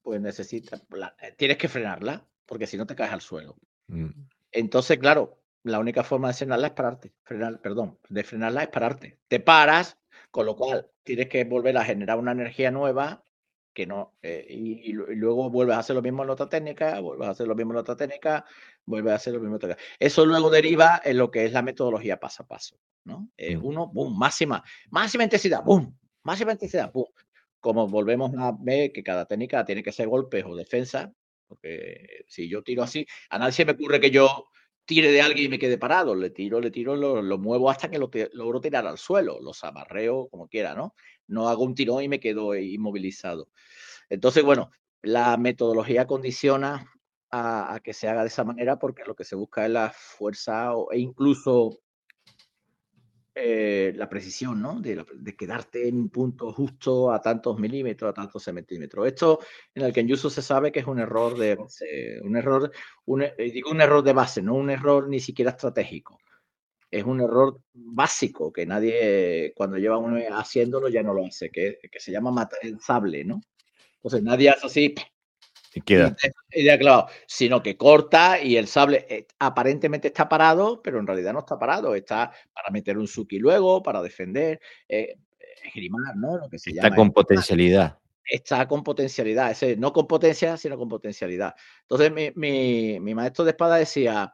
[0.04, 0.80] pues necesitas,
[1.24, 3.56] eh, tienes que frenarla, porque si no te caes al suelo.
[3.88, 4.10] Mm.
[4.52, 9.18] Entonces, claro, la única forma de frenarla es pararte, frenar, perdón, de frenarla es pararte.
[9.28, 9.98] Te paras,
[10.30, 13.24] con lo cual tienes que volver a generar una energía nueva
[13.76, 17.32] que no, eh, y, luego vuelves a hacer lo mismo en otra técnica, vuelves a
[17.32, 18.46] hacer lo mismo en otra técnica,
[18.86, 21.62] vuelves a hacer lo mismo en otra Eso luego deriva en lo que es la
[21.62, 23.30] metodología paso a paso, ¿no?
[23.36, 23.66] Eh, mm.
[23.66, 25.94] uno, boom, máxima, máxima intensidad, boom,
[26.24, 27.08] máxima intensidad, boom.
[27.60, 31.12] Como volvemos a ver que cada técnica tiene que ser golpes o defensa,
[31.46, 34.48] porque si yo tiro así, a nadie se me ocurre que yo
[34.86, 37.90] tire de alguien y me quede parado, le tiro, le tiro, lo, lo muevo hasta
[37.90, 40.94] que lo logro tirar al suelo, los amarreo como quiera, ¿no?
[41.28, 43.50] No hago un tirón y me quedo inmovilizado.
[44.10, 44.72] Entonces, bueno,
[45.02, 46.92] la metodología condiciona
[47.32, 50.72] a, que se haga de esa manera porque lo que se busca es la fuerza
[50.92, 51.82] e incluso
[53.34, 54.80] eh, la precisión, ¿no?
[54.80, 55.04] De,
[55.38, 59.06] quedarte en un punto justo a tantos milímetros, a tantos centímetros.
[59.08, 59.40] Esto
[59.74, 61.58] en el que en Yusu se sabe que es un error de
[62.24, 62.72] un error,
[63.38, 66.18] eh, digo un error de base, no un error ni siquiera estratégico
[66.96, 71.78] es un error básico que nadie, cuando lleva uno haciéndolo, ya no lo hace, que,
[71.92, 73.42] que se llama matar el sable, ¿no?
[73.96, 74.96] Entonces nadie hace así
[75.74, 76.16] Y queda.
[76.80, 81.40] claro, sino que corta y el sable eh, aparentemente está parado, pero en realidad no
[81.40, 81.96] está parado.
[81.96, 85.18] Está para meter un suki luego, para defender, eh,
[85.66, 86.38] esgrimar, ¿no?
[86.38, 88.00] Lo que se está con potencialidad.
[88.24, 91.56] Está con potencialidad, ese, no con potencia, sino con potencialidad.
[91.82, 94.34] Entonces, mi, mi maestro de espada decía,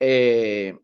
[0.00, 0.76] eh,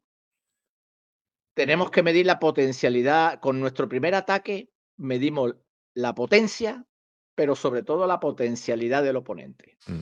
[1.55, 3.41] tenemos que medir la potencialidad.
[3.41, 5.55] Con nuestro primer ataque medimos
[5.95, 6.87] la potencia,
[7.35, 9.79] pero sobre todo la potencialidad del oponente.
[9.87, 10.01] Mm.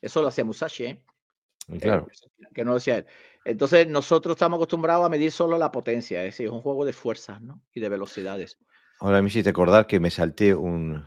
[0.00, 1.02] Eso lo hacía Musashi, ¿eh?
[1.80, 2.06] Claro.
[2.10, 3.06] Eh, que no lo decía él.
[3.44, 6.92] Entonces, nosotros estamos acostumbrados a medir solo la potencia, es decir, es un juego de
[6.92, 7.62] fuerzas ¿no?
[7.72, 8.58] y de velocidades.
[9.00, 11.06] Ahora me hiciste acordar que me salté un,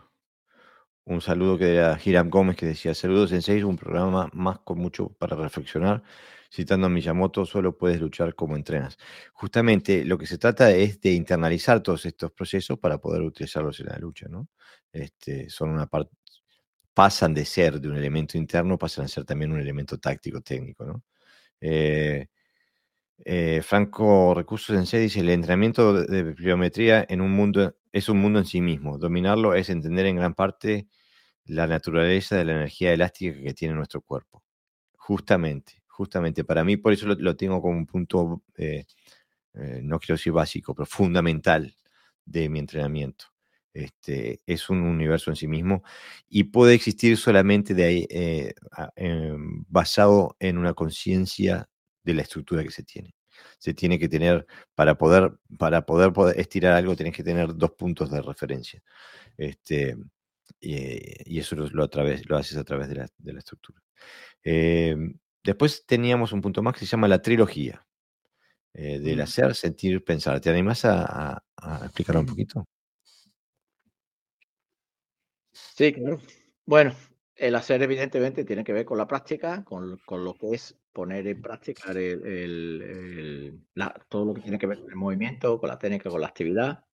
[1.05, 4.79] un saludo que era Hiram Gómez que decía: Saludos en seis, un programa más con
[4.79, 6.03] mucho para reflexionar
[6.51, 8.97] citando a Miyamoto, solo puedes luchar como entrenas.
[9.33, 13.87] Justamente lo que se trata es de internalizar todos estos procesos para poder utilizarlos en
[13.87, 14.47] la lucha, ¿no?
[14.91, 16.15] Este, son una parte,
[16.93, 20.85] pasan de ser de un elemento interno, pasan a ser también un elemento táctico técnico,
[20.85, 21.03] ¿no?
[21.61, 22.27] Eh,
[23.25, 28.39] eh, Franco Recursos en dice, el entrenamiento de pliometría en un mundo es un mundo
[28.39, 28.97] en sí mismo.
[28.97, 30.87] Dominarlo es entender en gran parte
[31.45, 34.43] la naturaleza de la energía elástica que tiene nuestro cuerpo.
[34.97, 38.85] Justamente justamente para mí, por eso lo, tengo como un punto, eh,
[39.55, 41.75] eh, no quiero decir básico, pero fundamental
[42.23, 43.25] de mi entrenamiento.
[43.73, 45.83] Este, es un universo en sí mismo
[46.29, 48.53] y puede existir solamente de ahí, eh,
[48.95, 51.67] em, basado en una conciencia
[52.03, 53.15] de la estructura que se tiene.
[53.59, 54.45] Se tiene que tener,
[54.75, 58.83] para poder, para poder, estirar algo, tienes que tener dos puntos de referencia.
[59.37, 59.97] Este,
[60.59, 63.81] y, eso lo, a través, lo haces a través de la, de la estructura.
[64.43, 67.85] Em, Después teníamos un punto más que se llama la trilogía
[68.73, 69.21] eh, del mm.
[69.21, 70.39] hacer, sentir, pensar.
[70.39, 71.41] ¿Te animas a,
[71.83, 72.65] explicarlo un poquito?
[75.51, 76.19] Sí, claro.
[76.65, 76.93] Bueno,
[77.35, 81.41] el hacer evidentemente tiene que ver con la práctica, con, lo que es poner en
[81.41, 81.93] práctica
[84.09, 86.83] todo lo que tiene que ver con el movimiento, con la técnica, con la actividad.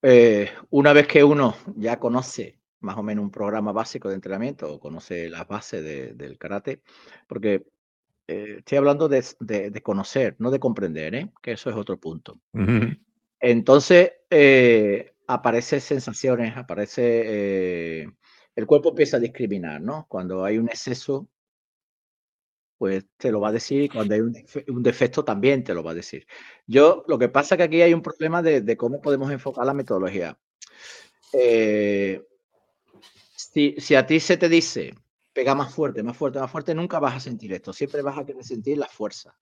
[0.00, 4.72] Eh, una vez que uno ya conoce más o menos un programa básico de entrenamiento
[4.72, 6.82] o conoce las bases del karate,
[7.26, 7.66] porque
[8.26, 11.30] eh, estoy hablando de, conocer, no de comprender, ¿eh?
[11.42, 12.38] que eso es otro punto.
[13.40, 18.02] Entonces, eh, aparecen sensaciones, aparece,
[18.54, 20.06] el cuerpo empieza a discriminar, ¿no?
[20.08, 21.28] Cuando hay un exceso,
[22.76, 25.90] pues te lo va a decir, y cuando hay un, defecto también te lo va
[25.90, 26.26] a decir.
[26.66, 29.66] Yo, lo que pasa es que aquí hay un problema de, de cómo podemos enfocar
[29.66, 30.38] la metodología.
[31.32, 32.22] Eh,
[33.38, 34.94] si, a ti se te dice,
[35.32, 37.72] pega más fuerte, más fuerte, más fuerte, nunca vas a sentir esto.
[37.72, 39.38] Siempre vas a querer sentir la fuerza.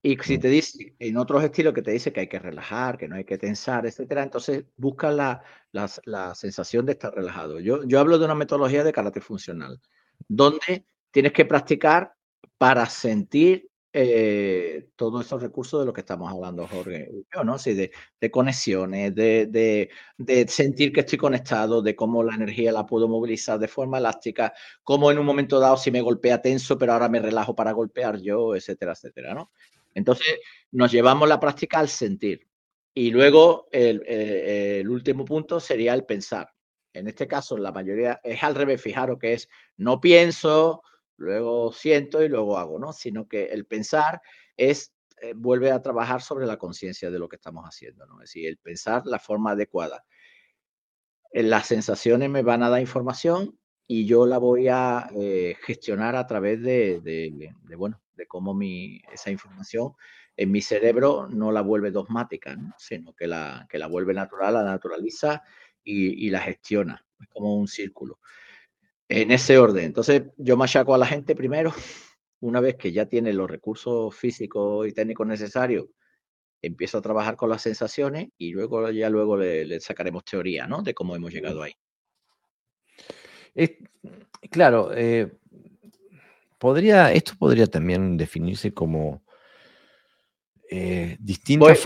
[0.00, 3.08] Y si te dice en otros estilos que te dice que hay que relajar, que
[3.08, 5.42] no hay que tensar, etcétera, entonces busca la,
[5.72, 7.58] la, sensación de estar relajado.
[7.58, 9.80] Yo, yo hablo de una metodología de carácter funcional,
[10.28, 12.14] donde tienes que practicar
[12.58, 17.10] para sentir eh, todos esos recursos de los que estamos hablando, Jorge.
[17.34, 17.58] Yo, ¿no?
[17.58, 17.90] Sí, de,
[18.20, 23.08] de conexiones, de, de, de, sentir que estoy conectado, de cómo la energía la puedo
[23.08, 24.52] movilizar de forma elástica,
[24.82, 28.20] cómo en un momento dado si me golpea tenso, pero ahora me relajo para golpear
[28.20, 29.52] yo, etcétera, etcétera, ¿no?
[29.94, 30.38] Entonces,
[30.70, 32.46] nos llevamos la práctica al sentir.
[32.94, 36.48] Y luego el, eh, el último punto sería el pensar.
[36.92, 40.82] En este caso, la mayoría es al revés, fijaros que es no pienso,
[41.18, 42.92] luego siento y luego hago, ¿no?
[42.92, 44.22] Sino que el pensar
[44.56, 48.22] es, eh, vuelve a trabajar sobre la conciencia de lo que estamos haciendo, ¿no?
[48.22, 50.04] Es decir, el pensar la forma adecuada.
[51.32, 56.14] Eh, las sensaciones me van a dar información y yo la voy a eh, gestionar
[56.14, 59.92] a través de, de, bueno, de cómo mi, esa información
[60.36, 62.74] en mi cerebro no la vuelve dogmática, ¿no?
[62.78, 65.42] sino que la, que la vuelve natural, la naturaliza
[65.82, 67.04] y, y la gestiona.
[67.20, 68.20] Es como un círculo
[69.08, 69.84] en ese orden.
[69.84, 71.72] Entonces, yo machaco a la gente primero,
[72.40, 75.86] una vez que ya tiene los recursos físicos y técnicos necesarios,
[76.60, 80.82] empiezo a trabajar con las sensaciones y luego ya luego le, sacaremos teoría, ¿no?
[80.82, 81.72] De cómo hemos llegado ahí.
[84.50, 85.32] claro, eh,
[86.58, 89.22] podría, esto podría también definirse como
[90.70, 91.82] eh, distintas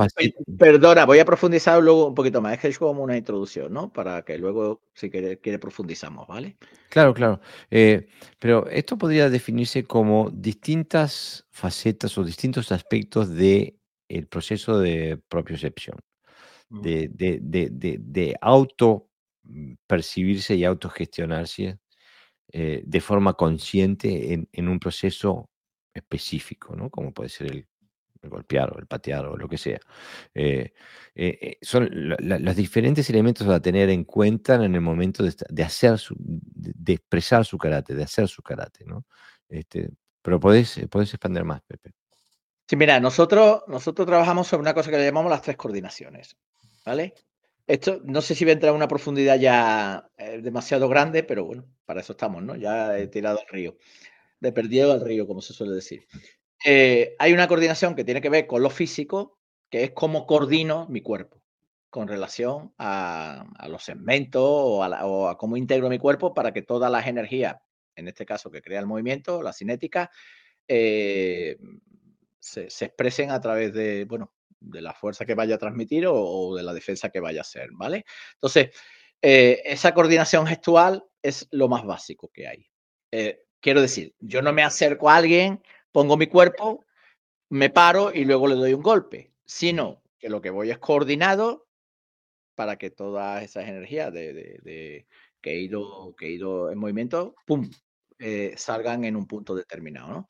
[0.59, 2.54] Perdona, voy a profundizar luego un poquito más.
[2.54, 3.92] Es que es como una introducción, ¿no?
[3.92, 6.56] Para que luego, si quiere, quiere profundizamos, ¿vale?
[6.88, 7.40] Claro, claro.
[7.70, 8.09] Eh,
[8.40, 13.78] pero esto podría definirse como distintas facetas o distintos aspectos del
[14.09, 15.96] el proceso de propiocepción,
[16.68, 19.09] de, de, de, de, auto
[19.44, 21.78] mm, percibirse y autogestionarse
[22.52, 25.48] eh, de forma consciente en, en un proceso
[25.94, 26.90] específico, ¿no?
[26.90, 27.66] Como puede ser el
[28.22, 29.80] el golpear o el patear o lo que sea.
[30.34, 30.72] Eh,
[31.14, 35.98] eh, eh, son los diferentes elementos a tener en cuenta en el momento de, hacer
[35.98, 39.04] su, de, expresar su karate, de hacer su karate, ¿no?
[39.48, 39.90] Este,
[40.22, 41.92] pero podés, podés expandir más, Pepe.
[42.66, 46.36] Sí, mira, nosotros, nosotros trabajamos sobre una cosa que le llamamos las tres coordinaciones,
[46.86, 47.14] ¿vale?
[47.66, 50.08] Esto no sé si va a entrar a una profundidad ya
[50.40, 52.56] demasiado grande, pero bueno, para eso estamos, ¿no?
[52.56, 53.76] Ya he tirado al río,
[54.40, 56.06] de perdido al río, como se suele decir.
[56.64, 60.86] Eh, hay una coordinación que tiene que ver con lo físico, que es cómo coordino
[60.89, 61.43] mi cuerpo
[61.90, 67.06] con relación a, los segmentos o a, cómo integro mi cuerpo para que todas las
[67.06, 67.56] energías,
[67.97, 70.10] en este caso que crea el movimiento, la cinética,
[70.66, 71.59] eh,
[72.39, 76.62] se, expresen a través de, bueno, de la fuerza que vaya a transmitir o, de
[76.62, 78.06] la defensa que vaya a hacer, ¿vale?
[78.34, 78.70] Entonces,
[79.20, 82.70] eh, esa coordinación gestual es lo más básico que hay.
[83.60, 85.62] quiero decir, yo no me acerco a alguien
[85.93, 86.85] pongo mi cuerpo,
[87.51, 91.69] me paro y luego le doy un golpe, sino que lo que voy es coordinado
[92.55, 95.06] para que todas esas energías de,
[95.40, 97.70] que, he ido, que he ido en movimiento, ¡pum!,
[98.19, 100.27] eh, salgan en un punto determinado.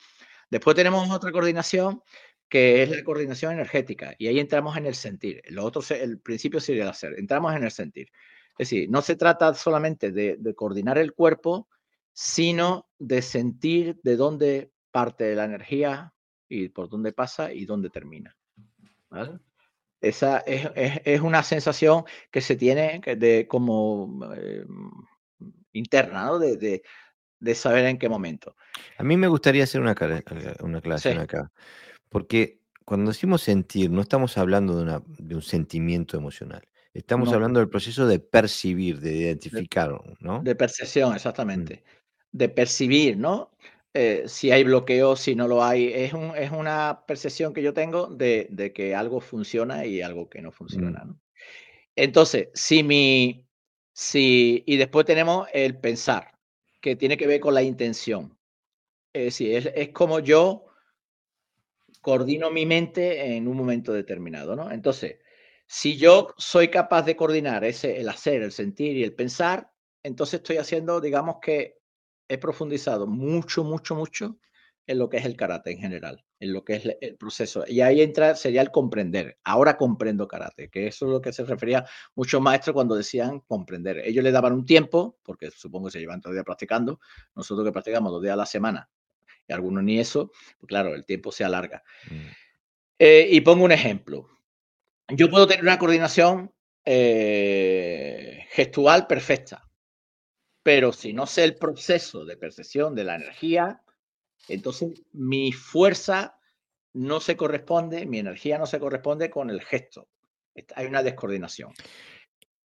[0.51, 2.03] Después tenemos otra coordinación
[2.49, 5.43] que es la coordinación energética y ahí entramos en el sentir.
[5.49, 8.09] Lo otro, el principio sería el hacer, entramos en el sentir.
[8.59, 11.69] Es decir, no se trata solamente de coordinar el cuerpo,
[12.13, 16.12] sino de sentir de dónde parte de la energía
[16.48, 18.36] y por dónde pasa y dónde termina.
[20.01, 24.64] Esa es, una sensación que se tiene de, como eh,
[25.73, 26.39] interna, ¿no?
[26.39, 26.82] De,
[27.55, 28.55] saber en qué momento.
[28.98, 29.97] A mí me gustaría hacer una,
[30.60, 31.51] una aclaración acá,
[32.09, 36.62] porque cuando decimos sentir, no estamos hablando de, un sentimiento emocional.
[36.94, 40.43] Estamos hablando del proceso de percibir, de identificar, ¿no?
[40.43, 41.16] De percepción, mm.
[41.16, 41.85] exactamente.
[42.31, 43.51] De percibir, ¿no?
[43.94, 45.93] Eh, si hay bloqueo, si no lo hay.
[45.93, 50.48] Es, es una percepción que yo tengo de, que algo funciona y algo que no
[50.48, 50.52] mm.
[50.52, 51.16] funciona.
[51.97, 53.47] Entonces, si mi.
[53.94, 56.32] Si, y después tenemos el pensar,
[56.81, 58.39] que tiene que ver con la intención.
[59.12, 60.64] Es decir, es, como yo
[62.01, 64.70] coordino mi mente en un momento determinado, ¿no?
[64.70, 65.19] Entonces,
[65.66, 69.70] si yo soy capaz de coordinar ese, el hacer, el sentir y el pensar,
[70.02, 71.82] entonces estoy haciendo, digamos que
[72.33, 74.39] he profundizado mucho, mucho, mucho
[74.87, 77.65] en lo que es el karate en general, en lo que es el proceso.
[77.69, 79.39] Y ahí entra, sería el comprender.
[79.45, 83.99] Ahora comprendo karate, que eso es lo que se refería muchos maestros cuando decían comprender.
[83.99, 87.01] Ellos le daban un tiempo, porque supongo que se llevan todo el día practicando.
[87.35, 88.91] Nosotros que practicamos dos días a la semana,
[89.47, 91.83] y algunos ni eso, pues claro, el tiempo se alarga.
[92.11, 92.29] Mm.
[92.99, 94.29] Eh, y pongo un ejemplo.
[95.09, 96.53] Yo puedo tener una coordinación
[96.85, 99.69] eh, gestual perfecta,
[100.63, 103.83] pero si no sé el proceso de percepción de la energía,
[104.49, 106.39] entonces mi fuerza
[106.95, 110.09] no se corresponde, mi energía no se corresponde con el gesto.
[110.75, 111.73] Hay una descoordinación.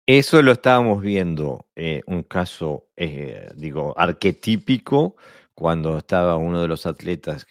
[0.07, 5.15] Eso lo estábamos viendo, eh, un caso, eh, digo, arquetípico,
[5.55, 7.47] cuando estaba uno de los atletas,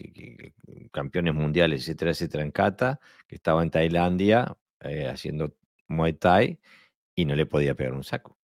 [0.93, 5.57] campeones mundiales, etcétera, etcétera, en Kata, que estaba en Tailandia eh, haciendo
[5.89, 6.61] Muay Thai
[7.15, 8.39] y no le podía pegar un saco.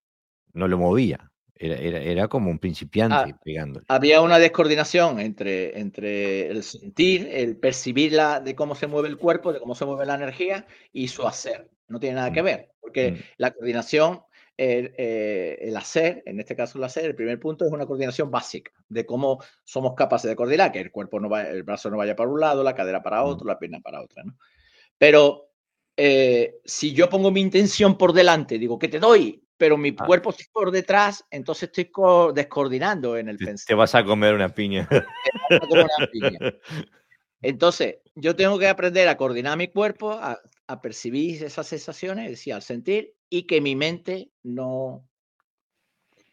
[0.54, 1.29] No lo movía.
[1.62, 3.84] Era, como un principiante ah, pegándole.
[3.88, 9.18] Había una descoordinación entre, entre el sentir, el percibir la, de cómo se mueve el
[9.18, 11.68] cuerpo, de cómo se mueve la energía y su hacer.
[11.88, 13.16] No tiene nada que mm, ver, porque mm.
[13.36, 14.22] la coordinación,
[14.56, 18.30] el, eh, el, hacer, en este caso el hacer, el primer punto es una coordinación
[18.30, 21.98] básica de cómo somos capaces de coordinar, que el cuerpo no va, el brazo no
[21.98, 23.26] vaya para un lado, la cadera para mm.
[23.26, 24.24] otro, la pierna para otra.
[24.24, 24.34] ¿no?
[24.96, 25.50] Pero
[25.94, 30.06] eh, si yo pongo mi intención por delante, digo que te doy, pero mi ah.
[30.06, 31.90] cuerpo está por detrás, entonces estoy
[32.34, 33.66] descoordinando en el pensamiento.
[33.66, 34.88] Te vas a comer una piña.
[37.42, 40.40] Entonces, yo tengo que aprender a coordinar mi cuerpo, a,
[40.80, 45.06] percibir esas sensaciones, es decir, al sentir, y que mi mente no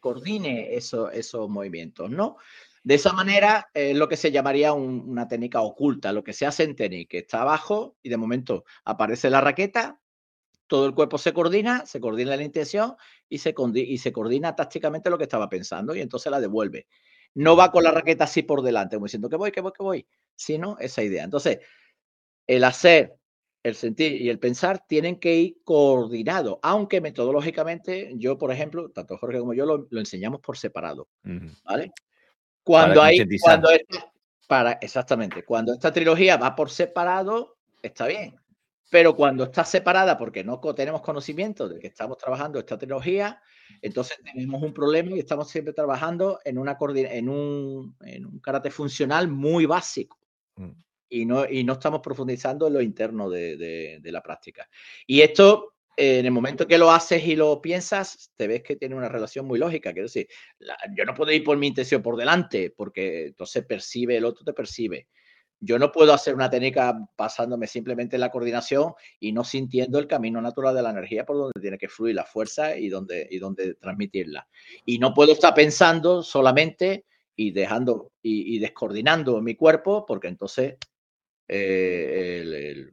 [0.00, 2.38] coordine eso, esos movimientos, ¿no?
[2.82, 6.62] De esa manera es lo que se llamaría una técnica oculta, lo que se hace
[6.62, 10.00] en tenis, que está abajo y de momento aparece la raqueta,
[10.68, 12.94] todo el cuerpo se coordina, se coordina la intención
[13.28, 16.86] y se, y se coordina tácticamente lo que estaba pensando y entonces la devuelve.
[17.34, 19.82] No va con la raqueta así por delante, como diciendo que voy, que voy, que
[19.82, 21.24] voy, sino esa idea.
[21.24, 21.58] Entonces,
[22.46, 23.16] el hacer,
[23.62, 29.18] el sentir y el pensar tienen que ir coordinados, aunque metodológicamente yo, por ejemplo, tanto
[29.18, 31.08] Jorge como yo lo, enseñamos por separado,
[31.64, 31.92] ¿vale?
[32.62, 33.70] Cuando hay, cuando
[34.46, 38.37] para, exactamente, cuando esta trilogía va por separado, está bien.
[38.90, 43.40] Pero cuando está separada, porque no tenemos conocimiento de que estamos trabajando esta tecnología,
[43.82, 48.72] entonces tenemos un problema y estamos siempre trabajando en, una en, un, en un carácter
[48.72, 50.18] funcional muy básico.
[50.58, 50.72] Mm.
[51.08, 54.68] y no, y no estamos profundizando en lo interno de, la práctica.
[55.06, 58.94] Y esto, en el momento que lo haces y lo piensas, te ves que tiene
[58.94, 59.92] una relación muy lógica.
[59.92, 60.28] Quiero decir,
[60.96, 64.52] yo no puedo ir por mi intención por delante, porque entonces percibe, el otro te
[64.52, 65.08] percibe.
[65.60, 70.06] Yo no puedo hacer una técnica basándome simplemente en la coordinación y no sintiendo el
[70.06, 73.38] camino natural de la energía por donde tiene que fluir la fuerza y donde, y
[73.38, 74.46] donde transmitirla.
[74.84, 80.76] Y no puedo estar pensando solamente y dejando y, descoordinando mi cuerpo porque entonces
[81.48, 82.92] eh,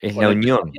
[0.00, 0.72] es la unión.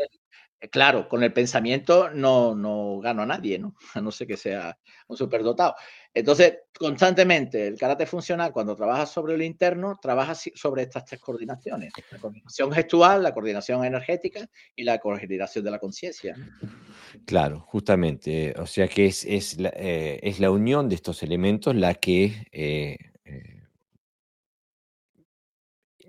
[0.71, 3.75] Claro, con el pensamiento no, no gano a nadie, ¿no?
[3.95, 4.77] A no ser que sea
[5.07, 5.75] un superdotado.
[6.13, 11.91] Entonces, constantemente, el karate funcional, cuando trabajas sobre lo interno, trabajas sobre estas tres coordinaciones.
[12.11, 16.35] La coordinación gestual, la coordinación energética y la coordinación de la conciencia.
[17.25, 18.53] Claro, justamente.
[18.59, 22.47] O sea que es, es, la, eh, es la unión de estos elementos la que
[22.51, 22.97] eh,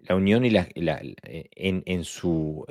[0.07, 0.69] la unión y la,
[1.23, 2.65] eh, en, su...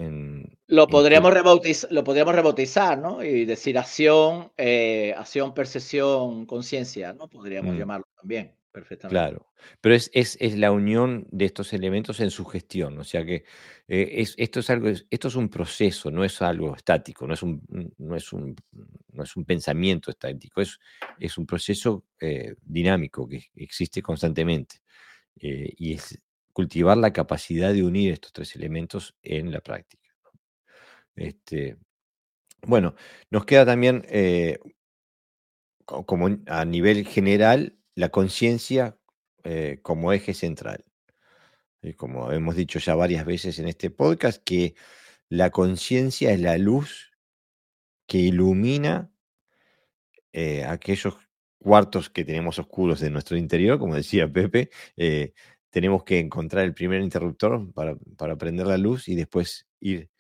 [0.68, 3.24] lo, podríamos rebautizar, lo podríamos rebautizar, ¿no?
[3.24, 7.28] Y decir acción, eh, acción, percepción, conciencia, ¿no?
[7.28, 7.78] Podríamos mm.
[7.78, 9.16] llamarlo también, perfectamente.
[9.16, 9.48] Claro,
[9.82, 13.46] pero es, es, la unión de estos elementos en su gestión, o sea que
[13.88, 17.42] eh, es, esto, es algo, esto es un proceso, no es algo estático, no es
[17.42, 17.64] un,
[17.98, 18.56] no es un,
[19.12, 20.80] no es un pensamiento estático, es,
[21.20, 22.06] es un proceso
[22.62, 24.76] dinámico que existe constantemente.
[25.36, 26.20] y es,
[26.54, 30.10] cultivar la capacidad de unir estos tres elementos en la práctica.
[31.16, 31.78] Este,
[32.66, 32.96] bueno,
[33.30, 34.60] nos queda también, eh,
[35.86, 38.98] como a nivel general, la conciencia
[39.44, 40.86] eh, como eje central.
[41.82, 44.76] Y como hemos dicho ya varias veces en este podcast, que
[45.28, 47.12] la conciencia es la luz
[48.08, 49.12] que ilumina
[50.32, 51.16] eh, aquellos
[51.58, 54.70] cuartos que tenemos oscuros de nuestro interior, como decía Pepe,
[55.74, 60.12] tenemos que encontrar el primer interruptor para, para prender la luz y después ir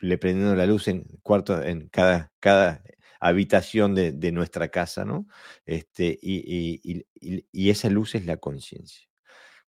[0.00, 2.82] le prendiendo la luz en cuarto, en cada, cada
[3.20, 5.28] habitación de, nuestra casa, ¿no?
[5.66, 7.06] Este, y, y,
[7.52, 9.08] y, esa luz es la conciencia.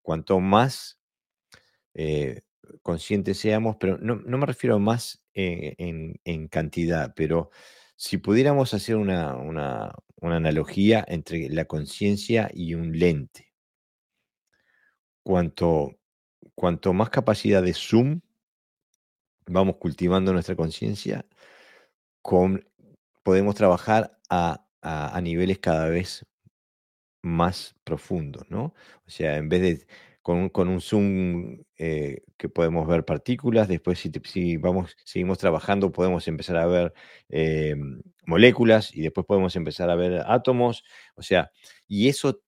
[0.01, 0.99] Cuanto más
[1.93, 2.41] eh,
[2.83, 7.51] conscientes seamos, pero no, no, me refiero más en, en, cantidad, pero
[7.97, 13.48] si pudiéramos hacer una, una, una analogía entre la conciencia y un lente
[15.29, 15.95] cuanto,
[16.55, 18.23] cuanto más capacidad de zoom
[19.47, 21.27] vamos cultivando nuestra conciencia,
[23.23, 24.65] podemos trabajar a,
[25.23, 26.25] niveles cada vez
[27.21, 28.73] más profundos, ¿no?
[29.07, 29.87] O sea, en vez de
[30.23, 36.57] con, un zoom eh, que podemos ver partículas, después si, vamos, seguimos trabajando podemos empezar
[36.57, 36.95] a ver
[37.29, 37.77] eh,
[38.25, 40.85] moléculas y después podemos empezar a ver átomos,
[41.17, 41.51] o sea,
[41.87, 42.41] y eso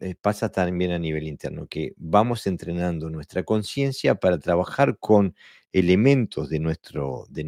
[0.00, 5.34] eh, pasa también a nivel interno, que vamos entrenando nuestra conciencia para trabajar con
[5.72, 7.42] elementos de nuestro, de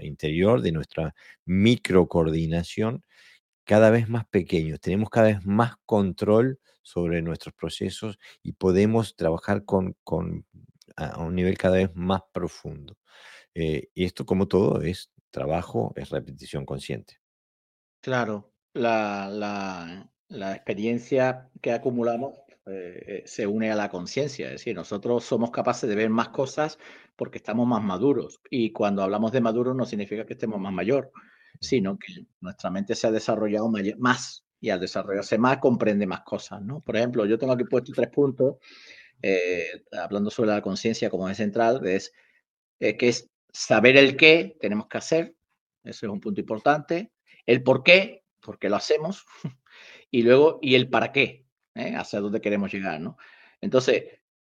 [0.00, 1.14] interior, de nuestra
[1.44, 3.04] microcoordinación,
[3.64, 4.80] cada vez más pequeños.
[4.80, 10.46] Tenemos cada vez más control sobre nuestros procesos y podemos trabajar con, con
[10.96, 12.96] a un nivel cada vez más profundo.
[13.54, 17.20] Eh, y esto, como todo, es trabajo, es repetición consciente.
[18.00, 22.34] Claro, la, la, la experiencia que acumulamos
[22.66, 24.46] eh, eh, se une a la conciencia.
[24.46, 26.78] Es decir, nosotros somos capaces de ver más cosas
[27.16, 28.40] porque estamos más maduros.
[28.50, 31.12] Y cuando hablamos de maduros no significa que estemos más mayor,
[31.60, 36.62] sino que nuestra mente se ha desarrollado más y al desarrollarse más comprende más cosas.
[36.62, 36.80] ¿no?
[36.80, 38.56] Por ejemplo, yo tengo aquí puesto tres puntos,
[39.20, 42.12] eh, hablando sobre la conciencia como es central, es
[42.78, 45.36] que es saber el qué tenemos que hacer,
[45.84, 47.12] eso es un punto importante,
[47.46, 49.24] el por qué, porque lo hacemos,
[50.12, 51.94] y luego, y el para qué, ¿eh?
[51.96, 53.16] hacia dónde queremos llegar, ¿no?
[53.60, 54.04] Entonces,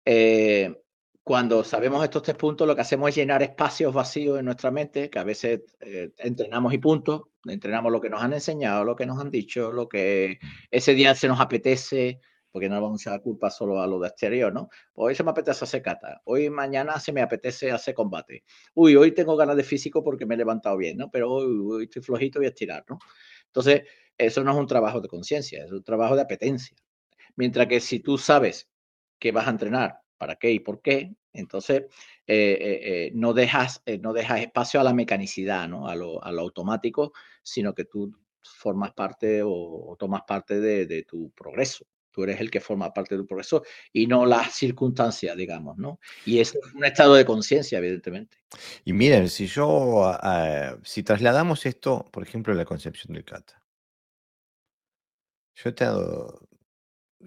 [0.04, 0.76] eh,
[1.24, 5.10] cuando sabemos estos tres puntos, lo que hacemos es llenar espacios vacíos en nuestra mente,
[5.12, 9.06] que a veces eh, entrenamos y punto, entrenamos lo que nos han enseñado, lo que
[9.06, 10.40] nos han dicho, lo que
[10.72, 12.20] ese día se nos apetece,
[12.52, 14.70] porque no vamos a dar culpa solo a lo de exterior, ¿no?
[14.96, 18.44] Hoy se me apetece hacer cata, hoy mañana se me apetece hacer combate.
[18.74, 21.12] Uy, hoy tengo ganas de físico porque me he levantado bien, ¿no?
[21.12, 22.98] Pero hoy, hoy estoy flojito, voy a estirar, ¿no?
[23.46, 23.84] Entonces,
[24.26, 26.76] eso no es un trabajo de conciencia, es un trabajo de apetencia.
[27.36, 28.70] Mientras que si tú sabes
[29.20, 31.86] que vas a entrenar, para qué y por qué, entonces
[32.28, 35.88] eh, eh, eh, no, dejas, no dejas espacio a la mecanicidad, ¿no?
[35.88, 37.12] a, lo, automático,
[37.42, 41.88] sino que tú formas parte o, tomas parte de, tu progreso.
[42.12, 46.00] Tú eres el que forma parte de tu progreso y no las circunstancias, digamos, ¿no?
[46.26, 48.38] Y es un estado de conciencia, evidentemente.
[48.84, 53.61] Y miren, si yo, ah, si trasladamos esto, por ejemplo, a la concepción del kata,
[55.64, 55.70] yo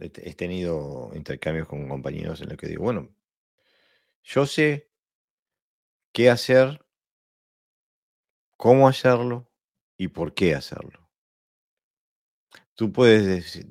[0.01, 3.15] he, tenido intercambios con compañeros en los que digo, bueno,
[4.23, 4.91] Yo sé
[6.13, 6.85] qué hacer,
[8.57, 9.51] cómo hacerlo
[9.97, 11.11] y por qué hacerlo.
[12.75, 13.65] ¿Tú puedes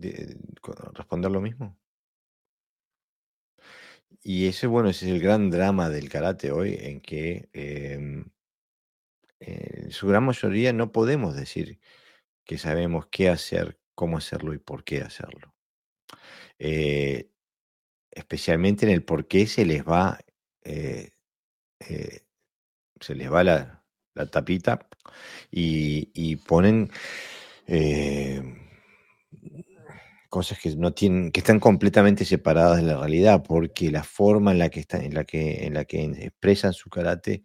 [0.94, 1.78] responder lo mismo?
[4.22, 8.26] Y ese, bueno, ese es el gran drama del karate hoy, en que em,
[9.40, 11.80] en su gran mayoría no podemos decir
[12.46, 15.54] que sabemos qué hacer, cómo hacerlo y por qué hacerlo.
[16.60, 17.30] Eh,
[18.12, 20.20] especialmente en el por qué se les va,
[20.64, 21.12] eh,
[21.80, 22.22] eh,
[23.00, 23.84] se les va la,
[24.32, 24.88] tapita
[25.52, 26.92] y, ponen
[30.30, 34.60] cosas que no tienen, que están completamente separadas de la realidad, porque la forma en
[34.60, 37.44] la que está, en la que, en la que expresan su karate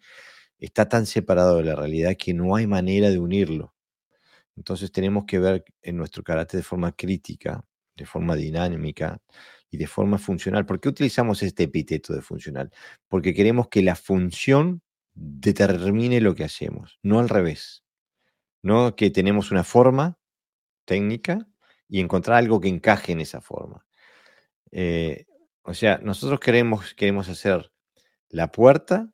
[0.58, 3.74] está tan separado de la realidad que no hay manera de unirlo.
[4.58, 7.64] Entonces tenemos que ver en nuestro karate de forma crítica,
[7.96, 9.20] de forma dinámica
[9.70, 10.66] y de forma funcional.
[10.66, 12.72] ¿Por qué utilizamos este epíteto de funcional?
[13.06, 14.82] Porque queremos que la función
[15.14, 17.84] determine lo que hacemos, no al revés.
[18.60, 20.18] No que tenemos una forma
[20.84, 21.46] técnica
[21.88, 23.86] y encontrar algo que encaje en esa forma.
[24.72, 25.26] Eh,
[25.62, 27.70] o sea, nosotros queremos, queremos hacer
[28.28, 29.08] la puerta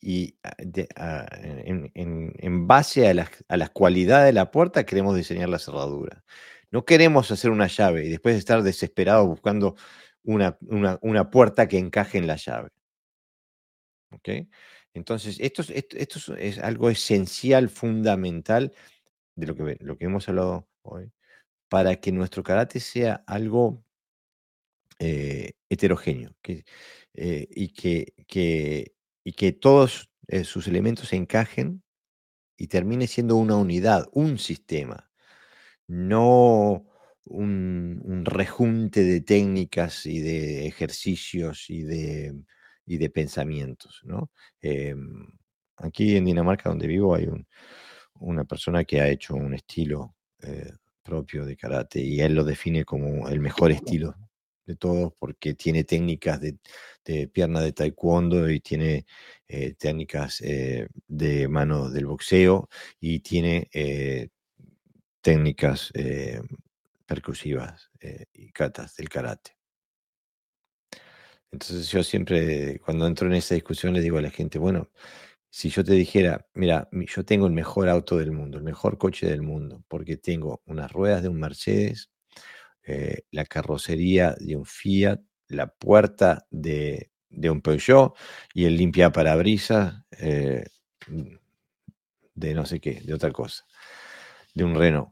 [0.00, 0.54] y ah,
[0.96, 6.24] ah, en, base a las, a cualidades de la puerta queremos diseñar la cerradura.
[6.70, 9.76] No queremos hacer una llave y después estar desesperados buscando
[10.24, 10.58] una,
[11.30, 12.70] puerta que encaje en la llave.
[14.10, 14.28] ¿Ok?
[14.94, 18.72] Entonces, esto, esto, es algo esencial, fundamental
[19.36, 21.12] de lo que, lo que hemos hablado hoy,
[21.68, 23.84] para que nuestro karate sea algo
[24.98, 26.34] eh, heterogéneo
[27.14, 28.95] eh, y que, que
[29.26, 31.82] y que todos eh, sus elementos se encajen
[32.56, 35.10] y termine siendo una unidad, un sistema,
[35.88, 36.86] no
[37.24, 42.40] un, rejunte de técnicas y de ejercicios y de,
[42.86, 44.00] y de pensamientos.
[44.04, 44.30] ¿no?
[44.62, 45.26] Em,
[45.78, 47.28] aquí en Dinamarca, donde vivo, hay
[48.20, 50.70] una persona que ha hecho un estilo eh,
[51.02, 54.14] propio de karate y él lo define como el mejor estilo
[54.66, 56.58] de todos porque tiene técnicas de,
[57.28, 59.06] pierna de taekwondo y tiene
[59.48, 62.68] eh, técnicas eh, de mano del boxeo
[63.00, 64.28] y tiene eh,
[65.20, 65.92] técnicas
[67.06, 67.90] percusivas
[68.32, 69.56] y catas del karate.
[71.50, 74.90] Entonces yo siempre, cuando entro en esa discusión, le digo a la gente, bueno,
[75.50, 79.26] si yo te dijera, mira, yo tengo el mejor auto del mundo, el mejor coche
[79.26, 82.10] del mundo, porque tengo unas ruedas de un Mercedes,
[82.88, 85.18] eh, la carrocería de un Fiat,
[85.48, 88.14] la puerta de, un Peugeot
[88.54, 90.64] y el limpia parabrisas eh,
[92.34, 93.64] de no sé qué, de otra cosa,
[94.54, 95.10] de un Renault.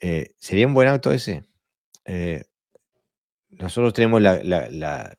[0.00, 1.44] Eh, ¿Sería un buen auto ese?
[3.50, 5.16] nosotros tenemos la,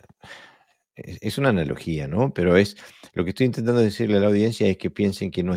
[0.96, 2.34] es una analogía, ¿no?
[2.34, 2.78] Pero es
[3.14, 5.56] lo que estoy intentando decirle a la audiencia es que piensen que no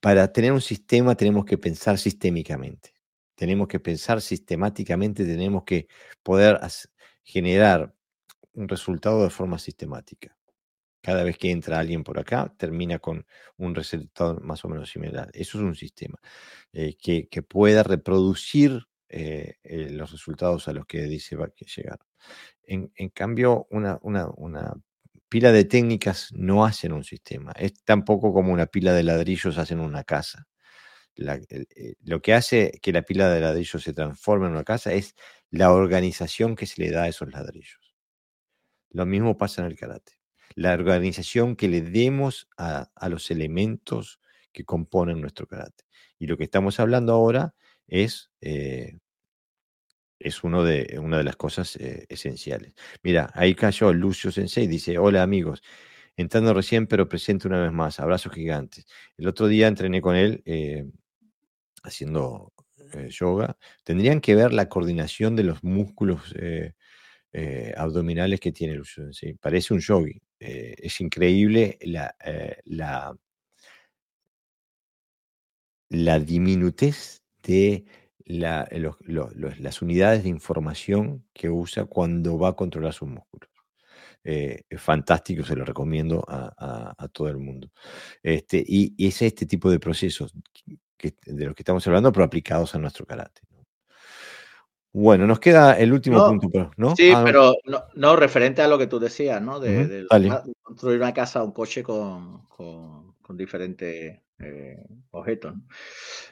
[0.00, 2.91] para tener un sistema tenemos que pensar sistémicamente
[3.42, 5.88] tenemos que pensar sistemáticamente, tenemos que
[6.22, 6.60] poder
[7.24, 7.92] generar
[8.52, 10.38] un resultado de forma sistemática.
[11.02, 15.28] Cada vez que entra alguien por acá, termina con un resultado más o menos similar.
[15.34, 16.20] Eso es un sistema
[16.72, 21.98] eh, que, pueda reproducir eh, eh, los resultados a los que dice va a llegar.
[22.62, 24.72] En, cambio, una, una,
[25.28, 27.50] pila de técnicas no hacen un sistema.
[27.56, 30.46] Es tampoco como una pila de ladrillos hacen una casa.
[31.16, 35.14] Eh, lo que hace que la pila de ladrillos se transforme en una casa es
[35.50, 37.94] la organización que se le da a esos ladrillos.
[38.90, 40.12] Lo mismo pasa en el karate.
[40.54, 44.20] La organización que le demos a, los elementos
[44.52, 45.84] que componen nuestro karate.
[46.18, 47.54] Y lo que estamos hablando ahora
[47.86, 48.98] es, eh,
[50.18, 52.74] es uno de, una de las cosas eh, esenciales.
[53.02, 55.62] Mira, ahí cayó Lucio Sensei, dice, hola amigos,
[56.16, 58.86] entrando recién pero presente una vez más, abrazos gigantes.
[59.16, 60.42] El otro día entrené con él
[61.82, 62.52] haciendo
[62.94, 66.72] eh, yoga, tendrían que ver la coordinación de los músculos eh,
[67.32, 69.04] eh, abdominales que tiene Lucio
[69.40, 70.20] Parece un yogi.
[70.38, 72.14] es increíble la,
[72.64, 73.16] la,
[75.88, 77.84] la, diminutez de
[78.26, 83.50] las unidades de información que usa cuando va a controlar sus músculos.
[84.24, 87.70] es fantástico, se lo recomiendo a, todo el mundo.
[88.22, 90.34] Este, y, es este tipo de procesos
[91.10, 93.44] de los que estamos hablando, pero aplicados a nuestro carácter.
[94.94, 96.94] Bueno, nos queda el último punto, ¿no?
[96.94, 97.54] Sí, ah, pero
[97.94, 99.58] no, referente a lo que tú decías, ¿no?
[99.58, 100.06] De,
[100.62, 102.46] construir una casa o un coche con,
[103.30, 105.54] diferentes eh, objetos.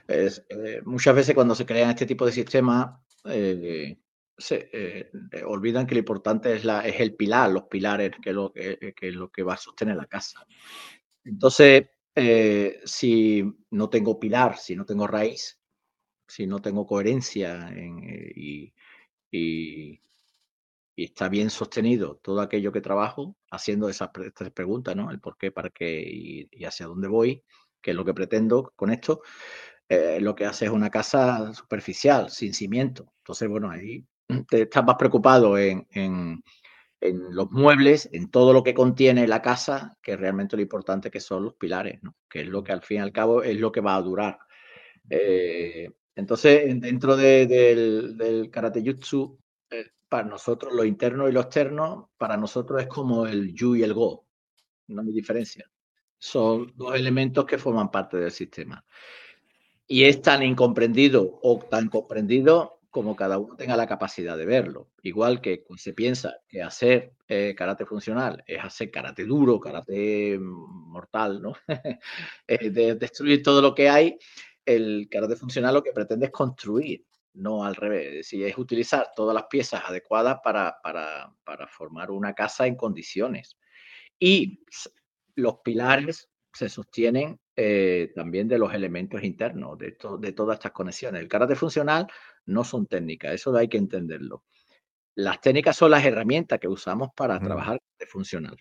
[0.06, 2.90] Es, eh, muchas veces cuando se crean este tipo de sistemas,
[3.24, 3.96] eh,
[4.36, 5.10] se
[5.46, 8.92] olvidan que lo importante es, la, es el pilar, los pilares, que es lo que,
[8.94, 10.44] que, es lo que va a sostener la casa.
[11.24, 15.58] Entonces, si no tengo pilar, si no tengo raíz,
[16.26, 18.72] si no tengo coherencia y,
[19.30, 20.00] y,
[20.96, 25.10] está bien sostenido todo aquello que trabajo, haciendo esas tres preguntas, ¿no?
[25.10, 27.42] El por qué, para qué y, hacia dónde voy,
[27.80, 29.22] qué es lo que pretendo con esto,
[29.88, 33.12] eh, lo que hace es una casa superficial, sin cimiento.
[33.18, 34.04] Entonces, bueno, ahí
[34.48, 36.42] te estás más preocupado en,
[37.00, 41.44] los muebles, en todo lo que contiene la casa, que realmente lo importante que son
[41.44, 42.00] los pilares.
[42.28, 44.38] Que es lo que al fin y al cabo es lo que va a durar.
[45.08, 49.38] Eh, entonces, dentro del, del karate jutsu,
[49.70, 53.82] eh, para nosotros lo interno y lo externo, para nosotros es como el yu y
[53.82, 54.26] el go.
[54.88, 55.70] No hay diferencia.
[56.18, 58.84] Son dos elementos que forman parte del sistema.
[59.86, 64.90] Y es tan incomprendido o tan comprendido como cada uno tenga la capacidad de verlo.
[65.02, 71.40] Igual que se piensa que hacer eh, karate funcional es hacer karate duro, karate mortal,
[71.40, 71.54] ¿no?
[72.48, 74.18] de destruir todo lo que hay,
[74.64, 77.04] el karate funcional lo que pretende es construir,
[77.34, 78.32] no al revés.
[78.32, 83.56] Es es utilizar todas las piezas adecuadas para, para, para formar una casa en condiciones.
[84.18, 84.64] Y
[85.36, 91.20] los pilares se sostienen eh, también de los elementos internos, de, de todas estas conexiones.
[91.20, 92.06] El karate funcional
[92.46, 94.44] no son técnicas, eso hay que entenderlo.
[95.14, 98.56] Las técnicas son las herramientas que usamos para trabajar de funcional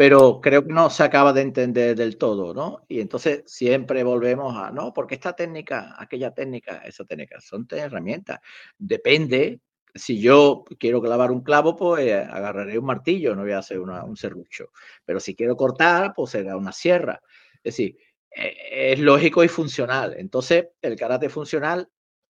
[0.00, 2.86] pero creo que no se acaba de entender del todo, ¿no?
[2.88, 8.40] Y entonces siempre volvemos a, no, porque esta técnica, aquella técnica, esa técnica, son herramientas.
[8.78, 9.60] Depende,
[9.94, 14.16] si yo quiero clavar un clavo, pues agarraré un martillo, no voy a hacer un
[14.16, 14.70] serrucho.
[15.04, 17.20] Pero si quiero cortar, pues será una sierra.
[17.62, 17.98] Es decir,
[18.30, 20.14] e, es lógico y funcional.
[20.16, 21.90] Entonces, el karate funcional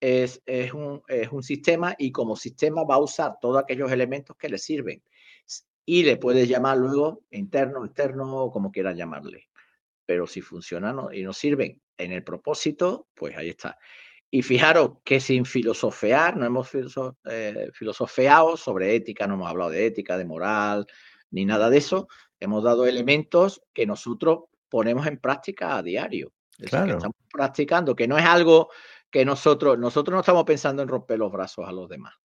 [0.02, 4.36] es, es, un, es un sistema y como sistema va a usar todos aquellos elementos
[4.36, 5.02] que le sirven
[5.86, 9.50] y le puedes llamar luego interno, externo o como quieras llamarle.
[10.06, 13.78] Pero si funciona y nos sirven en el propósito, pues ahí está.
[14.30, 16.70] Y fijaros que sin filosofear, no hemos
[17.30, 20.88] eh, filosofeado sobre ética, no hemos hablado de ética, de moral,
[21.30, 22.08] ni nada de eso.
[22.40, 26.34] Hemos dado elementos que nosotros ponemos en práctica a diario.
[26.66, 26.86] claro.
[26.86, 28.70] que estamos practicando, que no es algo
[29.12, 32.16] que nosotros, nosotros no estamos pensando en romper los brazos a los demás.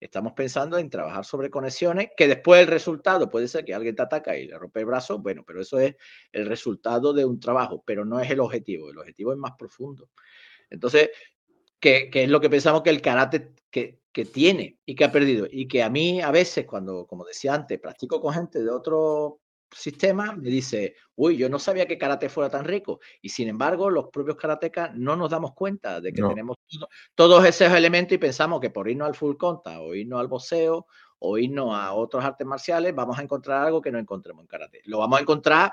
[0.00, 4.02] Estamos pensando en trabajar sobre conexiones, que después el resultado puede ser que alguien te
[4.02, 5.94] ataca y le rompe el brazo, bueno, pero eso es
[6.32, 10.10] el resultado de un trabajo, pero no es el objetivo, el objetivo es más profundo.
[10.68, 11.10] Entonces,
[11.78, 15.46] ¿qué, es lo que pensamos que el karate que, que, tiene y que ha perdido?
[15.50, 19.40] Y que a mí a veces, cuando, como decía antes, practico con gente de otro
[19.74, 23.00] sistema me dice, uy, yo no sabía que karate fuera tan rico.
[23.20, 26.56] Y sin embargo, los propios karatecas no nos damos cuenta de que tenemos
[27.14, 30.86] todos esos elementos y pensamos que por irnos al full conta o irnos al boxeo
[31.18, 34.80] o irnos a otros artes marciales vamos a encontrar algo que no encontremos en karate.
[34.84, 35.72] Lo vamos a encontrar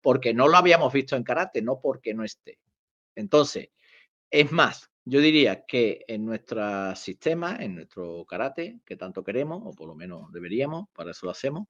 [0.00, 2.58] porque no lo habíamos visto en karate, no porque no esté.
[3.14, 3.70] Entonces,
[4.30, 9.72] es más, yo diría que en nuestro sistema, en nuestro karate, que tanto queremos, o
[9.72, 11.68] por lo menos deberíamos, para eso lo hacemos,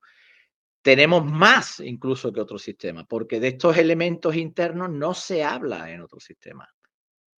[0.85, 6.03] tenemos más incluso que otros sistemas, porque de estos elementos internos no se habla en
[6.03, 6.69] otros sistemas.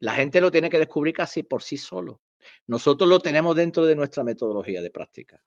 [0.00, 2.22] La gente lo tiene que descubrir casi por sí solo.
[2.66, 5.40] Nosotros lo tenemos dentro de nuestra metodología de práctica.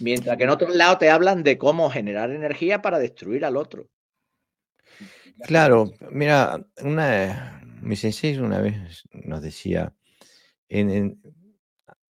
[0.00, 3.88] Mientras que en otros lados te hablan de cómo generar energía para destruir al otro.
[5.44, 9.94] Claro, mira, una, mi sensei una vez nos decía,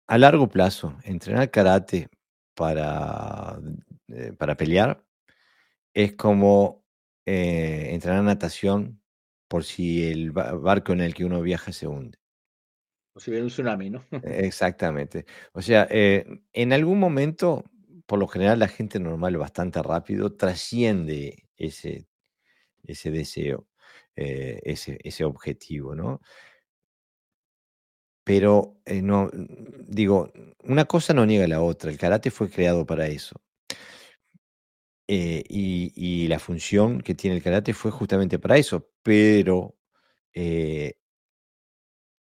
[0.07, 2.07] a largo plazo, entrenar karate
[2.53, 3.59] para
[4.13, 5.03] eh, para pelear
[5.93, 6.85] es como
[7.25, 9.01] eh, entrenar natación
[9.47, 12.19] por si el barco en el que uno viaja se hunde.
[13.15, 14.05] O si viene un tsunami, ¿no?
[14.23, 15.25] Exactamente.
[15.53, 17.65] O sea, eh, en algún momento,
[18.05, 22.07] por lo general, la gente normal bastante rápido trasciende ese,
[22.83, 23.67] ese deseo,
[24.15, 26.21] ese, ese objetivo, ¿no?
[28.23, 29.29] Pero no,
[29.87, 30.31] digo,
[30.63, 31.89] una cosa no niega la otra.
[31.91, 33.41] El karate fue creado para eso.
[35.11, 39.75] Eh, y, la función que tiene el karate fue justamente para eso, pero
[40.35, 40.99] eh,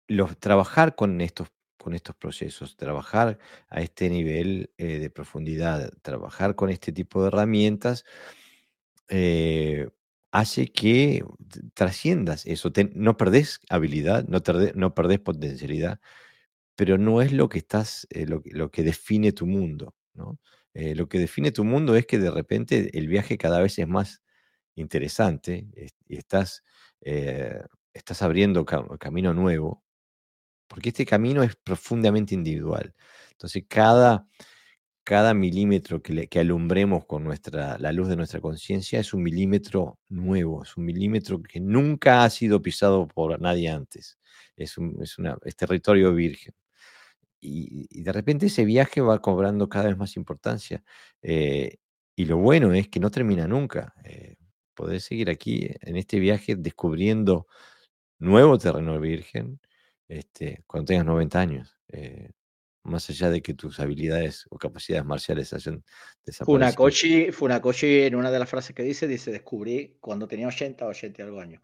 [0.07, 3.37] los, trabajar con estos, con estos procesos, trabajar
[3.69, 8.03] a este nivel eh, de profundidad, trabajar con este tipo de herramientas,
[10.31, 11.23] hace que
[11.75, 12.71] trasciendas eso.
[12.95, 14.41] no perdés habilidad, no,
[14.75, 15.99] no perdés potencialidad,
[16.75, 20.39] pero no es lo que estás, lo, lo que define tu mundo, ¿no?
[20.73, 23.87] Eh, lo que define tu mundo es que de repente el viaje cada vez es
[23.87, 24.21] más
[24.75, 25.67] interesante
[26.07, 26.63] y estás,
[27.01, 27.61] eh,
[27.93, 29.83] estás abriendo camino nuevo,
[30.67, 32.93] porque este camino es profundamente individual.
[33.31, 34.27] Entonces, cada,
[35.03, 39.99] cada milímetro que, que alumbremos con nuestra, la luz de nuestra conciencia es un milímetro
[40.09, 44.19] nuevo, es un milímetro que nunca ha sido pisado por nadie antes.
[44.57, 46.53] Es, es, una, es territorio virgen.
[47.41, 50.83] Y, de repente ese viaje va cobrando cada vez más importancia.
[51.21, 51.77] Eh,
[52.15, 53.93] y lo bueno es que no termina nunca.
[54.03, 54.35] Eh,
[54.73, 57.47] poder seguir aquí en este viaje descubriendo
[58.19, 59.59] nuevo terreno virgen
[60.07, 61.77] este, cuando tengas 90 años.
[61.89, 62.29] Eh,
[62.83, 65.83] más allá de que tus habilidades o capacidades marciales hayan
[66.25, 66.57] desaparecido.
[66.57, 70.89] Funakoshi, Funakoshi en una de las frases que dice, dice, descubrí cuando tenía 80 o
[70.89, 71.61] 80 y algo años,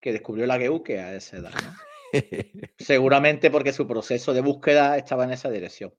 [0.00, 1.52] que descubrió la Geuke a esa edad.
[2.78, 5.92] Seguramente porque su proceso de búsqueda estaba en esa dirección.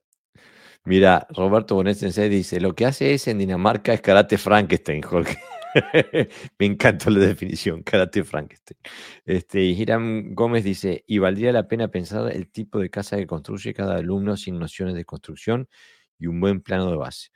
[0.83, 5.38] Mira, Roberto Bonet Sensei dice, lo que hace es en Dinamarca es karate Frankenstein, Jorge.
[6.59, 8.79] Me encantó la definición, karate Frankenstein.
[9.23, 13.75] Este, Hiram Gómez dice, y valdría la pena pensar el tipo de casa que construye
[13.75, 15.69] cada alumno sin nociones de construcción
[16.17, 17.29] y un buen plano de base.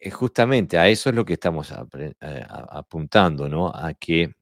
[0.00, 1.72] Eh, justamente a eso es lo que estamos
[2.70, 3.68] apuntando, ¿no?
[3.68, 4.32] A que...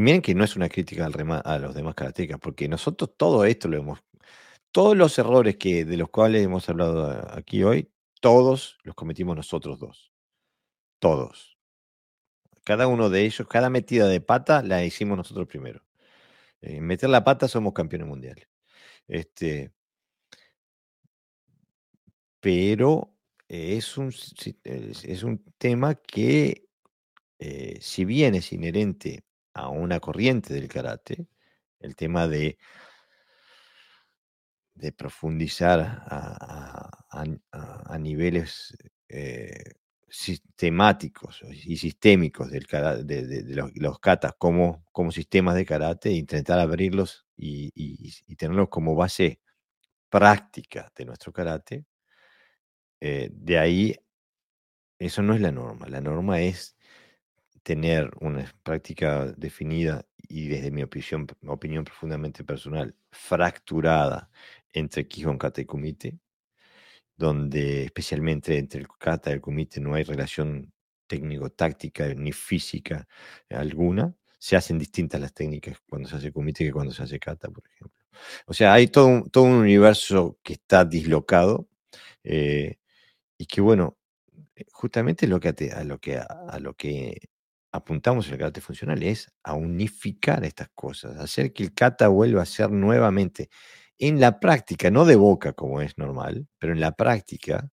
[0.00, 3.68] Y miren que no es una crítica a los demás karatecas, porque nosotros todo esto
[3.68, 4.00] lo hemos...
[4.72, 9.78] Todos los errores que, de los cuales hemos hablado aquí hoy, todos los cometimos nosotros
[9.78, 10.10] dos
[10.98, 11.58] todos.
[12.64, 15.84] Cada uno de ellos, cada metida de pata la hicimos nosotros primero.
[16.62, 18.48] En meter la pata somos campeones mundiales.
[19.06, 19.70] Este,
[22.40, 23.14] pero
[23.48, 24.14] es un,
[24.54, 26.70] es un tema que,
[27.38, 29.24] eh, si bien es inherente
[29.54, 31.26] a una corriente del karate,
[31.80, 32.58] el tema de,
[34.74, 36.86] de profundizar a,
[37.98, 38.76] niveles
[39.08, 39.74] eh,
[40.08, 42.66] sistemáticos y sistémicos del,
[43.06, 49.40] de, los, katas como, como sistemas de karate, e intentar abrirlos y, tenerlos como base
[50.08, 51.84] práctica de nuestro karate,
[53.00, 53.96] eh, de ahí,
[54.98, 55.88] eso no es la norma.
[55.88, 56.76] La norma es
[57.62, 64.30] tener una práctica definida y desde mi opinión, opinión profundamente personal, fracturada
[64.72, 66.18] entre Kihon Kata y Kumite,
[67.16, 70.72] donde especialmente entre el kata y el kumite no hay relación
[71.06, 73.06] técnico-táctica ni física
[73.50, 74.14] alguna.
[74.38, 77.64] Se hacen distintas las técnicas cuando se hace kumite que cuando se hace kata, por
[77.66, 78.00] ejemplo.
[78.46, 81.68] O sea, hay todo un, todo un universo que está dislocado
[82.24, 82.78] eh,
[83.36, 83.98] y que, bueno,
[84.72, 87.28] justamente lo que a, lo que, a, lo que
[87.72, 92.42] apuntamos en el karate funcional es a unificar estas cosas, hacer que el kata vuelva
[92.42, 93.48] a ser nuevamente
[93.98, 97.70] en la práctica, no de boca como es normal, pero en la práctica,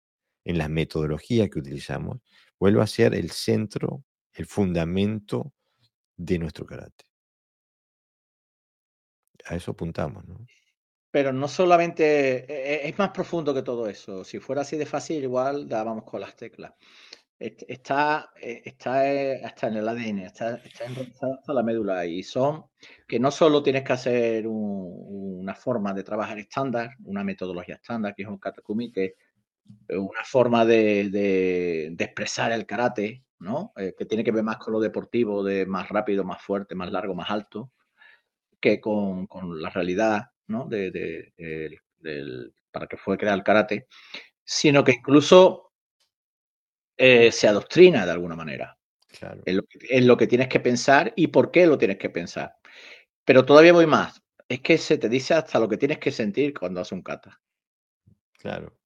[0.44, 2.20] en la metodología que utilizamos,
[2.58, 5.52] vuelve a ser el centro, el fundamento
[6.16, 7.06] de nuestro carácter.
[9.44, 10.46] A eso apuntamos, ¿no?
[11.10, 14.24] Pero no solamente, e, e, es más profundo que todo eso.
[14.24, 16.72] Si fuera así de fácil, igual dábamos con las teclas
[17.46, 22.64] está, eh, está eh, hasta en el ADN, está, está hasta la médula y son
[23.06, 28.22] que no solo tienes que hacer una forma de trabajar estándar, una metodología estándar, que
[28.22, 29.14] es un katakumi, que
[29.90, 33.72] una forma de, de, expresar el karate, ¿no?
[33.76, 36.90] Eh, que tiene que ver más con lo deportivo, de más rápido, más fuerte, más
[36.90, 37.72] largo, más alto,
[38.60, 40.66] que con, con la realidad, ¿no?
[40.66, 41.72] De, de,
[42.70, 43.86] para que fue crear el karate,
[44.44, 45.63] sino que incluso
[46.96, 48.78] eh, se adoctrina de alguna manera.
[49.18, 49.42] Claro.
[49.46, 49.56] En
[50.06, 52.56] lo, que, tienes que pensar y por qué lo tienes que pensar.
[53.24, 54.22] Pero todavía voy más.
[54.48, 57.40] Es que se te dice hasta lo que tienes que sentir cuando haces un kata.
[58.38, 58.76] Claro.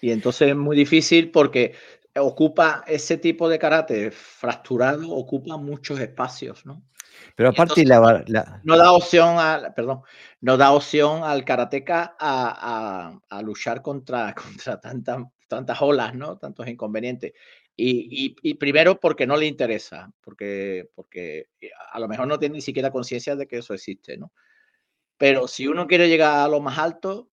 [0.00, 1.74] Y entonces es muy difícil porque
[2.16, 6.84] ocupa ese tipo de karate fracturado, ocupa muchos espacios, ¿no?
[7.34, 10.02] Pero aparte la, no da opción a, perdón,
[10.40, 16.38] no da opción al karateca a, a, luchar contra, contra tanta, tantas olas, ¿no?
[16.38, 17.32] Tantos inconvenientes.
[17.74, 21.48] Y, y, primero porque no le interesa, porque, porque
[21.90, 24.30] a lo mejor no tiene ni siquiera conciencia de que eso existe, ¿no?
[25.16, 27.30] Pero si uno quiere llegar a lo más alto,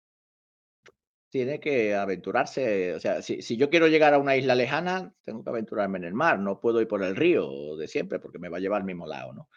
[1.30, 2.94] tiene que aventurarse.
[2.96, 6.06] O sea, si, si, yo quiero llegar a una isla lejana, tengo que aventurarme en
[6.06, 6.40] el mar.
[6.40, 9.08] No puedo ir por el río de siempre porque me va a llevar al mismo
[9.08, 9.50] lado, ¿no?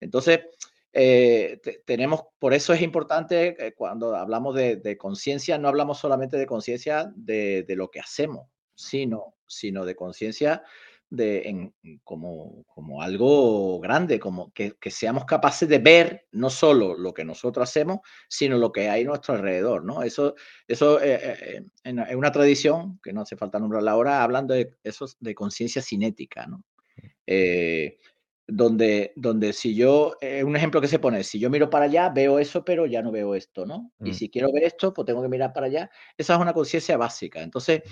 [0.00, 0.40] Entonces,
[0.96, 6.46] eh, tenemos, por eso es importante eh, cuando hablamos de, conciencia, no hablamos solamente de
[6.46, 10.62] conciencia de, lo que hacemos, sino, sino de conciencia
[11.10, 11.72] de
[12.04, 17.68] como, como algo grande, como que, seamos capaces de ver no solo lo que nosotros
[17.68, 17.98] hacemos,
[18.28, 20.02] sino lo que hay a nuestro alrededor, ¿no?
[20.04, 20.36] Eso,
[20.68, 25.34] eso eh, en, una tradición, que no hace falta nombrarla ahora, hablando de eso de
[25.34, 26.62] conciencia cinética, ¿no?
[28.46, 32.10] Donde, donde si yo, eh, un ejemplo que se pone, si yo miro para allá,
[32.10, 33.92] veo eso, pero ya no veo esto, ¿no?
[34.02, 34.14] Y Mm.
[34.14, 35.90] si quiero ver esto, pues tengo que mirar para allá.
[36.18, 37.42] Esa es una conciencia básica.
[37.42, 37.82] Entonces,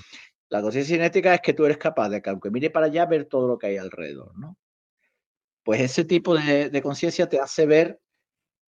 [0.51, 3.27] la conciencia cinética es que tú eres capaz de que aunque mire para allá, ver
[3.27, 4.59] todo lo que hay alrededor, ¿no?
[5.65, 8.01] Pues ese tipo de, de conciencia te hace ver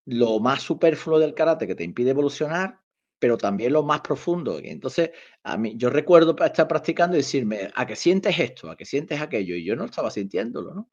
[0.05, 2.82] lo más superfluo del karate que te impide evolucionar,
[3.23, 4.59] pero también lo más profundo.
[4.59, 5.11] Y entonces,
[5.43, 8.69] a mí, yo recuerdo estar practicando y decirme, ¿a que sientes esto?
[8.69, 9.55] ¿A que sientes aquello?
[9.55, 10.89] Y yo no estaba sintiéndolo, ¿no?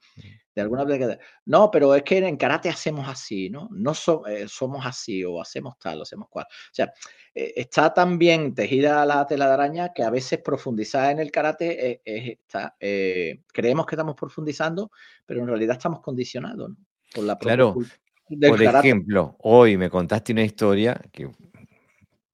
[0.55, 3.69] De alguna manera, no, pero es que en karate hacemos así, ¿no?
[3.73, 6.47] No so- eh, somos así o hacemos tal o hacemos cual.
[6.49, 6.93] O sea,
[7.35, 11.33] eh, está tan bien tejida la tela de araña que a veces profundizar en el
[11.33, 14.93] karate eh, es- está, eh, creemos que estamos profundizando,
[15.27, 16.77] pero en realidad estamos condicionados, ¿no?
[17.13, 18.87] Por la Claro, por karate.
[18.87, 21.29] ejemplo, hoy me contaste una historia que,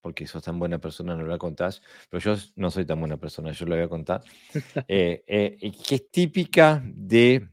[0.06, 3.50] porque sos tan buena persona, no la contás, pero yo no soy tan buena persona,
[3.50, 4.22] yo la voy a contar,
[4.88, 7.48] eh, eh, que es típica de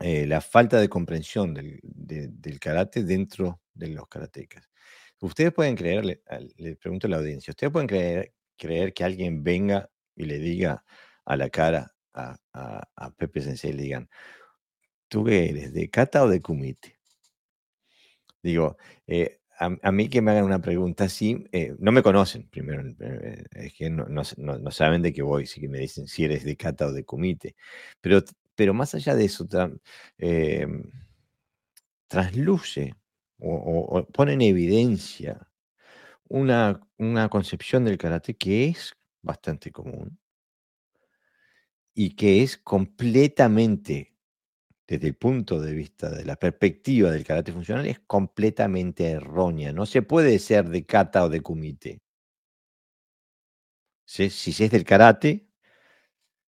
[0.00, 4.70] eh, la falta de comprensión del, de- del karate dentro de los karatecas.
[5.20, 6.22] Ustedes pueden creer, le,
[6.56, 10.84] le pregunto a la audiencia, ¿ustedes pueden creer, creer que alguien venga y le diga
[11.26, 14.08] a la cara a, a- a Pepe Sensei, le digan,
[15.08, 16.98] ¿tú qué eres, de kata o de kumite?
[18.42, 18.76] Digo,
[19.06, 23.44] eh, a, mí que me hagan una pregunta así, eh, no me conocen primero, eh,
[23.52, 24.06] es que no,
[24.70, 27.56] saben de qué voy, si me dicen si eres de kata o de kumite,
[28.00, 28.22] pero,
[28.54, 29.78] pero más allá de eso, tra-
[30.18, 30.82] em,
[32.12, 32.84] trasluce
[33.38, 35.32] o, o- o pone en evidencia
[36.28, 40.18] una, una concepción del karate que es bastante común
[41.94, 44.14] y que es completamente
[44.88, 49.70] desde el punto de vista de la perspectiva del karate funcional, es completamente errónea.
[49.70, 52.00] No se puede ser de kata o de kumite.
[54.06, 55.46] Si, si se es del karate,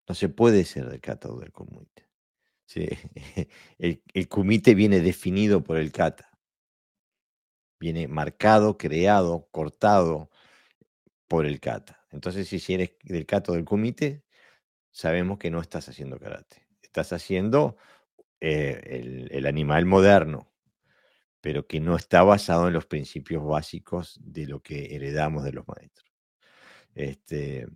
[0.06, 2.06] no se puede ser del kata o del kumite.
[3.78, 6.28] El, el kumite viene definido por el kata.
[7.80, 10.30] Viene marcado, creado, cortado
[11.28, 12.04] por el kata.
[12.10, 14.24] Entonces, si eres del kata o del kumite,
[14.90, 16.66] sabemos que no estás haciendo karate.
[16.82, 17.76] Estás haciendo
[18.40, 20.52] eh, el, animal moderno,
[21.40, 25.66] pero que no está basado en los principios básicos de lo que heredamos de los
[25.66, 26.12] maestros.
[26.94, 27.66] Este,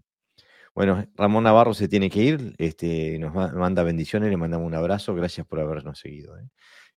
[0.74, 4.74] bueno, Ramón Navarro se tiene que ir, este, nos ma- manda bendiciones, le mandamos un
[4.74, 6.38] abrazo, gracias por habernos seguido.
[6.38, 6.48] ¿eh?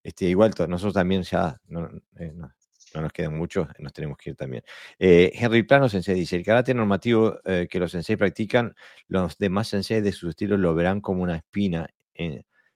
[0.04, 2.52] Este, igual nosotros también ya no, eh, no-
[2.96, 4.64] no nos quedan muchos, nos tenemos que ir también.
[5.00, 8.76] Eh, Henry Plano Sensei dice, el karate normativo que los sensei practican,
[9.08, 11.88] los demás sensei de sus estilos lo verán como una espina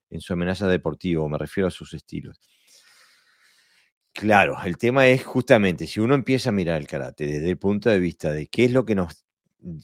[0.09, 2.39] en su amenaza deportiva, me refiero a sus estilos.
[4.13, 7.89] Claro, el tema es justamente, si uno empieza a mirar el karate desde el punto
[7.91, 9.23] de vista de qué es lo que nos,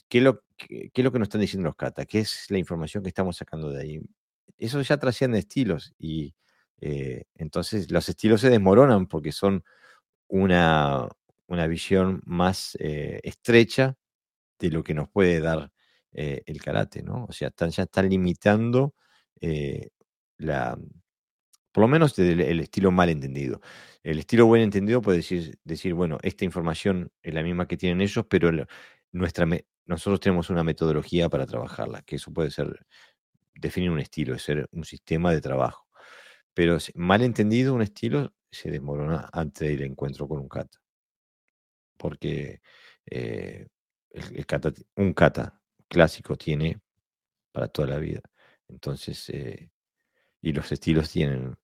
[0.08, 3.04] qué lo, qué, es lo que nos están diciendo los katas, qué es la información
[3.04, 4.00] que estamos sacando de ahí,
[4.58, 6.34] eso ya trasciende estilos y
[6.80, 9.64] eh, entonces los estilos se desmoronan porque son
[10.26, 11.08] una,
[11.46, 13.96] una visión más eh, estrecha
[14.58, 15.70] de lo que nos puede dar
[16.12, 17.26] eh, el karate, ¿no?
[17.28, 18.94] O sea, están, ya están limitando
[21.72, 23.60] por lo menos el, el estilo mal entendido.
[24.02, 28.00] El estilo buen entendido puede decir, decir, bueno, esta información es la misma que tienen
[28.00, 28.50] ellos, pero
[29.12, 29.46] nuestra,
[29.86, 32.86] nosotros tenemos una metodología para trabajarla, que eso puede ser
[33.54, 35.86] definir un estilo, es ser un sistema de trabajo.
[36.54, 40.78] Pero mal entendido, un estilo se desmorona antes del encuentro con un kata.
[41.96, 42.60] Porque
[43.06, 43.66] eh,
[44.10, 44.46] el,
[44.96, 46.80] un kata clásico tiene
[47.52, 48.20] para toda la vida.
[48.68, 49.70] Entonces, eh,
[50.44, 51.56] y los estilos tienen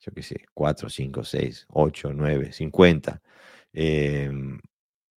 [0.00, 3.22] yo qué sé, 4, 5, 6, 8, 9, 50.
[3.72, 4.58] em,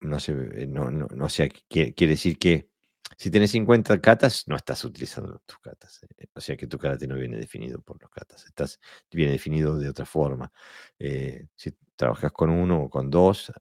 [0.01, 2.69] no sé, eh, no, no, no sé, quiere, quiere decir que
[3.17, 6.01] si tienes 50 catas, no estás utilizando tus catas.
[6.17, 8.79] eh, O sea que tu karate no viene definido por los catas, estás,
[9.11, 10.51] viene definido de otra forma.
[10.99, 13.51] Eh, si trabajas con uno o con dos,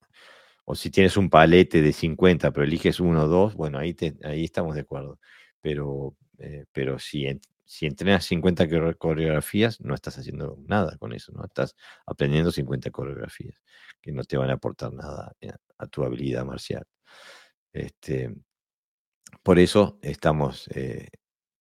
[0.65, 4.17] o si tienes un palete de 50, pero eliges uno o dos, bueno, ahí, te-
[4.25, 5.19] ahí estamos de acuerdo.
[5.61, 7.41] Pero, eh, pero si, en-
[7.73, 11.43] si entrenas 50 coreo- coreografías, no estás haciendo nada con eso, ¿no?
[11.45, 11.75] Estás
[12.07, 13.57] aprendiendo 50 coreografías
[14.03, 16.85] que no te van a aportar nada eh, a tu habilidad marcial.
[17.73, 18.35] Este,
[19.43, 21.09] por eso estamos eh,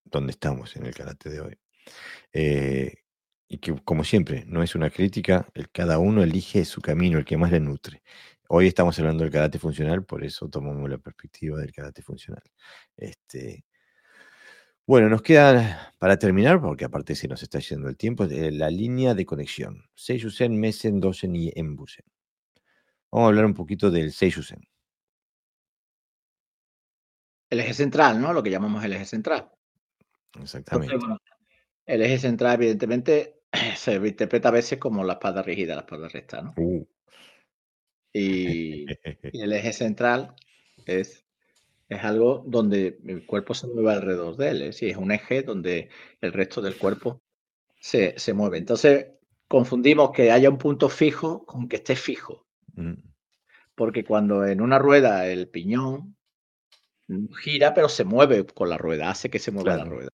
[0.04, 1.58] donde estamos en el karate de hoy.
[2.34, 2.96] Eh,
[3.48, 7.38] y que, como siempre, no es una crítica, cada uno elige su camino, el que
[7.38, 8.04] más le nutre.
[8.50, 12.44] Hoy estamos hablando del karate funcional, por eso tomamos la perspectiva del karate funcional.
[12.98, 13.64] Este,
[14.92, 18.70] bueno, nos queda para terminar, porque aparte se nos está yendo el tiempo, eh, la
[18.70, 19.86] línea de conexión.
[19.96, 22.04] Seiyusen, Mesen, Dosen y Embusen.
[23.10, 24.68] Vamos a hablar un poquito del Seiyusen.
[27.50, 28.34] El eje central, ¿no?
[28.34, 29.50] Lo que llamamos el eje central.
[30.38, 30.98] Exactamente.
[30.98, 31.20] Bueno,
[31.86, 33.44] el eje central, evidentemente,
[33.78, 36.54] se interpreta a veces como la espada rígida, la espada recta, ¿no?
[36.58, 36.86] Uh.
[38.12, 38.88] Y, y
[39.42, 40.36] el eje central
[40.86, 41.26] es,
[41.92, 44.62] es algo donde el cuerpo se mueve alrededor de él.
[44.62, 45.90] Es decir, es un eje donde
[46.22, 47.22] el resto del cuerpo
[47.82, 48.60] se, se mueve.
[48.60, 49.08] Entonces,
[49.50, 52.48] confundimos que haya un punto fijo con que esté fijo.
[52.76, 52.94] Mm,
[53.76, 56.16] Porque cuando en una rueda el piñón
[57.42, 60.10] gira, pero se mueve con la rueda, hace que se mueva la rueda.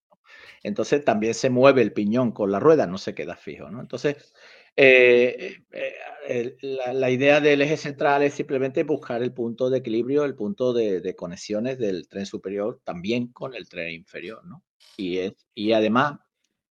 [0.64, 3.70] Entonces también se mueve el piñón con la rueda, no se queda fijo.
[3.70, 3.82] ¿no?
[3.82, 4.34] Entonces,
[4.80, 10.36] eh, eh, la, idea del eje central es simplemente buscar el punto de equilibrio, el
[10.36, 14.46] punto de, conexiones del tren superior también con el tren inferior.
[14.46, 14.64] ¿no?
[14.98, 16.20] Y, además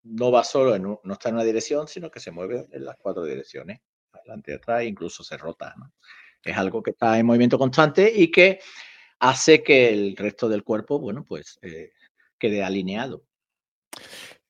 [0.04, 2.84] no va solo en un- no está en una dirección, sino que se mueve en
[2.84, 3.80] las cuatro direcciones,
[4.12, 5.74] adelante y atrás, incluso se rota.
[5.76, 5.92] ¿no?
[6.44, 8.60] Es algo que está en movimiento constante y que
[9.18, 11.90] hace que el resto del cuerpo, bueno, pues eh,
[12.38, 13.24] quede alineado.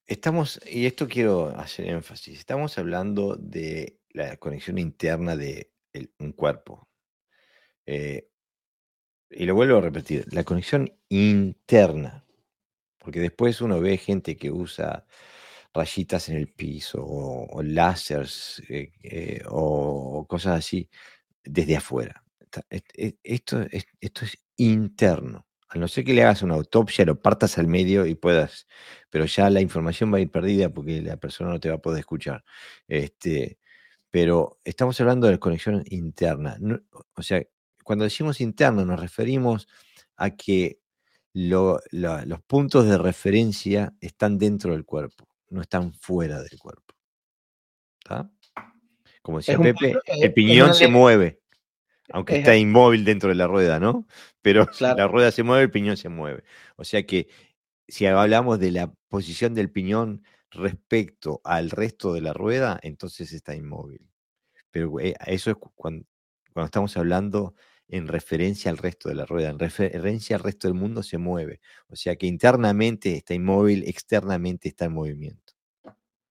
[0.08, 5.72] Estamos, y esto quiero hacer énfasis, estamos hablando de la conexión interna de
[6.18, 6.88] un cuerpo.
[7.86, 8.28] Eh,
[9.30, 12.24] y lo vuelvo a repetir, la conexión interna,
[12.98, 15.06] porque después uno ve gente que usa
[15.74, 20.88] rayitas en el piso o, o láseres eh, eh, o, cosas así
[21.44, 22.24] desde afuera.
[22.70, 25.45] Est- est- Esto, es- esto es interno.
[25.68, 28.66] A no ser que le hagas una autopsia, lo partas al medio y puedas,
[29.10, 31.82] pero ya la información va a ir perdida porque la persona no te va a
[31.82, 32.44] poder escuchar.
[32.86, 33.58] Este,
[34.10, 36.56] pero estamos hablando de la conexión interna.
[36.60, 36.80] no-
[37.14, 37.42] o sea,
[37.82, 39.68] cuando decimos interno nos referimos
[40.16, 40.80] a que
[41.32, 46.94] lo- los puntos de referencia están dentro del cuerpo, no están fuera del cuerpo.
[48.04, 48.30] ¿Tá?
[49.20, 51.40] Como decía Pepe, punto- el piñón se mueve,
[52.10, 54.06] aunque es- está inmóvil dentro de la rueda, ¿no?
[54.46, 54.96] Pero Claro.
[54.96, 56.44] la rueda se mueve, el piñón se mueve.
[56.76, 57.26] O sea que
[57.88, 63.56] si hablamos de la posición del piñón respecto al resto de la rueda, entonces está
[63.56, 64.08] inmóvil.
[64.70, 66.06] Pero eh, eso es cu- cuando,
[66.52, 67.54] cuando estamos hablando
[67.88, 71.60] en referencia al resto de la rueda, en referencia al resto del mundo se mueve.
[71.88, 75.54] O sea que internamente está inmóvil, externamente está en movimiento.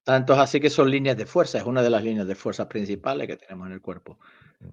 [0.06, 2.70] Tanto es así que son líneas de fuerza, es una de las líneas de fuerza
[2.70, 4.20] principales que tenemos en el cuerpo.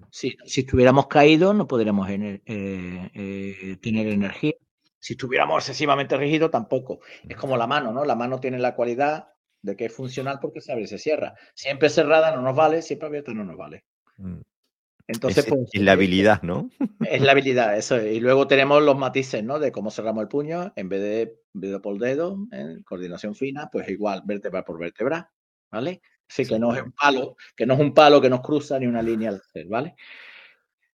[0.09, 4.53] Si, si estuviéramos caídos, no podríamos ener- eh, eh, tener energía.
[4.99, 6.99] Si estuviéramos excesivamente rígidos, tampoco.
[7.27, 8.05] Es como la mano, ¿no?
[8.05, 9.27] La mano tiene la cualidad
[9.61, 11.33] de que es funcional porque se abre y se cierra.
[11.53, 13.85] Siempre cerrada no nos vale, siempre abierta no nos vale.
[14.17, 14.41] Mm.
[15.07, 16.69] Entonces, es, pues, es la eh, habilidad, ¿no?
[17.01, 17.97] Es la habilidad, eso.
[17.97, 18.15] es.
[18.15, 19.59] Y luego tenemos los matices, ¿no?
[19.59, 23.89] De cómo cerramos el puño, en vez de dedo por dedo, en coordinación fina, pues
[23.89, 25.31] igual, vértebra por vértebra,
[25.71, 26.01] ¿vale?
[26.29, 28.87] Así que no es un palo, que no es un palo que nos cruza ni
[28.87, 29.95] una línea al hacer, ¿vale?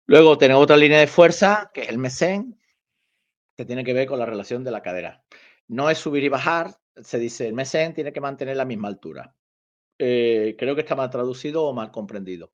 [0.06, 2.60] Luego tenemos otra línea de fuerza, que es el mesén,
[3.56, 5.24] que tiene que ver con la relación de la cadera.
[5.68, 9.36] No es subir y bajar, se dice el mesén tiene que mantener la misma altura.
[9.98, 12.52] Eh, creo que está mal traducido o mal comprendido.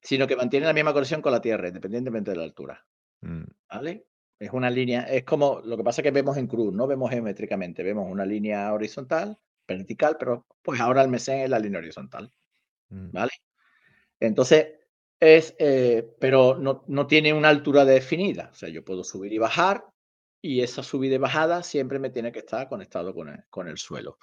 [0.00, 2.86] Sino que mantiene la misma conexión con la tierra, independientemente de la altura.
[3.22, 4.06] Mm, ¿Vale?
[4.38, 7.10] Es una línea, es como, lo que pasa es que vemos en cruz, no vemos
[7.10, 9.36] geométricamente, vemos una línea horizontal,
[9.68, 12.32] vertical, pero pues ahora el mesén es la línea horizontal,
[12.88, 13.12] mm.
[13.12, 13.30] ¿vale?
[14.18, 14.66] Entonces,
[15.20, 19.38] es, eh, pero no, no tiene una altura definida, o sea, yo puedo subir y
[19.38, 19.84] bajar
[20.40, 23.78] y esa subida y bajada siempre me tiene que estar conectado con el, con el
[23.78, 24.18] suelo.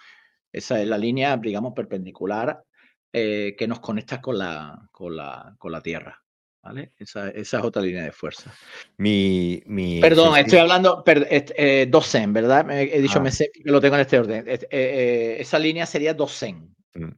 [0.52, 2.64] Esa es la línea, digamos, perpendicular
[3.12, 6.25] eh, que nos conecta con la, con la, con la tierra.
[6.66, 6.94] ¿Vale?
[6.98, 8.52] Esa, esa es otra línea de fuerza.
[8.98, 12.66] Mi, mi Perdón, estoy hablando, per, eh, dosen, ¿verdad?
[12.66, 13.22] Me- He dicho Ah.
[13.22, 14.44] mesén porque lo tengo en este orden.
[14.48, 16.76] Et- eh, eh, esa línea sería dosen.
[16.96, 17.12] Mm.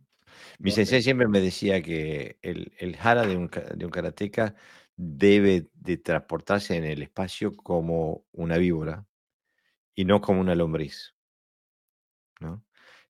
[0.59, 4.53] Mi sensei siempre me decía que el, el hara de un, de un karateka
[4.97, 9.05] debe de transportarse en el espacio como una víbora
[9.95, 11.13] y no como una lombriz,
[12.41, 12.65] ¿no?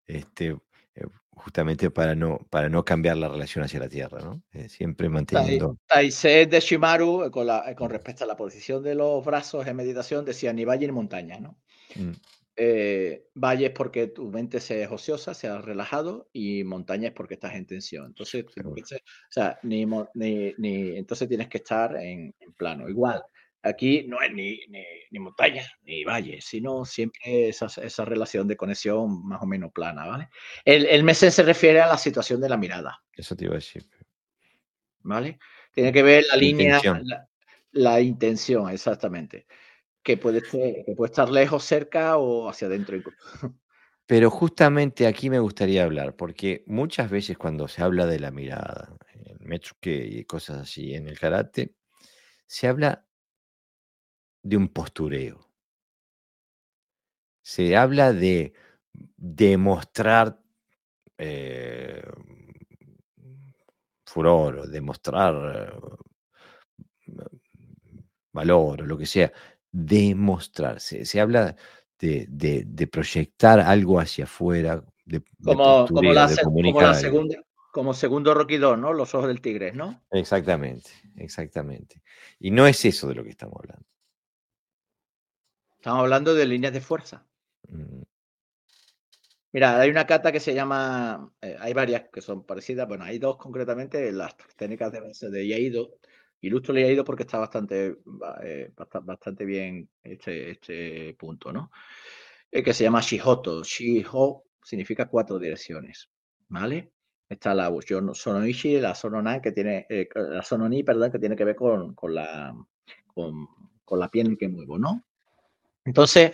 [0.05, 0.55] Este,
[0.93, 1.07] eh,
[1.38, 4.41] justamente para no, para no cambiar la relación hacia la tierra, ¿no?
[4.51, 5.77] Eh, siempre manteniendo...
[5.88, 9.65] Taizé de Shimaru, eh, con, la- eh, con respecto a la posición de los brazos
[9.65, 11.57] en meditación, decía ni valle ni montaña, ¿no?
[11.95, 12.11] Mm,
[12.59, 17.14] Eh, valle es porque tu mente se es ociosa, se ha relajado, y montaña es
[17.14, 18.07] porque estás en tensión.
[18.07, 18.73] Entonces, o
[19.30, 22.89] sea, ni, ni, ni- entonces tienes que estar en, en plano.
[22.89, 23.23] Igual,
[23.63, 28.57] aquí no es ni, ni, ni montaña ni valle, sino siempre esa, esa relación de
[28.57, 30.29] conexión más o menos plana, ¿vale?
[30.65, 33.57] El, el mesén se refiere a la situación de la mirada, Eso te iba a
[33.57, 33.84] decir.
[35.03, 35.39] ¿vale?
[35.73, 37.07] Tiene que ver la La línea, intención.
[37.07, 37.27] la,
[37.71, 39.45] la intención, exactamente.
[40.03, 43.17] Que puede, ser- que puede estar lejos, cerca o hacia adentro incluso.
[44.05, 48.95] Pero justamente aquí me gustaría hablar, porque muchas veces cuando se habla de la mirada,
[49.13, 51.73] en Metsuke y cosas así, en el karate,
[52.45, 53.06] se habla
[54.48, 55.40] de un postureo.
[57.41, 58.53] Se habla de
[59.18, 60.40] demostrar
[61.18, 62.02] eh,
[64.06, 65.74] furor o demostrar
[68.32, 69.32] valor o lo que sea,
[69.72, 71.06] demostrarse.
[71.06, 71.56] Se habla
[71.99, 77.38] de, proyectar algo hacia afuera, de, como, como, la, segunda,
[77.72, 78.94] como segundo Rocky 2, ¿no?
[78.94, 80.03] Los ojos del tigre, ¿no?
[80.11, 82.02] Exactamente, exactamente.
[82.40, 83.86] Y no es eso de lo que estamos hablando.
[85.88, 87.26] Estamos hablando de líneas de fuerza.
[87.69, 88.01] Mm.
[89.53, 93.19] Mira, hay una cata que se llama, eh, hay varias que son parecidas, bueno, hay
[93.19, 95.93] dos concretamente, las técnicas de base de Yaido.
[96.41, 97.99] Ilustro el Yaido porque está bastante,
[98.43, 101.72] eh, bastante bien este, este punto, ¿no?
[102.51, 103.64] Eh, que se llama Shihoto.
[103.64, 106.09] Shiho significa cuatro direcciones,
[106.49, 106.91] ¿vale?
[107.30, 107.73] Está la
[108.14, 112.53] Sonoishi, la Sononan, que tiene, la Sononi, perdón, que tiene que ver con, la,
[113.05, 113.47] con,
[113.85, 115.06] con la piel que muevo, ¿no?
[115.88, 116.34] Entonces,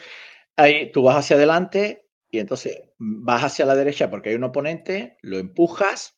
[0.56, 5.18] ahí tú vas hacia adelante y entonces vas hacia la derecha porque hay un oponente,
[5.22, 6.18] lo empujas,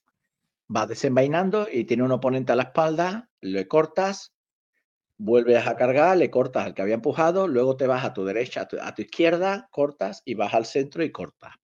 [0.68, 4.34] vas desenvainando y tiene un oponente a la espalda, le cortas,
[5.18, 8.70] vuelves a cargar, le cortas al que había empujado, luego te vas a tu derecha,
[8.82, 11.56] a tu, izquierda, cortas y vas al centro y cortas.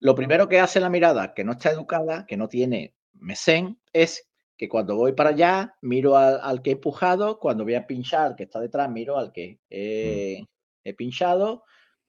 [0.00, 4.28] Lo primero que hace la mirada, que no está educada, que no tiene mesén, es
[4.58, 8.42] que cuando voy para allá, miro al, que he empujado, cuando voy a pinchar, que
[8.42, 10.44] está detrás, miro al que he,
[10.84, 11.64] he pinchado,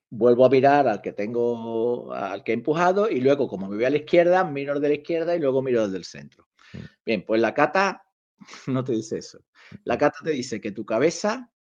[0.10, 3.86] vuelvo a mirar al que tengo, al que he empujado y luego como me voy
[3.86, 6.48] a la izquierda, miro de la izquierda y luego miro desde el centro.
[6.74, 6.78] Mm.
[7.06, 8.04] Bien, pues la cata
[8.68, 9.40] no te dice eso.
[9.84, 11.52] La cata te dice que tu cabeza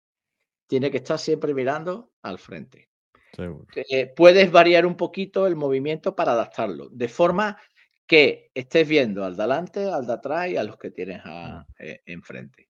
[0.68, 2.90] tiene que estar siempre mirando al frente.
[4.16, 7.58] puedes variar un poquito el movimiento para adaptarlo, de forma
[8.08, 11.66] que estés viendo al de adelante, al de atrás y a los que tienes a,
[11.68, 11.84] mm.
[11.84, 12.70] eh, enfrente.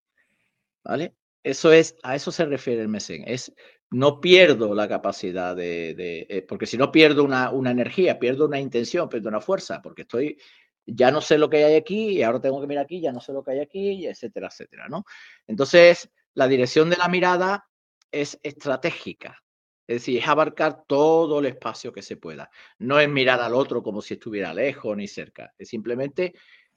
[0.85, 1.15] ¿Vale?
[1.43, 3.25] Eso es, a eso se refiere el mesén.
[3.27, 3.53] Es
[3.95, 5.95] no pierdo la capacidad de,
[6.29, 10.37] eh, porque si no pierdo una, energía, pierdo una intención, pierdo una fuerza, porque estoy,
[10.85, 13.21] ya no sé lo que hay aquí y ahora tengo que mirar aquí, ya no
[13.21, 15.05] sé lo que hay aquí, etcétera, etcétera, ¿no?
[15.47, 17.69] Entonces, la dirección de la mirada
[18.11, 19.41] es estratégica,
[19.87, 22.51] es decir, es abarcar todo el espacio que se pueda.
[22.79, 26.35] No es mirar al otro como si estuviera lejos ni cerca, es simplemente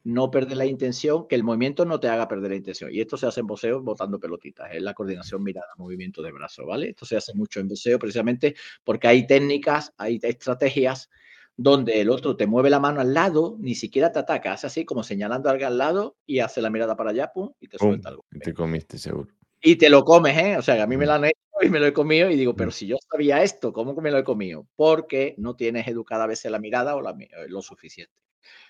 [0.08, 2.90] no perder la intención, que el movimiento no te haga perder la intención.
[2.94, 6.66] Y esto se hace en boxeo botando pelotitas, es la coordinación mirada, movimiento de brazo,
[6.66, 6.92] ¿vale?
[6.92, 8.56] Esto se hace mucho en boxeo precisamente
[8.86, 11.10] porque hay técnicas, hay estrategias
[11.58, 14.86] donde el otro te mueve la mano al lado, ni siquiera te ataca, hace así
[14.86, 17.78] como señalando a alguien al lado y hace la mirada para allá, pum, y te
[17.78, 18.24] suelta algo.
[18.42, 19.34] Te comiste seguro.
[19.62, 20.56] Y te lo comes, ¿eh?
[20.58, 22.38] O sea, que a mí me lo han hecho y me lo he comido y
[22.38, 24.68] digo, pero si yo sabía esto, ¿cómo que me lo he comido?
[24.78, 28.14] Porque no tienes educada a veces la mirada o lo suficiente.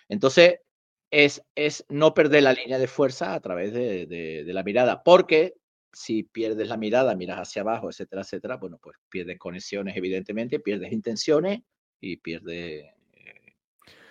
[0.09, 0.61] Entonces,
[1.11, 1.41] es,
[1.89, 5.53] no perder la línea de fuerza a través de, la mirada, porque
[5.91, 10.91] si pierdes la mirada, miras hacia abajo, etcétera, etcétera, bueno, pues pierdes conexiones, evidentemente, pierdes
[10.91, 11.61] intenciones
[11.99, 13.55] y pierdes eh,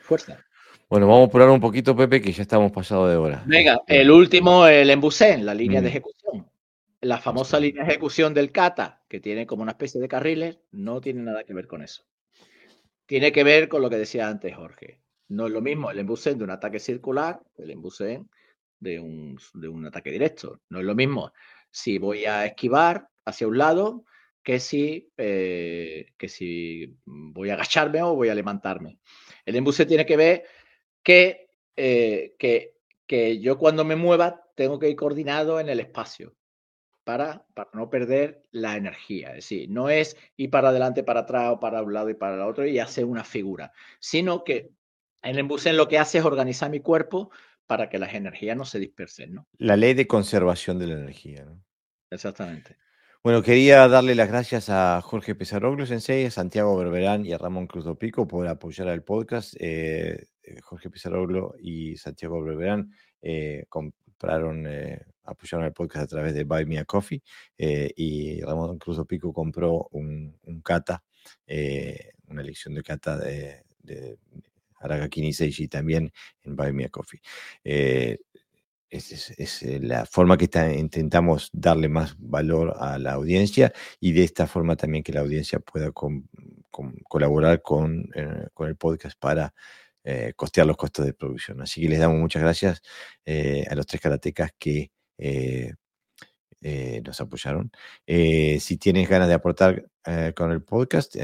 [0.00, 0.44] fuerza.
[0.88, 3.42] Bueno, vamos a probar un poquito, Pepe, que ya estamos pasados de hora.
[3.46, 6.48] Venga, el último, el embusén, la línea de ejecución.
[7.00, 11.00] La famosa línea de ejecución del kata, que tiene como una especie de carriles, no
[11.00, 12.04] tiene nada que ver con eso.
[13.04, 15.00] Tiene que ver con lo que decía antes Jorge.
[15.28, 18.28] No es lo mismo el embusén de un ataque circular el embusén
[18.78, 20.60] de un, de un ataque directo.
[20.68, 21.32] No es lo mismo
[21.70, 24.04] si voy a esquivar hacia un lado
[24.42, 28.98] que si, eh, que si voy a agacharme o voy a levantarme.
[29.44, 30.44] El embusé tiene que ver
[31.02, 32.76] que, eh, que,
[33.06, 36.34] que, yo cuando me mueva tengo que ir coordinado en el espacio
[37.04, 39.30] para, para, no perder la energía.
[39.30, 42.36] Es decir, no es ir para adelante, para atrás o para un lado y para
[42.36, 44.70] el otro y hacer una figura, sino que
[45.22, 47.30] el embusén lo que hace es organizar mi cuerpo
[47.66, 49.48] para que las energías no se dispersen, ¿no?
[49.58, 51.62] La ley de conservación de la energía, ¿no?
[52.10, 52.76] Exactamente.
[53.26, 57.66] Bueno, quería darle las gracias a Jorge Pesaroglu, Sensei, a Santiago Berberán y a Ramón
[57.66, 59.54] Cruz Dopico por apoyar al podcast.
[59.58, 64.68] Eh, eh, Jorge Pesaroglu y Santiago Berberán eh, compraron,
[65.24, 67.20] apoyaron el podcast a través de Buy Me a Coffee
[67.58, 71.02] y Ramón Cruz Dopico compró un, un kata,
[72.28, 73.64] una lección de kata de,
[74.78, 76.12] Aragakini Seiji también
[76.42, 77.20] en Buy Me a Coffee.
[77.64, 78.18] Eh,
[78.88, 80.48] es, eh, la forma que
[80.78, 85.58] intentamos darle más valor a la audiencia y de esta forma también que la audiencia
[85.58, 85.90] pueda
[87.08, 89.52] colaborar con, eh, con, el podcast para
[90.36, 91.60] costear los costos de producción.
[91.60, 92.80] Así que les damos muchas gracias
[93.26, 94.92] a los tres karatecas que
[97.04, 97.72] nos apoyaron.
[98.06, 99.84] si tienes ganas de aportar
[100.34, 101.16] con el podcast,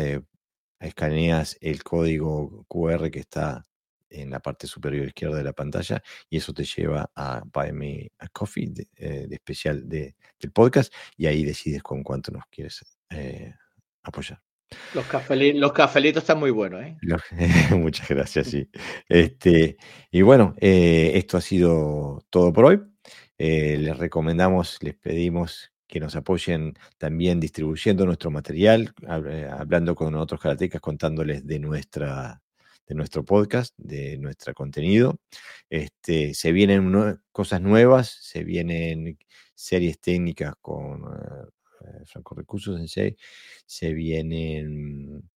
[0.82, 3.64] escaneas el código QR que está
[4.12, 8.12] en la parte superior izquierda de la pantalla y eso te lleva a Buy Me
[8.18, 10.14] a Coffee de, eh, especial del
[10.52, 13.54] podcast y ahí decides con cuánto nos quieres eh,
[14.02, 14.40] apoyar.
[14.94, 15.04] Los,
[15.54, 16.96] los cafelitos están muy buenos, ¿eh?
[17.76, 18.68] Muchas gracias, sí.
[19.08, 19.76] Este,
[20.10, 22.80] y bueno, eh, esto ha sido todo por hoy.
[23.38, 30.80] Les recomendamos, les pedimos que nos apoyen también distribuyendo nuestro material, hablando con otros karatecas,
[30.80, 32.40] contándoles de nuestra
[32.86, 35.20] de nuestro podcast, de nuestro contenido.
[35.68, 39.18] Este, se vienen cosas nuevas, se vienen
[39.54, 43.14] series técnicas con eh, Franco Recursos Sensei,
[43.66, 45.30] se vienen,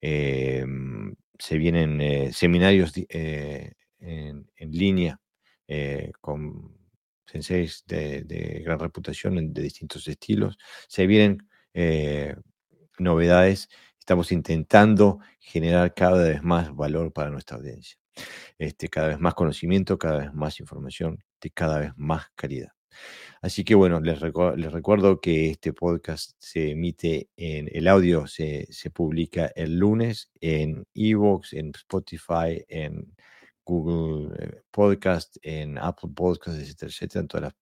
[0.00, 5.18] em, se vienen eh, seminarios eh, en, línea
[6.20, 6.75] con
[7.40, 10.58] de, gran reputación de distintos estilos,
[10.88, 11.48] se vienen
[12.98, 13.68] novedades,
[13.98, 17.98] estamos intentando generar cada vez más valor para nuestra audiencia.
[18.58, 22.70] Este, cada vez más conocimiento, cada vez más información, de cada vez más calidad.
[23.42, 29.52] Así que bueno, les, recuerdo que este podcast se emite en el audio, se, publica
[29.54, 33.14] el lunes en Evox, en Spotify, en
[33.66, 37.54] Google eh, Podcast, en Apple Podcast, etcétera, etcétera, en todas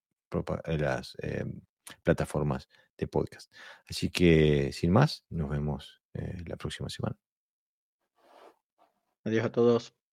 [0.79, 1.61] las, em,
[2.03, 3.53] plataformas de podcast.
[3.89, 7.17] Así que sin más, nos vemos eh, la próxima semana.
[9.25, 10.04] Adiós a todos.